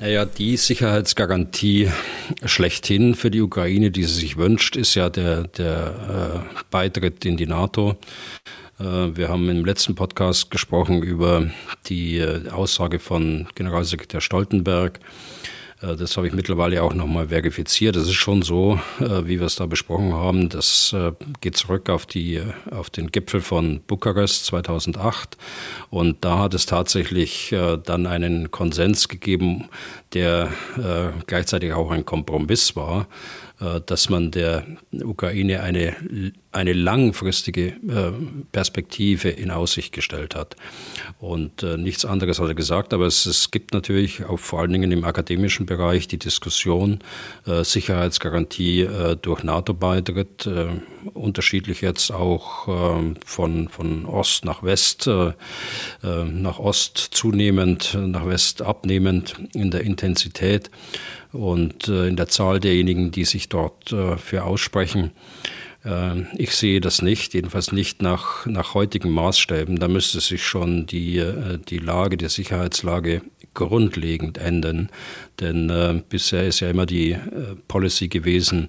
Naja, 0.00 0.24
die 0.24 0.56
Sicherheitsgarantie 0.56 1.88
schlechthin 2.44 3.14
für 3.14 3.30
die 3.30 3.40
Ukraine, 3.40 3.92
die 3.92 4.02
sie 4.02 4.20
sich 4.20 4.36
wünscht, 4.36 4.74
ist 4.74 4.96
ja 4.96 5.08
der, 5.08 5.44
der 5.44 6.44
äh, 6.50 6.62
Beitritt 6.70 7.24
in 7.24 7.36
die 7.36 7.46
NATO. 7.46 7.96
Äh, 8.80 8.84
wir 9.16 9.28
haben 9.28 9.48
im 9.48 9.64
letzten 9.64 9.94
Podcast 9.94 10.50
gesprochen 10.50 11.02
über 11.04 11.48
die 11.86 12.18
äh, 12.18 12.48
Aussage 12.48 12.98
von 12.98 13.46
Generalsekretär 13.54 14.20
Stoltenberg, 14.20 14.98
das 15.80 16.16
habe 16.16 16.26
ich 16.26 16.32
mittlerweile 16.32 16.82
auch 16.82 16.94
nochmal 16.94 17.28
verifiziert. 17.28 17.96
Es 17.96 18.04
ist 18.04 18.14
schon 18.14 18.42
so, 18.42 18.80
äh, 19.00 19.26
wie 19.26 19.40
wir 19.40 19.46
es 19.46 19.56
da 19.56 19.66
besprochen 19.66 20.12
haben. 20.12 20.48
Das 20.48 20.92
äh, 20.92 21.12
geht 21.40 21.56
zurück 21.56 21.90
auf, 21.90 22.06
die, 22.06 22.42
auf 22.70 22.90
den 22.90 23.10
Gipfel 23.10 23.40
von 23.40 23.80
Bukarest 23.86 24.46
2008. 24.46 25.36
Und 25.90 26.24
da 26.24 26.38
hat 26.38 26.54
es 26.54 26.66
tatsächlich 26.66 27.54
dann 27.84 28.06
einen 28.06 28.50
Konsens 28.50 29.08
gegeben, 29.08 29.68
der 30.12 30.50
gleichzeitig 31.26 31.72
auch 31.72 31.90
ein 31.90 32.04
Kompromiss 32.04 32.76
war 32.76 33.06
äh, 33.53 33.53
dass 33.86 34.08
man 34.08 34.30
der 34.32 34.64
Ukraine 34.92 35.60
eine, 35.62 35.94
eine 36.50 36.72
langfristige 36.72 37.68
äh, 37.68 38.12
Perspektive 38.50 39.28
in 39.28 39.50
Aussicht 39.50 39.92
gestellt 39.92 40.34
hat. 40.34 40.56
Und 41.20 41.62
äh, 41.62 41.76
nichts 41.76 42.04
anderes 42.04 42.40
hat 42.40 42.48
er 42.48 42.54
gesagt, 42.54 42.92
aber 42.92 43.06
es, 43.06 43.26
es 43.26 43.52
gibt 43.52 43.72
natürlich 43.72 44.24
auch 44.24 44.38
vor 44.40 44.60
allen 44.60 44.72
Dingen 44.72 44.90
im 44.90 45.04
akademischen 45.04 45.66
Bereich 45.66 46.08
die 46.08 46.18
Diskussion 46.18 46.98
Sicherheitsgarantie 47.46 48.88
durch 49.20 49.42
NATO-Beitritt, 49.42 50.48
unterschiedlich 51.12 51.80
jetzt 51.80 52.10
auch 52.10 52.66
von, 53.24 53.68
von 53.68 54.06
Ost 54.06 54.44
nach 54.44 54.62
West, 54.62 55.08
nach 56.02 56.58
Ost 56.58 56.98
zunehmend, 56.98 57.96
nach 57.98 58.26
West 58.26 58.62
abnehmend 58.62 59.36
in 59.52 59.70
der 59.70 59.82
Intensität 59.82 60.70
und 61.34 61.88
äh, 61.88 62.08
in 62.08 62.16
der 62.16 62.28
Zahl 62.28 62.60
derjenigen, 62.60 63.10
die 63.10 63.24
sich 63.24 63.48
dort 63.48 63.92
äh, 63.92 64.16
für 64.16 64.44
aussprechen. 64.44 65.10
Äh, 65.84 66.22
ich 66.36 66.54
sehe 66.54 66.80
das 66.80 67.02
nicht, 67.02 67.34
jedenfalls 67.34 67.72
nicht 67.72 68.02
nach, 68.02 68.46
nach 68.46 68.74
heutigen 68.74 69.10
Maßstäben. 69.10 69.78
Da 69.78 69.88
müsste 69.88 70.20
sich 70.20 70.44
schon 70.44 70.86
die, 70.86 71.18
äh, 71.18 71.58
die 71.68 71.78
Lage, 71.78 72.16
die 72.16 72.28
Sicherheitslage 72.28 73.22
grundlegend 73.52 74.38
ändern. 74.38 74.90
Denn 75.40 75.70
äh, 75.70 76.02
bisher 76.08 76.46
ist 76.46 76.60
ja 76.60 76.70
immer 76.70 76.86
die 76.86 77.12
äh, 77.12 77.20
Policy 77.68 78.08
gewesen, 78.08 78.68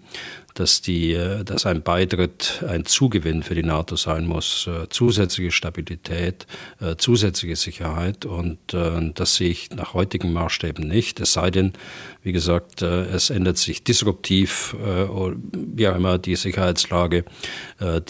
dass, 0.55 0.81
die, 0.81 1.13
äh, 1.13 1.43
dass 1.43 1.65
ein 1.65 1.83
Beitritt 1.83 2.63
ein 2.67 2.85
Zugewinn 2.85 3.43
für 3.43 3.55
die 3.55 3.63
NATO 3.63 3.95
sein 3.97 4.25
muss, 4.25 4.67
äh, 4.67 4.89
zusätzliche 4.89 5.51
Stabilität, 5.51 6.47
äh, 6.79 6.95
zusätzliche 6.95 7.55
Sicherheit. 7.55 8.25
Und 8.25 8.57
das 8.73 9.35
sehe 9.35 9.49
ich 9.49 9.69
nach 9.71 9.93
heutigen 9.93 10.33
Maßstäben 10.33 10.87
nicht. 10.87 11.19
Es 11.19 11.33
sei 11.33 11.51
denn, 11.51 11.73
wie 12.23 12.31
gesagt, 12.31 12.81
es 12.81 13.29
ändert 13.29 13.57
sich 13.57 13.83
disruptiv, 13.83 14.75
wie 15.51 15.87
auch 15.87 15.95
immer, 15.95 16.17
die 16.17 16.35
Sicherheitslage, 16.35 17.25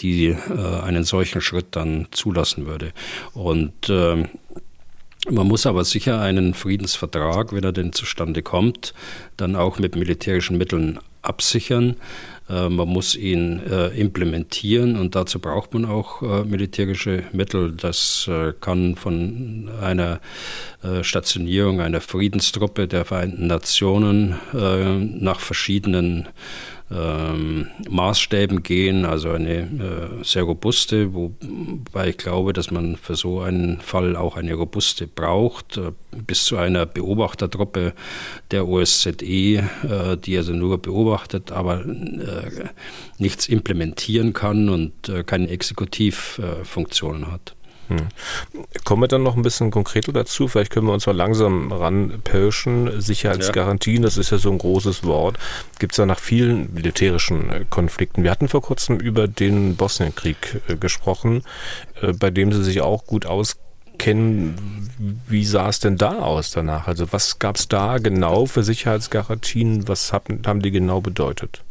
die 0.00 0.36
einen 0.82 1.04
solchen 1.04 1.40
Schritt 1.40 1.66
dann 1.72 2.06
zulassen 2.12 2.66
würde. 2.66 2.92
Und 3.34 3.88
ähm, 3.88 4.28
man 5.28 5.48
muss 5.48 5.66
aber 5.66 5.84
sicher 5.84 6.20
einen 6.20 6.54
Friedensvertrag, 6.54 7.52
wenn 7.52 7.64
er 7.64 7.72
denn 7.72 7.92
zustande 7.92 8.42
kommt, 8.42 8.94
dann 9.36 9.56
auch 9.56 9.80
mit 9.80 9.96
militärischen 9.96 10.56
Mitteln 10.56 11.00
absichern. 11.28 11.96
Äh, 12.48 12.68
man 12.68 12.88
muss 12.88 13.14
ihn 13.14 13.60
äh, 13.68 13.88
implementieren 13.88 14.96
und 14.96 15.14
dazu 15.14 15.40
braucht 15.40 15.74
man 15.74 15.84
auch 15.84 16.22
äh, 16.22 16.44
militärische 16.44 17.24
Mittel. 17.32 17.72
Das 17.72 18.30
kann 18.60 18.96
von 18.96 19.68
einer 19.80 20.20
Stationierung 21.02 21.80
einer 21.80 22.00
Friedenstruppe 22.00 22.86
der 22.86 23.04
Vereinten 23.04 23.46
Nationen 23.46 24.36
nach 24.52 25.40
verschiedenen 25.40 26.28
ähm, 26.90 27.66
Maßstäben 27.88 28.62
gehen, 28.62 29.04
also 29.04 29.30
eine 29.30 29.62
äh, 30.20 30.24
sehr 30.24 30.44
robuste, 30.44 31.14
wobei 31.14 32.10
ich 32.10 32.16
glaube, 32.16 32.52
dass 32.52 32.70
man 32.70 32.96
für 32.96 33.16
so 33.16 33.40
einen 33.40 33.80
Fall 33.80 34.14
auch 34.14 34.36
eine 34.36 34.54
robuste 34.54 35.06
braucht, 35.06 35.78
äh, 35.78 35.92
bis 36.26 36.44
zu 36.44 36.56
einer 36.56 36.86
Beobachtertruppe 36.86 37.92
der 38.52 38.68
OSZE, 38.68 39.18
äh, 39.22 40.16
die 40.16 40.36
also 40.36 40.52
nur 40.52 40.78
beobachtet, 40.78 41.50
aber 41.50 41.84
äh, 41.84 42.68
nichts 43.18 43.48
implementieren 43.48 44.32
kann 44.32 44.68
und 44.68 45.08
äh, 45.08 45.24
keine 45.24 45.48
Exekutivfunktionen 45.48 47.32
hat. 47.32 47.56
Hm. 47.88 48.08
Kommen 48.84 49.02
wir 49.02 49.08
dann 49.08 49.22
noch 49.22 49.36
ein 49.36 49.42
bisschen 49.42 49.70
konkreter 49.70 50.12
dazu? 50.12 50.48
Vielleicht 50.48 50.72
können 50.72 50.86
wir 50.86 50.92
uns 50.92 51.06
mal 51.06 51.14
langsam 51.14 51.70
ranpirschen. 51.70 53.00
Sicherheitsgarantien, 53.00 54.02
das 54.02 54.16
ist 54.16 54.30
ja 54.30 54.38
so 54.38 54.50
ein 54.50 54.58
großes 54.58 55.04
Wort. 55.04 55.38
Gibt 55.78 55.92
es 55.92 55.98
ja 55.98 56.06
nach 56.06 56.18
vielen 56.18 56.72
militärischen 56.74 57.50
äh, 57.50 57.64
Konflikten. 57.68 58.24
Wir 58.24 58.30
hatten 58.30 58.48
vor 58.48 58.62
kurzem 58.62 58.98
über 58.98 59.28
den 59.28 59.76
Bosnienkrieg 59.76 60.62
äh, 60.68 60.76
gesprochen, 60.76 61.42
äh, 62.00 62.12
bei 62.12 62.30
dem 62.30 62.52
Sie 62.52 62.64
sich 62.64 62.80
auch 62.80 63.06
gut 63.06 63.26
auskennen. 63.26 64.90
Wie 65.28 65.44
sah 65.44 65.68
es 65.68 65.78
denn 65.80 65.96
da 65.96 66.18
aus 66.18 66.50
danach? 66.50 66.88
Also 66.88 67.12
was 67.12 67.38
gab 67.38 67.56
es 67.56 67.68
da 67.68 67.98
genau 67.98 68.46
für 68.46 68.62
Sicherheitsgarantien? 68.62 69.86
Was 69.88 70.12
haben 70.12 70.62
die 70.62 70.70
genau 70.70 71.00
bedeutet? 71.00 71.62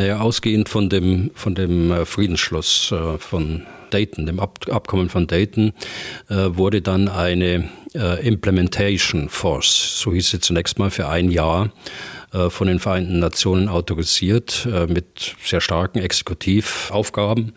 Naja, 0.00 0.20
ausgehend 0.20 0.70
von 0.70 0.88
dem, 0.88 1.30
von 1.34 1.54
dem 1.54 1.92
äh, 1.92 2.06
Friedensschluss 2.06 2.90
äh, 2.90 3.18
von 3.18 3.66
Dayton, 3.90 4.24
dem 4.24 4.40
Ab 4.40 4.60
Abkommen 4.70 5.10
von 5.10 5.26
Dayton, 5.26 5.74
äh, 6.30 6.36
wurde 6.56 6.80
dann 6.80 7.08
eine 7.08 7.68
Implementation 8.22 9.28
Force, 9.28 9.98
so 10.00 10.12
hieß 10.12 10.30
sie 10.30 10.38
zunächst 10.38 10.78
mal 10.78 10.90
für 10.90 11.08
ein 11.08 11.28
Jahr, 11.28 11.72
von 12.50 12.68
den 12.68 12.78
Vereinten 12.78 13.18
Nationen 13.18 13.68
autorisiert 13.68 14.66
äh, 14.70 14.86
mit 14.86 15.34
sehr 15.44 15.60
starken 15.60 15.98
Exekutivaufgaben, 15.98 17.52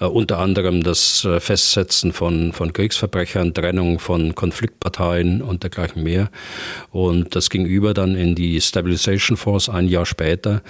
äh, 0.00 0.04
unter 0.04 0.38
anderem 0.38 0.82
das 0.82 1.26
Festsetzen 1.38 2.12
von, 2.12 2.52
von 2.52 2.72
Kriegsverbrechern, 2.72 3.54
Trennung 3.54 3.98
von 3.98 4.34
Konfliktparteien 4.34 5.40
und 5.40 5.62
dergleichen 5.62 6.02
mehr. 6.02 6.30
Und 6.90 7.34
das 7.34 7.48
ging 7.48 7.64
über 7.64 7.94
dann 7.94 8.14
in 8.14 8.34
die 8.34 8.60
Stabilization 8.60 9.36
Force 9.36 9.68
ein 9.68 9.88
Jahr 9.88 10.04
später. 10.04 10.62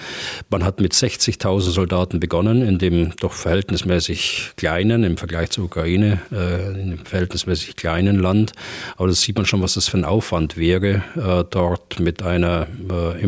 Man 0.51 0.65
hat 0.65 0.81
mit 0.81 0.93
60.000 0.93 1.61
Soldaten 1.61 2.21
begonnen, 2.21 2.63
in 2.63 2.79
dem 2.79 3.13
doch 3.17 3.33
verhältnismäßig 3.33 4.53
kleinen, 4.57 5.05
im 5.05 5.17
Vergleich 5.17 5.51
zur 5.51 5.65
Ukraine, 5.65 6.21
in 6.31 6.37
einem 6.37 7.05
verhältnismäßig 7.05 7.77
kleinen 7.77 8.19
Land. 8.19 8.53
Aber 8.97 9.09
das 9.09 9.23
sieht 9.23 9.37
man 9.37 9.47
schon, 9.47 9.63
was 9.63 9.75
das 9.75 9.89
für 9.89 9.99
ein 9.99 10.05
Aufwand 10.05 10.57
wäre, 10.57 11.03
dort 11.51 12.01
mit 12.01 12.23
einer 12.23 12.67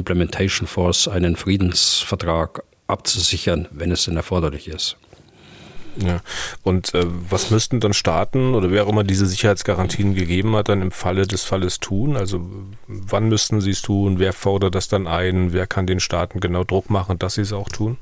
Implementation 0.04 0.66
Force 0.66 1.08
einen 1.08 1.34
Friedensvertrag 1.34 2.62
abzusichern, 2.86 3.66
wenn 3.70 3.90
es 3.90 4.04
denn 4.04 4.18
erforderlich 4.18 4.68
ist. 4.68 4.98
Ja. 5.96 6.20
Und 6.62 6.92
äh, 6.92 7.06
was 7.06 7.50
müssten 7.50 7.80
dann 7.80 7.94
Staaten 7.94 8.54
oder 8.54 8.70
wer 8.70 8.84
auch 8.84 8.90
immer 8.90 9.04
diese 9.04 9.26
Sicherheitsgarantien 9.26 10.14
gegeben 10.14 10.54
hat, 10.56 10.68
dann 10.68 10.82
im 10.82 10.90
Falle 10.90 11.26
des 11.26 11.44
Falles 11.44 11.80
tun? 11.80 12.16
Also 12.16 12.44
wann 12.86 13.28
müssten 13.28 13.62
sie 13.62 13.70
es 13.70 13.80
tun? 13.80 14.18
Wer 14.18 14.34
fordert 14.34 14.74
das 14.74 14.88
dann 14.88 15.06
ein? 15.06 15.54
Wer 15.54 15.66
kann 15.66 15.86
den 15.86 16.00
Staaten 16.00 16.40
genau 16.40 16.64
Druck 16.64 16.90
machen, 16.90 17.18
dass 17.18 17.34
sie 17.34 17.42
es 17.42 17.52
auch 17.54 17.70
tun? 17.70 17.96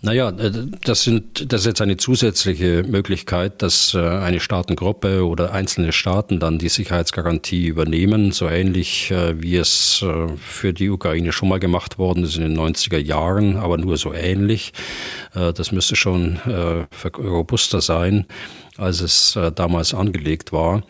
Naja, 0.00 0.28
äh, 0.30 0.52
das, 0.84 1.02
sind, 1.02 1.52
das 1.52 1.62
ist 1.62 1.66
jetzt 1.66 1.80
eine 1.80 1.96
zusätzliche 1.96 2.84
Möglichkeit, 2.84 3.62
dass 3.62 3.94
äh, 3.94 3.98
eine 3.98 4.38
Staatengruppe 4.38 5.26
oder 5.26 5.52
einzelne 5.52 5.92
Staaten 5.92 6.38
dann 6.38 6.58
die 6.58 6.68
Sicherheitsgarantie 6.68 7.66
übernehmen, 7.66 8.30
so 8.30 8.48
ähnlich 8.48 9.10
äh, 9.10 9.42
wie 9.42 9.56
es 9.56 10.04
für 10.40 10.72
die 10.72 10.90
Ukraine 10.90 11.32
schon 11.32 11.48
mal 11.48 11.58
gemacht 11.58 11.98
worden 11.98 12.22
ist 12.22 12.36
in 12.36 12.42
den 12.42 12.56
90er 12.56 12.98
Jahren, 12.98 13.56
aber 13.56 13.76
nur 13.76 13.96
so 13.96 14.12
ähnlich. 14.12 14.72
Das 15.34 15.72
müsste 15.72 15.96
schon 15.96 16.38
robuster 17.18 17.80
sein 17.80 18.26
als 18.78 19.00
es 19.00 19.36
äh, 19.36 19.50
damals 19.52 19.92
angelegt 19.92 20.52
war. 20.52 20.82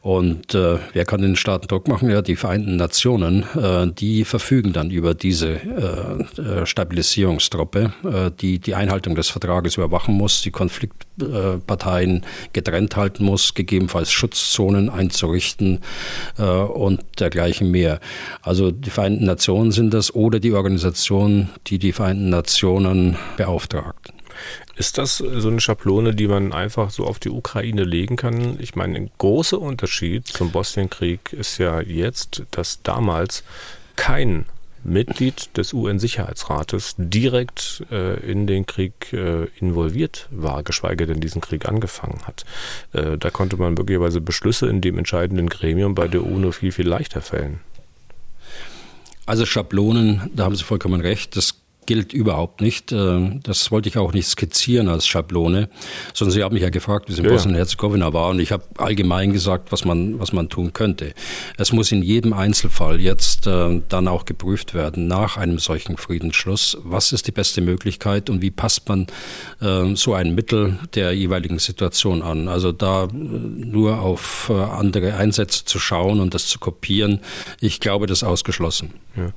Und 0.00 0.54
äh, 0.54 0.78
wer 0.92 1.04
kann 1.04 1.22
den 1.22 1.36
Staaten 1.36 1.66
Druck 1.66 1.88
machen? 1.88 2.08
Ja, 2.08 2.22
die 2.22 2.36
Vereinten 2.36 2.76
Nationen, 2.76 3.44
äh, 3.56 3.88
die 3.92 4.24
verfügen 4.24 4.72
dann 4.72 4.90
über 4.90 5.14
diese 5.14 5.54
äh, 5.54 6.40
äh 6.40 6.66
Stabilisierungstruppe, 6.66 7.92
äh, 8.04 8.30
die 8.40 8.60
die 8.60 8.74
Einhaltung 8.74 9.16
des 9.16 9.28
Vertrages 9.28 9.76
überwachen 9.76 10.14
muss, 10.14 10.42
die 10.42 10.52
Konfliktparteien 10.52 12.24
getrennt 12.52 12.96
halten 12.96 13.24
muss, 13.24 13.54
gegebenenfalls 13.54 14.10
Schutzzonen 14.10 14.88
einzurichten 14.88 15.80
und 16.38 17.00
dergleichen 17.18 17.70
mehr. 17.70 18.00
Also 18.42 18.70
die 18.70 18.90
Vereinten 18.90 19.24
Nationen 19.24 19.72
sind 19.72 19.92
das 19.92 20.14
oder 20.14 20.40
die 20.40 20.52
Organisation, 20.52 21.48
die 21.66 21.78
die 21.78 21.92
Vereinten 21.92 22.30
Nationen 22.30 23.16
beauftragt. 23.36 24.12
Ist 24.76 24.98
das 24.98 25.18
so 25.18 25.48
eine 25.48 25.60
Schablone, 25.60 26.14
die 26.14 26.28
man 26.28 26.52
einfach 26.52 26.90
so 26.90 27.04
auf 27.04 27.18
die 27.18 27.30
Ukraine 27.30 27.84
legen 27.84 28.16
kann? 28.16 28.58
Ich 28.60 28.74
meine, 28.74 28.96
ein 28.96 29.10
großer 29.18 29.60
Unterschied 29.60 30.26
zum 30.26 30.50
Bosnienkrieg 30.50 31.32
ist 31.32 31.58
ja 31.58 31.80
jetzt, 31.80 32.44
dass 32.50 32.82
damals 32.82 33.44
kein 33.96 34.46
Mitglied 34.84 35.56
des 35.56 35.72
UN-Sicherheitsrates 35.72 36.94
direkt 36.98 37.84
äh, 37.90 38.18
in 38.28 38.46
den 38.46 38.66
Krieg 38.66 39.12
äh, 39.12 39.44
involviert 39.60 40.28
war, 40.30 40.62
geschweige 40.62 41.06
denn 41.06 41.20
diesen 41.20 41.40
Krieg 41.40 41.68
angefangen 41.68 42.20
hat. 42.26 42.44
Äh, 42.92 43.16
da 43.16 43.30
konnte 43.30 43.56
man 43.56 43.74
möglicherweise 43.74 44.20
Beschlüsse 44.20 44.68
in 44.68 44.80
dem 44.80 44.98
entscheidenden 44.98 45.48
Gremium 45.48 45.94
bei 45.94 46.08
der 46.08 46.24
UNO 46.24 46.50
viel, 46.52 46.72
viel 46.72 46.88
leichter 46.88 47.20
fällen. 47.20 47.60
Also 49.24 49.46
Schablonen, 49.46 50.30
da 50.34 50.44
haben 50.44 50.56
Sie 50.56 50.64
vollkommen 50.64 51.00
recht, 51.00 51.36
das 51.36 51.61
gilt 51.86 52.12
überhaupt 52.12 52.60
nicht. 52.60 52.92
Äh, 52.92 53.40
das 53.42 53.70
wollte 53.70 53.88
ich 53.88 53.98
auch 53.98 54.12
nicht 54.12 54.26
skizzieren 54.26 54.88
als 54.88 55.06
Schablone, 55.06 55.68
sondern 56.14 56.32
Sie 56.32 56.42
haben 56.42 56.54
mich 56.54 56.62
ja 56.62 56.70
gefragt, 56.70 57.08
wie 57.08 57.12
es 57.12 57.18
in 57.18 57.24
ja. 57.24 57.30
Bosnien-Herzegowina 57.30 58.12
war 58.12 58.30
und 58.30 58.40
ich 58.40 58.52
habe 58.52 58.64
allgemein 58.78 59.32
gesagt, 59.32 59.72
was 59.72 59.84
man, 59.84 60.18
was 60.18 60.32
man 60.32 60.48
tun 60.48 60.72
könnte. 60.72 61.14
Es 61.56 61.72
muss 61.72 61.92
in 61.92 62.02
jedem 62.02 62.32
Einzelfall 62.32 63.00
jetzt 63.00 63.46
äh, 63.46 63.80
dann 63.88 64.08
auch 64.08 64.24
geprüft 64.24 64.74
werden 64.74 65.06
nach 65.06 65.36
einem 65.36 65.58
solchen 65.58 65.96
Friedensschluss, 65.96 66.78
was 66.82 67.12
ist 67.12 67.26
die 67.26 67.32
beste 67.32 67.60
Möglichkeit 67.60 68.30
und 68.30 68.42
wie 68.42 68.50
passt 68.50 68.88
man 68.88 69.06
äh, 69.60 69.94
so 69.94 70.14
ein 70.14 70.34
Mittel 70.34 70.78
der 70.94 71.12
jeweiligen 71.12 71.58
Situation 71.58 72.22
an. 72.22 72.48
Also 72.48 72.72
da 72.72 73.08
nur 73.12 74.00
auf 74.00 74.50
andere 74.50 75.14
Einsätze 75.14 75.64
zu 75.64 75.78
schauen 75.78 76.20
und 76.20 76.34
das 76.34 76.46
zu 76.46 76.58
kopieren, 76.58 77.20
ich 77.60 77.80
glaube, 77.80 78.06
das 78.06 78.18
ist 78.18 78.24
ausgeschlossen. 78.24 78.94
Ja. 79.16 79.32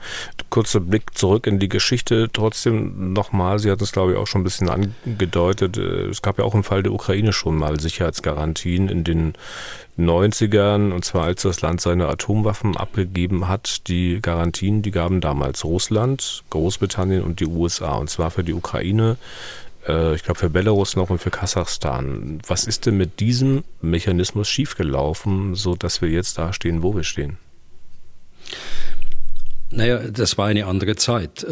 Kurzer 0.50 0.80
Blick 0.80 1.18
zurück 1.18 1.48
in 1.48 1.60
die 1.60 1.68
Geschichte 1.68 2.30
trotzdem 2.36 3.14
nochmal, 3.14 3.58
Sie 3.60 3.72
hat 3.72 3.82
es 3.82 3.92
glaube 3.92 4.12
ich 4.12 4.18
auch 4.18 4.28
schon 4.28 4.42
ein 4.42 4.44
bisschen 4.44 4.70
angedeutet, 4.70 5.78
äh, 5.78 6.08
es 6.08 6.22
gab 6.22 6.38
ja 6.38 6.46
auch 6.46 6.54
im 6.54 6.64
Fall 6.64 6.84
der 6.84 6.94
Ukraine 6.94 7.34
schon 7.34 7.56
mal 7.56 7.80
Sicherheitsgarantien 7.80 8.90
in 8.90 9.04
den 9.04 9.34
90ern, 9.98 10.92
und 10.92 11.06
zwar 11.06 11.26
als 11.26 11.44
das 11.44 11.62
Land 11.62 11.82
seine 11.82 12.08
Atomwaffen 12.08 12.78
abgegeben 12.78 13.48
hat. 13.48 13.88
Die 13.88 14.20
Garantien, 14.22 14.82
die 14.82 14.92
gaben 14.92 15.22
damals 15.22 15.64
Russland, 15.64 16.44
Großbritannien 16.50 17.24
und 17.24 17.40
die 17.40 17.48
USA, 17.48 17.96
und 17.96 18.10
zwar 18.10 18.30
für 18.30 18.44
die 18.44 18.54
Ukraine, 18.54 19.18
äh, 19.88 20.16
ich 20.16 20.24
glaube 20.24 20.40
für 20.40 20.50
Belarus 20.50 20.96
noch 20.96 21.10
und 21.10 21.20
für 21.20 21.32
Kasachstan. 21.32 22.40
Was 22.48 22.66
ist 22.66 22.86
denn 22.86 22.98
mit 22.98 23.20
diesem 23.20 23.64
Mechanismus 23.82 24.50
schiefgelaufen, 24.50 25.56
sodass 25.56 26.02
wir 26.02 26.10
jetzt 26.10 26.38
da 26.38 26.54
stehen, 26.54 26.84
wo 26.84 26.96
wir 26.96 27.04
stehen? 27.04 27.38
Naja, 29.72 30.00
das 30.10 30.38
war 30.38 30.48
eine 30.48 30.68
andere 30.68 30.96
Zeit. 30.96 31.46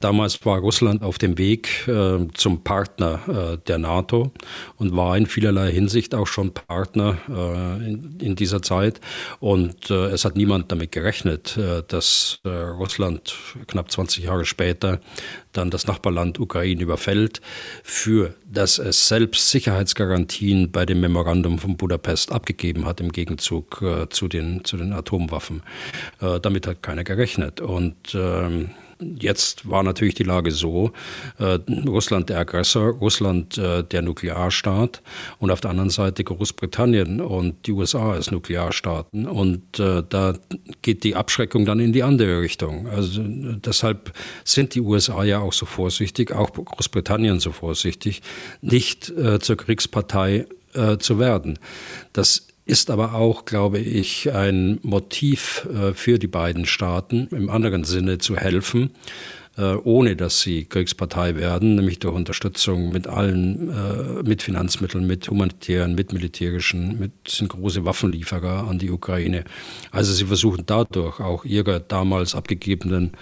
Damals 0.00 0.44
war 0.44 0.58
Russland 0.58 1.02
auf 1.02 1.16
dem 1.16 1.38
Weg 1.38 1.88
äh, 1.88 2.18
zum 2.34 2.62
Partner 2.62 3.20
äh, 3.28 3.58
der 3.66 3.78
NATO 3.78 4.30
und 4.76 4.94
war 4.94 5.16
in 5.16 5.26
vielerlei 5.26 5.72
Hinsicht 5.72 6.14
auch 6.14 6.26
schon 6.26 6.52
Partner 6.52 7.16
äh, 7.28 7.88
in, 7.88 8.18
in, 8.20 8.36
dieser 8.36 8.60
Zeit. 8.60 9.00
Und 9.40 9.90
äh, 9.90 10.08
es 10.08 10.26
hat 10.26 10.36
niemand 10.36 10.70
damit 10.70 10.92
gerechnet, 10.92 11.56
äh, 11.56 11.82
dass 11.88 12.40
äh, 12.44 12.48
Russland 12.48 13.34
knapp 13.66 13.90
20 13.90 14.24
Jahre 14.24 14.44
später 14.44 15.00
dann 15.52 15.70
das 15.70 15.86
Nachbarland 15.86 16.38
Ukraine 16.38 16.82
überfällt, 16.82 17.40
für 17.82 18.34
das 18.44 18.78
es 18.78 19.08
selbst 19.08 19.50
Sicherheitsgarantien 19.50 20.70
bei 20.70 20.84
dem 20.84 21.00
Memorandum 21.00 21.58
von 21.58 21.78
Budapest 21.78 22.32
abgegeben 22.32 22.84
hat 22.84 23.00
im 23.00 23.10
Gegenzug 23.10 23.82
zu, 24.10 24.28
den, 24.28 24.64
zu 24.64 24.76
den 24.76 24.92
Atomwaffen. 24.92 25.62
damit 26.18 26.66
hat 26.66 26.82
keiner 26.82 27.04
gerechnet. 27.04 27.62
Und 27.62 28.14
ähm, 28.14 28.70
Jetzt 29.00 29.68
war 29.68 29.82
natürlich 29.82 30.14
die 30.14 30.22
Lage 30.22 30.50
so, 30.50 30.92
äh, 31.38 31.58
Russland 31.86 32.28
der 32.28 32.38
Aggressor, 32.38 32.90
Russland 32.94 33.58
äh, 33.58 33.84
der 33.84 34.02
Nuklearstaat 34.02 35.02
und 35.38 35.50
auf 35.50 35.60
der 35.60 35.70
anderen 35.70 35.90
Seite 35.90 36.24
Großbritannien 36.24 37.20
und 37.20 37.66
die 37.66 37.72
USA 37.72 38.12
als 38.12 38.30
Nuklearstaaten. 38.30 39.26
Und 39.26 39.78
äh, 39.78 40.02
da 40.08 40.34
geht 40.82 41.04
die 41.04 41.14
Abschreckung 41.14 41.66
dann 41.66 41.80
in 41.80 41.92
die 41.92 42.02
andere 42.02 42.40
Richtung. 42.40 42.86
Also 42.88 43.22
deshalb 43.24 44.12
sind 44.44 44.74
die 44.74 44.80
USA 44.80 45.24
ja 45.24 45.40
auch 45.40 45.52
so 45.52 45.66
vorsichtig, 45.66 46.32
auch 46.32 46.52
Großbritannien 46.52 47.40
so 47.40 47.52
vorsichtig, 47.52 48.22
nicht 48.62 49.10
äh, 49.10 49.40
zur 49.40 49.56
Kriegspartei 49.56 50.46
äh, 50.74 50.98
zu 50.98 51.18
werden. 51.18 51.58
Das 52.12 52.46
ist 52.66 52.90
aber 52.90 53.14
auch, 53.14 53.44
glaube 53.44 53.78
ich, 53.78 54.32
ein 54.32 54.80
Motiv 54.82 55.66
äh, 55.72 55.94
für 55.94 56.18
die 56.18 56.26
beiden 56.26 56.66
Staaten, 56.66 57.28
im 57.30 57.48
anderen 57.48 57.84
Sinne 57.84 58.18
zu 58.18 58.36
helfen, 58.36 58.90
ohne 59.62 60.16
dass 60.16 60.40
sie 60.40 60.64
Kriegspartei 60.64 61.36
werden, 61.36 61.76
nämlich 61.76 61.98
durch 61.98 62.14
Unterstützung 62.14 62.90
mit 62.90 63.06
allen, 63.06 63.70
äh, 63.70 64.22
mit 64.22 64.42
Finanzmitteln, 64.42 65.06
mit 65.06 65.28
humanitären, 65.28 65.94
mit 65.94 66.12
militärischen, 66.12 66.98
mit 66.98 67.12
sind 67.26 67.48
große 67.48 67.84
Waffenlieferer 67.84 68.68
an 68.68 68.78
die 68.78 68.90
Ukraine. 68.90 69.44
Also 69.90 70.12
sie 70.12 70.26
versuchen 70.26 70.64
dadurch 70.66 71.20
auch 71.20 71.44
ihrer 71.44 71.80
damals 71.80 72.34
abgegebenen 72.34 73.12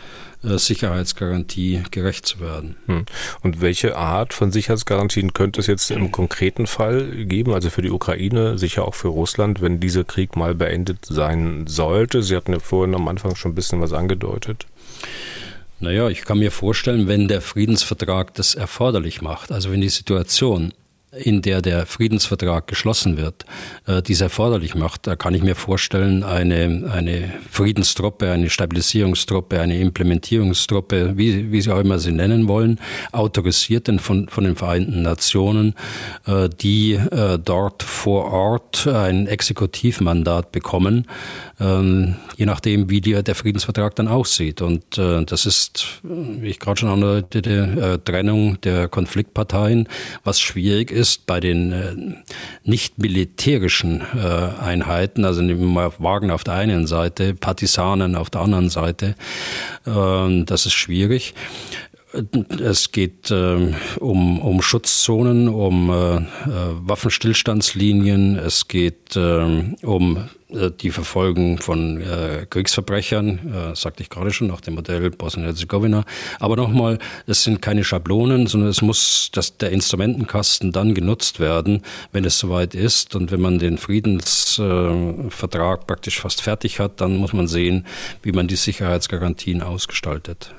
äh, 0.43 0.59
Sicherheitsgarantie 0.59 1.83
gerecht 1.91 2.27
zu 2.27 2.41
werden. 2.41 2.77
Hm. 2.87 3.05
Und 3.43 3.61
welche 3.61 3.97
Art 3.97 4.35
von 4.35 4.51
Sicherheitsgarantien 4.51 5.33
könnte 5.33 5.61
es 5.61 5.69
jetzt 5.69 5.91
im 5.91 6.11
konkreten 6.11 6.67
Fall 6.67 7.27
geben? 7.27 7.55
Also 7.55 7.71
für 7.71 7.83
die 7.83 7.91
Ukraine, 7.91 8.59
sicher 8.59 8.87
auch 8.87 8.95
für 8.95 9.09
Russland, 9.09 9.61
wenn 9.61 9.81
dieser 9.81 10.05
Krieg 10.05 10.37
mal 10.37 10.55
beendet 10.55 11.05
sein 11.05 11.67
sollte? 11.67 12.23
Sie 12.23 12.35
hatten 12.37 12.53
ja 12.53 12.59
vorhin 12.59 12.95
am 12.95 13.09
Anfang 13.09 13.37
schon 13.37 13.53
ein 13.53 13.55
bisschen 13.55 13.81
was 13.81 13.93
angedeutet. 13.93 14.67
Naja, 15.85 16.09
ich 16.09 16.25
kann 16.25 16.39
mir 16.39 16.51
vorstellen, 16.51 17.09
wenn 17.09 17.29
der 17.29 17.43
Friedensvertrag 17.43 18.33
das 18.33 18.55
erforderlich 18.55 19.21
macht, 19.21 19.53
also 19.53 19.71
wenn 19.71 19.83
die 19.83 19.91
Situation 19.91 20.73
in 21.17 21.43
der 21.43 21.63
der 21.63 21.87
Friedensvertrag 21.87 22.67
geschlossen 22.67 23.17
wird, 23.17 23.45
äh, 23.87 24.03
dies 24.03 24.21
erforderlich 24.21 24.75
macht. 24.75 25.07
Da 25.07 25.17
kann 25.17 25.35
ich 25.35 25.43
mir 25.43 25.55
vorstellen, 25.55 26.23
eine, 26.23 26.91
eine 26.93 27.33
Friedenstruppe, 27.51 28.31
eine 28.31 28.51
Stabilisierungstruppe, 28.51 29.61
eine 29.61 29.79
Implementierungstruppe, 29.79 31.17
wie, 31.17 31.53
wie 31.53 31.61
Sie 31.61 31.71
auch 31.71 31.81
immer 31.81 31.99
sie 31.99 32.13
nennen 32.13 32.49
wollen, 32.49 32.81
autorisiert 33.13 33.89
von, 34.01 34.29
von 34.29 34.45
den 34.45 34.57
Vereinten 34.57 35.03
Nationen, 35.03 35.75
äh, 36.27 36.49
die 36.49 36.95
äh, 36.95 37.39
dort 37.39 37.83
vor 37.83 38.33
Ort 38.33 38.87
ein 38.87 39.27
Exekutivmandat 39.27 40.53
bekommen, 40.53 41.07
ähm, 41.61 42.17
je 42.37 42.47
nachdem, 42.47 42.91
wie 42.91 43.01
die, 43.01 43.23
der 43.23 43.35
Friedensvertrag 43.35 43.95
dann 43.95 44.09
aussieht. 44.09 44.63
Und 44.63 44.99
äh, 44.99 45.25
das 45.25 45.47
ist, 45.47 46.01
wie 46.03 46.49
ich 46.49 46.59
gerade 46.59 46.81
schon 46.81 46.89
andeutete, 46.89 47.95
äh, 47.95 47.99
Trennung 47.99 48.61
der 48.63 48.89
Konfliktparteien, 48.89 49.89
was 50.25 50.41
schwierig 50.41 50.91
ist 50.91 51.04
bei 51.27 51.41
den 51.41 51.73
äh, 51.73 51.95
nicht 52.65 52.99
militärischen 52.99 54.01
äh, 54.01 54.63
Einheiten, 54.63 55.25
also 55.25 55.43
nehmen 55.43 55.61
wir 55.61 55.67
mal 55.67 55.93
Wagner 55.99 56.35
auf 56.35 56.45
der 56.45 56.55
einen 56.55 56.87
Seite, 56.87 57.35
Partisanen 57.35 58.17
auf 58.17 58.31
der 58.31 58.41
anderen 58.41 58.71
Seite. 58.71 59.15
Äh, 59.87 60.45
das 60.45 60.67
ist 60.67 60.75
schwierig. 60.75 61.35
Es 62.61 62.93
geht 62.93 63.31
äh, 63.31 63.73
um, 63.99 64.41
um 64.41 64.63
Schutzzonen, 64.63 65.49
um 65.49 65.91
äh, 65.91 66.17
äh 66.17 66.23
Waffenstillstandslinien, 66.87 68.37
es 68.37 68.69
geht 68.69 69.17
äh, 69.17 69.75
um 69.83 70.29
äh, 70.55 70.71
die 70.71 70.91
Verfolgung 70.91 71.59
von 71.59 72.01
äh, 72.01 72.47
Kriegsverbrechern, 72.49 73.73
äh, 73.73 73.77
sagte 73.77 74.03
ich 74.03 74.11
gerade 74.11 74.33
schon, 74.33 74.49
nach 74.49 74.61
dem 74.61 74.75
Modell 74.75 75.11
Bosnien-Herzegowina. 75.11 76.05
Aber 76.39 76.57
nochmal, 76.57 76.99
es 77.27 77.43
sind 77.43 77.61
keine 77.61 77.83
Schablonen, 77.85 78.47
sondern 78.47 78.71
es 78.71 78.83
muss 78.83 79.31
dass 79.33 79.57
der 79.57 79.71
Instrumentenkasten 79.71 80.71
dann 80.73 80.95
genutzt 80.95 81.41
werden, 81.41 81.83
wenn 82.13 82.25
es 82.25 82.39
soweit 82.39 82.75
ist. 82.75 83.17
Und 83.17 83.33
wenn 83.33 83.41
man 83.41 83.59
den 83.59 83.79
Friedensvertrag 83.79 85.87
praktisch 85.87 86.21
fast 86.21 86.43
fertig 86.43 86.79
hat, 86.79 87.01
dann 87.01 87.17
muss 87.17 87.33
man 87.33 87.49
sehen, 87.49 87.87
wie 88.23 88.33
man 88.33 88.47
die 88.47 88.57
Sicherheitsgarantien 88.57 89.63
ausgestaltet. 89.63 90.55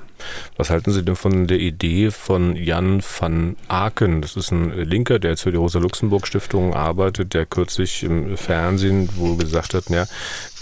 Was 0.56 0.70
halten 0.70 0.92
Sie 0.92 1.04
denn 1.04 1.16
von 1.16 1.46
der 1.46 1.58
Idee 1.58 2.10
von 2.10 2.56
Jan 2.56 3.02
van 3.02 3.56
Aken? 3.68 4.22
Das 4.22 4.36
ist 4.36 4.50
ein 4.50 4.72
Linker, 4.72 5.18
der 5.18 5.32
jetzt 5.32 5.42
für 5.42 5.50
die 5.50 5.58
Rosa-Luxemburg-Stiftung 5.58 6.74
arbeitet, 6.74 7.34
der 7.34 7.46
kürzlich 7.46 8.02
im 8.02 8.36
Fernsehen 8.36 9.08
wohl 9.16 9.36
gesagt 9.36 9.74
hat, 9.74 9.88
ja, 9.90 10.06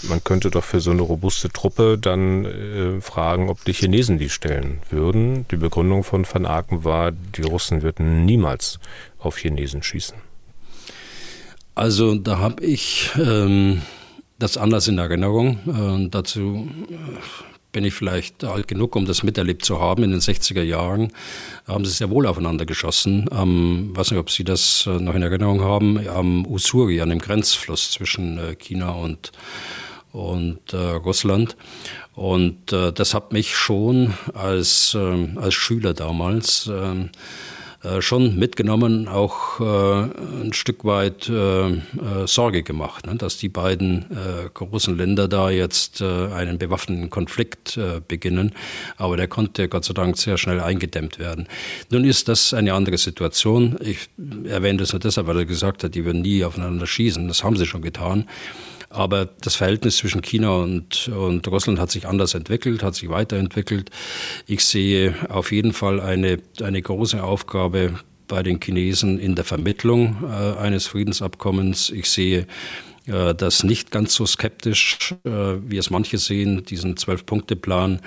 man 0.03 0.23
könnte 0.23 0.51
doch 0.51 0.63
für 0.63 0.79
so 0.79 0.91
eine 0.91 1.01
robuste 1.01 1.49
Truppe 1.49 1.97
dann 1.97 2.45
äh, 2.45 3.01
fragen, 3.01 3.49
ob 3.49 3.63
die 3.65 3.73
Chinesen 3.73 4.17
die 4.17 4.29
stellen 4.29 4.79
würden. 4.89 5.47
Die 5.49 5.57
Begründung 5.57 6.03
von 6.03 6.25
van 6.31 6.45
Aken 6.45 6.83
war, 6.83 7.11
die 7.11 7.41
Russen 7.41 7.81
würden 7.81 8.25
niemals 8.25 8.79
auf 9.19 9.37
Chinesen 9.37 9.83
schießen. 9.83 10.17
Also 11.75 12.15
da 12.15 12.39
habe 12.39 12.63
ich 12.63 13.11
ähm, 13.17 13.81
das 14.39 14.57
anders 14.57 14.87
in 14.87 14.97
Erinnerung. 14.97 15.59
Äh, 15.67 16.09
dazu 16.09 16.69
äh, 16.89 16.95
bin 17.75 17.83
ich 17.83 17.93
vielleicht 17.93 18.45
alt 18.45 18.69
genug, 18.69 18.95
um 18.95 19.05
das 19.05 19.21
miterlebt 19.21 19.65
zu 19.65 19.81
haben. 19.81 20.03
In 20.03 20.11
den 20.11 20.21
60er 20.21 20.63
Jahren 20.63 21.11
haben 21.67 21.83
sie 21.83 21.91
sehr 21.91 22.09
wohl 22.09 22.25
aufeinander 22.25 22.65
geschossen. 22.65 23.25
Ähm, 23.33 23.91
weiß 23.93 24.11
nicht, 24.11 24.19
ob 24.21 24.31
Sie 24.31 24.45
das 24.45 24.87
äh, 24.87 24.91
noch 24.91 25.13
in 25.13 25.21
Erinnerung 25.21 25.61
haben, 25.61 26.07
am 26.07 26.47
Usuri, 26.47 27.01
an 27.01 27.09
dem 27.09 27.19
Grenzfluss 27.19 27.91
zwischen 27.91 28.37
äh, 28.37 28.55
China 28.55 28.91
und, 28.91 29.33
und 30.13 30.71
äh, 30.71 30.77
Russland. 30.77 31.57
Und 32.13 32.71
äh, 32.71 32.93
das 32.93 33.13
hat 33.13 33.33
mich 33.33 33.57
schon 33.57 34.13
als, 34.33 34.95
äh, 34.95 35.27
als 35.35 35.53
Schüler 35.53 35.93
damals 35.93 36.67
äh, 36.67 36.71
äh, 36.71 37.09
schon 37.99 38.37
mitgenommen, 38.37 39.07
auch 39.07 39.59
äh, 39.59 40.43
ein 40.43 40.53
Stück 40.53 40.85
weit 40.85 41.29
äh, 41.29 41.69
äh, 41.69 41.79
Sorge 42.25 42.63
gemacht, 42.63 43.05
ne, 43.05 43.15
dass 43.15 43.37
die 43.37 43.49
beiden 43.49 44.05
äh, 44.11 44.49
großen 44.53 44.97
Länder 44.97 45.27
da 45.27 45.49
jetzt 45.49 46.01
äh, 46.01 46.05
einen 46.05 46.57
bewaffneten 46.57 47.09
Konflikt 47.09 47.79
beginnen. 48.07 48.53
Aber 48.97 49.17
der 49.17 49.27
konnte 49.27 49.67
Gott 49.67 49.85
sei 49.85 49.93
Dank 49.93 50.17
sehr 50.17 50.37
schnell 50.37 50.59
eingedämmt 50.59 51.19
werden. 51.19 51.47
Nun 51.89 52.05
ist 52.05 52.27
das 52.27 52.53
eine 52.53 52.73
andere 52.73 52.97
Situation. 52.97 53.77
Ich 53.81 54.09
erwähne 54.45 54.79
das 54.79 54.93
nur 54.93 54.99
deshalb, 54.99 55.27
weil 55.27 55.39
er 55.39 55.45
gesagt 55.45 55.83
hat, 55.83 55.95
die 55.95 56.05
würden 56.05 56.21
nie 56.21 56.43
aufeinander 56.43 56.87
schießen. 56.87 57.27
Das 57.27 57.43
haben 57.43 57.57
sie 57.57 57.65
schon 57.65 57.81
getan. 57.81 58.25
Aber 58.89 59.25
das 59.25 59.55
Verhältnis 59.55 59.97
zwischen 59.97 60.21
China 60.21 60.55
und, 60.57 61.07
und 61.09 61.47
Russland 61.47 61.79
hat 61.79 61.91
sich 61.91 62.07
anders 62.07 62.33
entwickelt, 62.33 62.83
hat 62.83 62.95
sich 62.95 63.09
weiterentwickelt. 63.09 63.89
Ich 64.47 64.63
sehe 64.63 65.15
auf 65.29 65.51
jeden 65.51 65.73
Fall 65.73 65.99
eine, 65.99 66.39
eine 66.61 66.81
große 66.81 67.23
Aufgabe 67.23 67.99
bei 68.27 68.43
den 68.43 68.59
Chinesen 68.61 69.19
in 69.19 69.35
der 69.35 69.45
Vermittlung 69.45 70.17
äh, 70.23 70.57
eines 70.57 70.87
Friedensabkommens. 70.87 71.89
Ich 71.89 72.09
sehe 72.09 72.47
äh, 73.07 73.35
das 73.35 73.63
nicht 73.63 73.91
ganz 73.91 74.13
so 74.13 74.25
skeptisch, 74.25 75.13
äh, 75.23 75.29
wie 75.29 75.77
es 75.77 75.89
manche 75.89 76.17
sehen, 76.17 76.63
diesen 76.63 76.97
Zwölf-Punkte-Plan. 76.97 77.99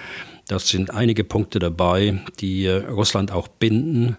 Da 0.49 0.59
sind 0.59 0.91
einige 0.91 1.25
Punkte 1.25 1.59
dabei, 1.59 2.21
die 2.41 2.65
äh, 2.65 2.87
Russland 2.87 3.33
auch 3.33 3.49
binden. 3.49 4.17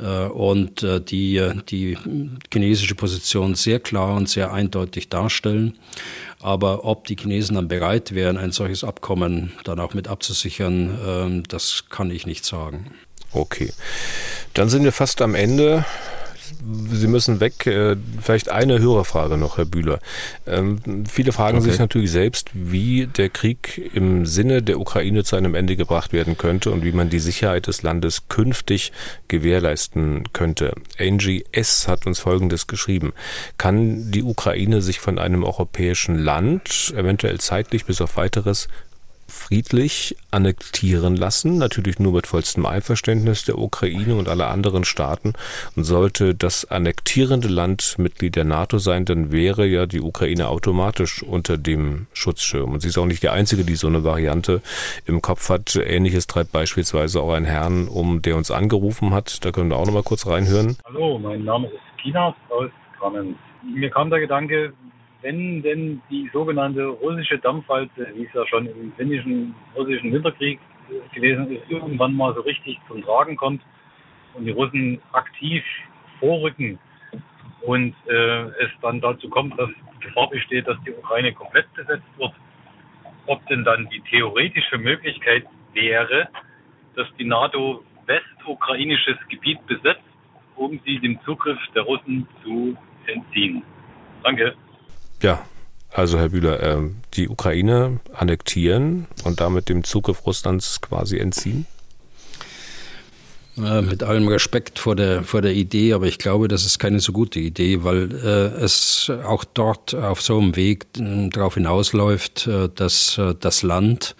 Äh, 0.00 0.26
und 0.26 0.82
äh, 0.82 1.00
die 1.00 1.52
die 1.68 1.98
chinesische 2.52 2.94
Position 2.94 3.54
sehr 3.54 3.80
klar 3.80 4.14
und 4.16 4.28
sehr 4.28 4.52
eindeutig 4.52 5.08
darstellen. 5.08 5.76
Aber 6.40 6.84
ob 6.84 7.06
die 7.06 7.16
Chinesen 7.16 7.56
dann 7.56 7.68
bereit 7.68 8.14
wären, 8.14 8.36
ein 8.36 8.52
solches 8.52 8.84
Abkommen 8.84 9.52
dann 9.64 9.80
auch 9.80 9.94
mit 9.94 10.06
abzusichern, 10.06 10.98
ähm, 11.06 11.42
das 11.48 11.84
kann 11.90 12.10
ich 12.10 12.26
nicht 12.26 12.44
sagen. 12.44 12.92
Okay. 13.32 13.72
Dann 14.54 14.68
sind 14.68 14.84
wir 14.84 14.92
fast 14.92 15.20
am 15.20 15.34
Ende. 15.34 15.84
Sie 16.92 17.06
müssen 17.06 17.40
weg. 17.40 17.66
Äh, 17.66 17.96
vielleicht 18.20 18.50
eine 18.50 18.78
Hörerfrage 18.78 19.36
noch, 19.36 19.58
Herr 19.58 19.64
Bühler. 19.64 20.00
Ähm, 20.46 21.04
viele 21.08 21.32
fragen 21.32 21.58
okay. 21.58 21.70
sich 21.70 21.78
natürlich 21.78 22.10
selbst, 22.10 22.50
wie 22.54 23.06
der 23.06 23.28
Krieg 23.28 23.90
im 23.94 24.26
Sinne 24.26 24.62
der 24.62 24.80
Ukraine 24.80 25.24
zu 25.24 25.36
einem 25.36 25.54
Ende 25.54 25.76
gebracht 25.76 26.12
werden 26.12 26.36
könnte 26.36 26.70
und 26.70 26.84
wie 26.84 26.92
man 26.92 27.10
die 27.10 27.18
Sicherheit 27.18 27.66
des 27.66 27.82
Landes 27.82 28.28
künftig 28.28 28.92
gewährleisten 29.28 30.24
könnte. 30.32 30.74
Angie 30.98 31.44
S. 31.52 31.88
hat 31.88 32.06
uns 32.06 32.18
Folgendes 32.18 32.66
geschrieben. 32.66 33.12
Kann 33.56 34.10
die 34.10 34.22
Ukraine 34.22 34.82
sich 34.82 35.00
von 35.00 35.18
einem 35.18 35.44
europäischen 35.44 36.18
Land, 36.18 36.92
eventuell 36.96 37.38
zeitlich 37.38 37.84
bis 37.84 38.00
auf 38.00 38.16
weiteres, 38.16 38.68
friedlich 39.28 40.16
annektieren 40.30 41.16
lassen, 41.16 41.58
natürlich 41.58 41.98
nur 41.98 42.12
mit 42.12 42.26
vollstem 42.26 42.66
Einverständnis 42.66 43.44
der 43.44 43.58
Ukraine 43.58 44.16
und 44.16 44.28
aller 44.28 44.48
anderen 44.48 44.84
Staaten. 44.84 45.34
Und 45.76 45.84
sollte 45.84 46.34
das 46.34 46.64
annektierende 46.70 47.48
Land 47.48 47.96
Mitglied 47.98 48.36
der 48.36 48.44
NATO 48.44 48.78
sein, 48.78 49.04
dann 49.04 49.30
wäre 49.30 49.66
ja 49.66 49.86
die 49.86 50.00
Ukraine 50.00 50.48
automatisch 50.48 51.22
unter 51.22 51.58
dem 51.58 52.06
Schutzschirm. 52.12 52.72
Und 52.72 52.80
sie 52.80 52.88
ist 52.88 52.98
auch 52.98 53.06
nicht 53.06 53.22
die 53.22 53.28
Einzige, 53.28 53.64
die 53.64 53.74
so 53.74 53.86
eine 53.86 54.04
Variante 54.04 54.62
im 55.06 55.22
Kopf 55.22 55.48
hat. 55.50 55.76
Ähnliches 55.76 56.26
treibt 56.26 56.52
beispielsweise 56.52 57.20
auch 57.20 57.32
ein 57.32 57.44
Herrn 57.44 57.88
um, 57.88 58.22
der 58.22 58.36
uns 58.36 58.50
angerufen 58.50 59.12
hat. 59.12 59.44
Da 59.44 59.52
können 59.52 59.70
wir 59.70 59.76
auch 59.76 59.86
noch 59.86 59.94
mal 59.94 60.02
kurz 60.02 60.26
reinhören. 60.26 60.76
Hallo, 60.84 61.18
mein 61.18 61.44
Name 61.44 61.68
ist 61.68 62.02
Kinas 62.02 62.34
aus 62.48 62.70
Kamenz. 62.98 63.36
Mir 63.62 63.90
kam 63.90 64.08
der 64.10 64.20
Gedanke, 64.20 64.72
wenn 65.22 65.62
denn 65.62 66.00
die 66.10 66.30
sogenannte 66.32 66.86
russische 66.86 67.38
Dampfwalze, 67.38 68.08
wie 68.14 68.24
es 68.24 68.32
ja 68.32 68.46
schon 68.46 68.66
im 68.66 68.92
finnischen, 68.96 69.54
russischen 69.76 70.12
Winterkrieg 70.12 70.60
gewesen 71.14 71.50
ist, 71.50 71.68
irgendwann 71.68 72.14
mal 72.14 72.34
so 72.34 72.40
richtig 72.42 72.78
zum 72.88 73.02
Tragen 73.02 73.36
kommt 73.36 73.62
und 74.34 74.44
die 74.44 74.52
Russen 74.52 75.00
aktiv 75.12 75.64
vorrücken 76.20 76.78
und 77.62 77.94
äh, 78.06 78.42
es 78.64 78.70
dann 78.82 79.00
dazu 79.00 79.28
kommt, 79.28 79.58
dass 79.58 79.68
die 79.68 80.06
Gefahr 80.06 80.30
besteht, 80.30 80.66
dass 80.66 80.76
die 80.86 80.92
Ukraine 80.92 81.32
komplett 81.32 81.72
besetzt 81.74 82.06
wird, 82.16 82.32
ob 83.26 83.46
denn 83.48 83.64
dann 83.64 83.88
die 83.90 84.00
theoretische 84.02 84.78
Möglichkeit 84.78 85.44
wäre, 85.72 86.28
dass 86.94 87.06
die 87.18 87.24
NATO 87.24 87.82
westukrainisches 88.06 89.16
Gebiet 89.28 89.64
besetzt, 89.66 90.00
um 90.56 90.80
sie 90.84 90.98
dem 90.98 91.20
Zugriff 91.22 91.58
der 91.74 91.82
Russen 91.82 92.26
zu 92.42 92.76
entziehen. 93.06 93.62
Danke. 94.22 94.54
Ja, 95.22 95.44
also 95.90 96.18
Herr 96.18 96.28
Bühler, 96.28 96.62
äh, 96.62 96.90
die 97.14 97.28
Ukraine 97.28 98.00
annektieren 98.12 99.06
und 99.24 99.40
damit 99.40 99.68
dem 99.68 99.84
Zugriff 99.84 100.24
Russlands 100.26 100.80
quasi 100.80 101.18
entziehen? 101.18 101.66
Mit 103.56 104.04
allem 104.04 104.28
Respekt 104.28 104.78
vor 104.78 104.94
der, 104.94 105.24
vor 105.24 105.42
der 105.42 105.52
Idee, 105.52 105.92
aber 105.92 106.06
ich 106.06 106.18
glaube, 106.18 106.46
das 106.46 106.64
ist 106.64 106.78
keine 106.78 107.00
so 107.00 107.10
gute 107.10 107.40
Idee, 107.40 107.82
weil 107.82 108.12
äh, 108.12 108.62
es 108.62 109.10
auch 109.24 109.42
dort 109.42 109.96
auf 109.96 110.22
so 110.22 110.38
einem 110.38 110.54
Weg 110.54 110.86
äh, 110.96 111.28
darauf 111.28 111.54
hinausläuft, 111.54 112.46
äh, 112.46 112.68
dass 112.72 113.18
äh, 113.18 113.34
das 113.40 113.64
Land 113.64 114.14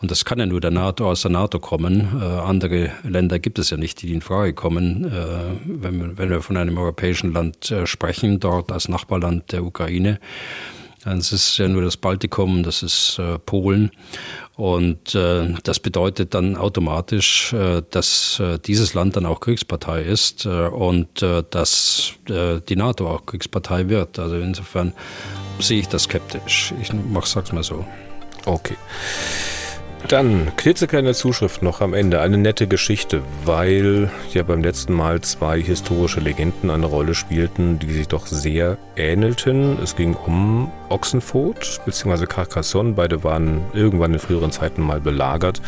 und 0.00 0.10
das 0.10 0.24
kann 0.24 0.38
ja 0.38 0.46
nur 0.46 0.60
der 0.60 0.70
NATO 0.70 1.10
aus 1.10 1.22
der 1.22 1.30
NATO 1.30 1.58
kommen. 1.58 2.20
Äh, 2.20 2.24
andere 2.24 2.92
Länder 3.02 3.38
gibt 3.38 3.58
es 3.58 3.70
ja 3.70 3.76
nicht, 3.76 4.02
die 4.02 4.12
in 4.12 4.20
Frage 4.20 4.52
kommen. 4.52 5.04
Äh, 5.04 5.10
wenn, 5.64 6.00
wir, 6.00 6.18
wenn 6.18 6.30
wir 6.30 6.40
von 6.42 6.56
einem 6.56 6.78
europäischen 6.78 7.32
Land 7.32 7.70
äh, 7.70 7.86
sprechen, 7.86 8.38
dort 8.38 8.70
als 8.70 8.88
Nachbarland 8.88 9.50
der 9.52 9.64
Ukraine, 9.64 10.20
Es 11.04 11.32
ist 11.32 11.58
ja 11.58 11.68
nur 11.68 11.82
das 11.82 11.96
Baltikum, 11.96 12.62
das 12.62 12.82
ist 12.82 13.18
äh, 13.18 13.38
Polen. 13.38 13.90
Und 14.56 15.14
äh, 15.14 15.54
das 15.62 15.78
bedeutet 15.80 16.34
dann 16.34 16.56
automatisch, 16.56 17.52
äh, 17.52 17.82
dass 17.90 18.40
äh, 18.40 18.58
dieses 18.58 18.94
Land 18.94 19.16
dann 19.16 19.24
auch 19.24 19.40
Kriegspartei 19.40 20.02
ist 20.02 20.44
äh, 20.46 20.68
und 20.68 21.22
äh, 21.22 21.44
dass 21.50 22.12
die 22.28 22.76
NATO 22.76 23.08
auch 23.08 23.26
Kriegspartei 23.26 23.88
wird. 23.88 24.18
Also 24.18 24.36
insofern 24.36 24.92
sehe 25.60 25.80
ich 25.80 25.88
das 25.88 26.04
skeptisch. 26.04 26.74
Ich 26.80 26.92
mach, 26.92 27.26
sag's 27.26 27.52
mal 27.52 27.62
so. 27.62 27.86
Okay. 28.44 28.76
Dann 30.06 30.52
klitzekleine 30.56 31.12
Zuschrift 31.12 31.62
noch 31.62 31.80
am 31.80 31.92
Ende. 31.92 32.20
Eine 32.20 32.38
nette 32.38 32.66
Geschichte, 32.66 33.22
weil 33.44 34.10
ja 34.32 34.42
beim 34.42 34.62
letzten 34.62 34.92
Mal 34.92 35.20
zwei 35.22 35.60
historische 35.60 36.20
Legenden 36.20 36.70
eine 36.70 36.86
Rolle 36.86 37.14
spielten, 37.14 37.78
die 37.78 37.92
sich 37.92 38.08
doch 38.08 38.26
sehr 38.26 38.78
ähnelten. 38.96 39.76
Es 39.82 39.96
ging 39.96 40.14
um 40.14 40.70
Ochsenfurt 40.88 41.80
bzw. 41.84 42.26
Carcassonne. 42.26 42.92
Beide 42.92 43.24
waren 43.24 43.62
irgendwann 43.74 44.14
in 44.14 44.20
früheren 44.20 44.52
Zeiten 44.52 44.82
mal 44.82 45.00
belagert 45.00 45.60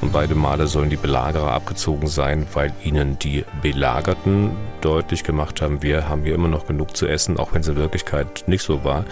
und 0.00 0.12
beide 0.12 0.34
Male 0.34 0.68
sollen 0.68 0.88
die 0.88 0.96
Belagerer 0.96 1.52
abgezogen 1.52 2.06
sein, 2.06 2.46
weil 2.54 2.72
ihnen 2.84 3.18
die 3.18 3.44
Belagerten 3.60 4.52
deutlich 4.80 5.24
gemacht 5.24 5.60
haben, 5.60 5.82
wir 5.82 6.08
haben 6.08 6.22
hier 6.24 6.34
immer 6.34 6.48
noch 6.48 6.66
genug 6.66 6.96
zu 6.96 7.06
essen, 7.06 7.36
auch 7.36 7.52
wenn 7.52 7.60
es 7.60 7.68
in 7.68 7.76
Wirklichkeit 7.76 8.44
nicht 8.46 8.62
so 8.62 8.84
war. 8.84 9.04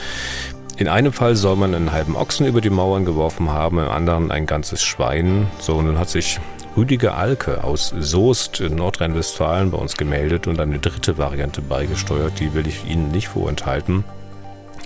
In 0.81 0.89
einem 0.89 1.13
Fall 1.13 1.37
soll 1.37 1.57
man 1.57 1.75
einen 1.75 1.93
halben 1.93 2.17
Ochsen 2.17 2.47
über 2.47 2.63
die 2.63 2.71
Mauern 2.71 3.05
geworfen 3.05 3.51
haben, 3.51 3.79
im 3.79 3.91
anderen 3.91 4.31
ein 4.31 4.47
ganzes 4.47 4.83
Schwein. 4.83 5.47
So, 5.59 5.83
nun 5.83 5.99
hat 5.99 6.09
sich 6.09 6.41
Rüdiger 6.75 7.19
Alke 7.19 7.63
aus 7.65 7.93
Soest 7.99 8.61
in 8.61 8.77
Nordrhein-Westfalen 8.77 9.73
bei 9.73 9.77
uns 9.77 9.99
gemeldet 9.99 10.47
und 10.47 10.59
eine 10.59 10.79
dritte 10.79 11.19
Variante 11.19 11.61
beigesteuert, 11.61 12.41
die 12.41 12.55
will 12.55 12.67
ich 12.67 12.87
Ihnen 12.89 13.11
nicht 13.11 13.29
vorenthalten. 13.29 14.05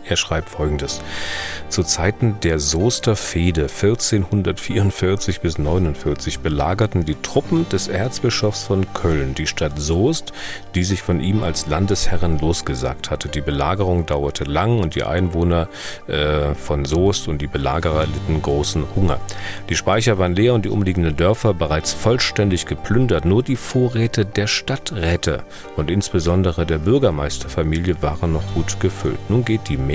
Er 0.06 0.16
schreibt 0.16 0.50
folgendes. 0.50 1.00
Zu 1.68 1.82
Zeiten 1.82 2.36
der 2.42 2.58
Soester 2.58 3.16
Fehde 3.16 3.62
1444 3.62 5.40
bis 5.40 5.58
49 5.58 6.40
belagerten 6.40 7.04
die 7.04 7.16
Truppen 7.20 7.68
des 7.70 7.88
Erzbischofs 7.88 8.64
von 8.64 8.92
Köln 8.92 9.34
die 9.34 9.46
Stadt 9.46 9.78
Soest, 9.78 10.32
die 10.74 10.84
sich 10.84 11.02
von 11.02 11.20
ihm 11.20 11.42
als 11.42 11.66
Landesherren 11.66 12.38
losgesagt 12.38 13.10
hatte. 13.10 13.28
Die 13.28 13.40
Belagerung 13.40 14.06
dauerte 14.06 14.44
lang 14.44 14.78
und 14.78 14.94
die 14.94 15.04
Einwohner 15.04 15.68
äh, 16.06 16.54
von 16.54 16.84
Soest 16.84 17.28
und 17.28 17.40
die 17.40 17.46
Belagerer 17.46 18.06
litten 18.06 18.42
großen 18.42 18.84
Hunger. 18.94 19.18
Die 19.68 19.76
Speicher 19.76 20.18
waren 20.18 20.34
leer 20.34 20.54
und 20.54 20.64
die 20.64 20.70
umliegenden 20.70 21.16
Dörfer 21.16 21.54
bereits 21.54 21.92
vollständig 21.92 22.66
geplündert. 22.66 23.24
Nur 23.24 23.42
die 23.42 23.56
Vorräte 23.56 24.24
der 24.26 24.46
Stadträte 24.46 25.44
und 25.76 25.90
insbesondere 25.90 26.66
der 26.66 26.78
Bürgermeisterfamilie 26.78 28.02
waren 28.02 28.32
noch 28.32 28.54
gut 28.54 28.78
gefüllt. 28.80 29.18
Nun 29.28 29.44
geht 29.44 29.68
die 29.68 29.76
mehr, 29.76 29.93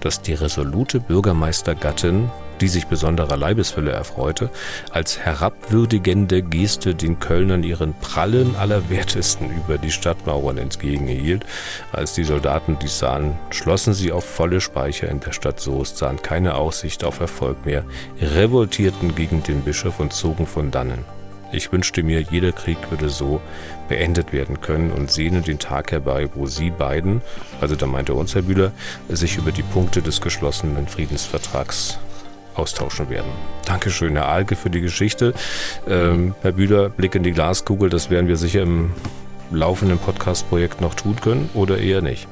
dass 0.00 0.22
die 0.22 0.34
resolute 0.34 1.00
Bürgermeistergattin, 1.00 2.30
die 2.60 2.68
sich 2.68 2.86
besonderer 2.86 3.36
Leibesfülle 3.36 3.92
erfreute, 3.92 4.50
als 4.90 5.18
herabwürdigende 5.18 6.42
Geste 6.42 6.94
den 6.94 7.18
Kölnern 7.20 7.62
ihren 7.62 7.94
prallen 7.94 8.56
Allerwertesten 8.56 9.50
über 9.50 9.78
die 9.78 9.90
Stadtmauern 9.90 10.58
entgegenhielt. 10.58 11.44
Als 11.92 12.14
die 12.14 12.24
Soldaten 12.24 12.78
dies 12.80 12.98
sahen, 12.98 13.36
schlossen 13.50 13.94
sie 13.94 14.12
auf 14.12 14.24
volle 14.24 14.60
Speicher 14.60 15.08
in 15.08 15.20
der 15.20 15.32
Stadt 15.32 15.60
Soest, 15.60 15.98
sahen 15.98 16.22
keine 16.22 16.54
Aussicht 16.54 17.04
auf 17.04 17.20
Erfolg 17.20 17.66
mehr, 17.66 17.84
revoltierten 18.20 19.14
gegen 19.14 19.42
den 19.42 19.62
Bischof 19.62 20.00
und 20.00 20.12
zogen 20.12 20.46
von 20.46 20.70
dannen. 20.70 21.15
Ich 21.52 21.72
wünschte 21.72 22.02
mir, 22.02 22.20
jeder 22.20 22.52
Krieg 22.52 22.78
würde 22.90 23.08
so 23.08 23.40
beendet 23.88 24.32
werden 24.32 24.60
können 24.60 24.90
und 24.90 25.10
sehne 25.10 25.42
den 25.42 25.58
Tag 25.58 25.92
herbei, 25.92 26.28
wo 26.34 26.46
Sie 26.46 26.70
beiden, 26.70 27.22
also 27.60 27.76
da 27.76 27.86
meinte 27.86 28.14
uns 28.14 28.34
Herr 28.34 28.42
Bühler, 28.42 28.72
sich 29.08 29.36
über 29.36 29.52
die 29.52 29.62
Punkte 29.62 30.02
des 30.02 30.20
geschlossenen 30.20 30.88
Friedensvertrags 30.88 31.98
austauschen 32.54 33.10
werden. 33.10 33.30
Dankeschön, 33.64 34.14
Herr 34.14 34.28
Alke, 34.28 34.56
für 34.56 34.70
die 34.70 34.80
Geschichte. 34.80 35.34
Ähm, 35.88 36.34
Herr 36.42 36.52
Bühler, 36.52 36.88
Blick 36.88 37.14
in 37.14 37.22
die 37.22 37.32
Glaskugel, 37.32 37.90
das 37.90 38.10
werden 38.10 38.28
wir 38.28 38.36
sicher 38.36 38.62
im 38.62 38.92
laufenden 39.50 39.98
Podcast-Projekt 39.98 40.80
noch 40.80 40.94
tun 40.94 41.16
können 41.20 41.50
oder 41.54 41.78
eher 41.78 42.02
nicht? 42.02 42.26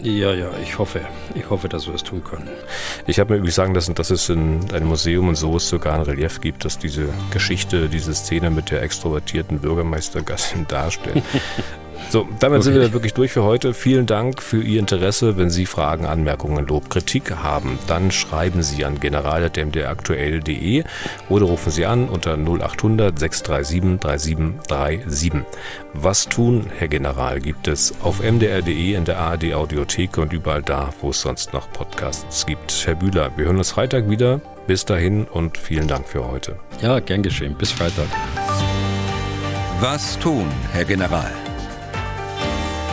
Ja, 0.00 0.34
ja, 0.34 0.50
ich 0.62 0.78
hoffe. 0.78 1.00
Ich 1.34 1.48
hoffe, 1.48 1.68
dass 1.68 1.86
wir 1.86 1.94
es 1.94 2.02
tun 2.02 2.22
können. 2.22 2.48
Ich 3.06 3.18
habe 3.20 3.32
mir 3.32 3.38
übrigens 3.38 3.54
sagen 3.54 3.74
lassen, 3.74 3.94
dass 3.94 4.10
es 4.10 4.28
in 4.28 4.70
einem 4.72 4.88
Museum 4.88 5.28
und 5.28 5.36
so 5.36 5.56
es 5.56 5.68
sogar 5.68 5.94
ein 5.94 6.02
Relief 6.02 6.40
gibt, 6.40 6.64
das 6.64 6.78
diese 6.78 7.08
Geschichte, 7.30 7.88
diese 7.88 8.14
Szene 8.14 8.50
mit 8.50 8.70
der 8.70 8.82
extrovertierten 8.82 9.60
Bürgermeistergattin 9.60 10.66
darstellt. 10.66 11.22
So, 12.10 12.28
damit 12.40 12.60
okay. 12.60 12.64
sind 12.64 12.74
wir 12.74 12.92
wirklich 12.92 13.14
durch 13.14 13.32
für 13.32 13.42
heute. 13.42 13.74
Vielen 13.74 14.06
Dank 14.06 14.42
für 14.42 14.62
Ihr 14.62 14.80
Interesse. 14.80 15.36
Wenn 15.36 15.50
Sie 15.50 15.66
Fragen, 15.66 16.06
Anmerkungen, 16.06 16.66
Lob, 16.66 16.90
Kritik 16.90 17.30
haben, 17.36 17.78
dann 17.86 18.10
schreiben 18.10 18.62
Sie 18.62 18.84
an 18.84 19.00
general.mdraktuell.de 19.00 20.84
oder 21.28 21.46
rufen 21.46 21.72
Sie 21.72 21.86
an 21.86 22.08
unter 22.08 22.36
0800 22.36 23.18
637 23.18 23.98
3737. 24.00 25.32
Was 25.94 26.28
tun, 26.28 26.66
Herr 26.76 26.88
General, 26.88 27.40
gibt 27.40 27.68
es 27.68 27.94
auf 28.02 28.22
mdr.de, 28.22 28.94
in 28.94 29.04
der 29.04 29.18
ARD 29.18 29.54
Audiothek 29.54 30.18
und 30.18 30.32
überall 30.32 30.62
da, 30.62 30.92
wo 31.00 31.10
es 31.10 31.20
sonst 31.20 31.52
noch 31.52 31.70
Podcasts 31.72 32.46
gibt. 32.46 32.86
Herr 32.86 32.94
Bühler, 32.94 33.30
wir 33.36 33.46
hören 33.46 33.58
uns 33.58 33.70
Freitag 33.70 34.08
wieder. 34.10 34.40
Bis 34.66 34.84
dahin 34.84 35.24
und 35.24 35.58
vielen 35.58 35.88
Dank 35.88 36.08
für 36.08 36.26
heute. 36.26 36.56
Ja, 36.80 36.98
gern 37.00 37.22
geschehen. 37.22 37.54
Bis 37.54 37.70
Freitag. 37.70 38.06
Was 39.80 40.18
tun, 40.18 40.46
Herr 40.72 40.84
General? 40.84 41.43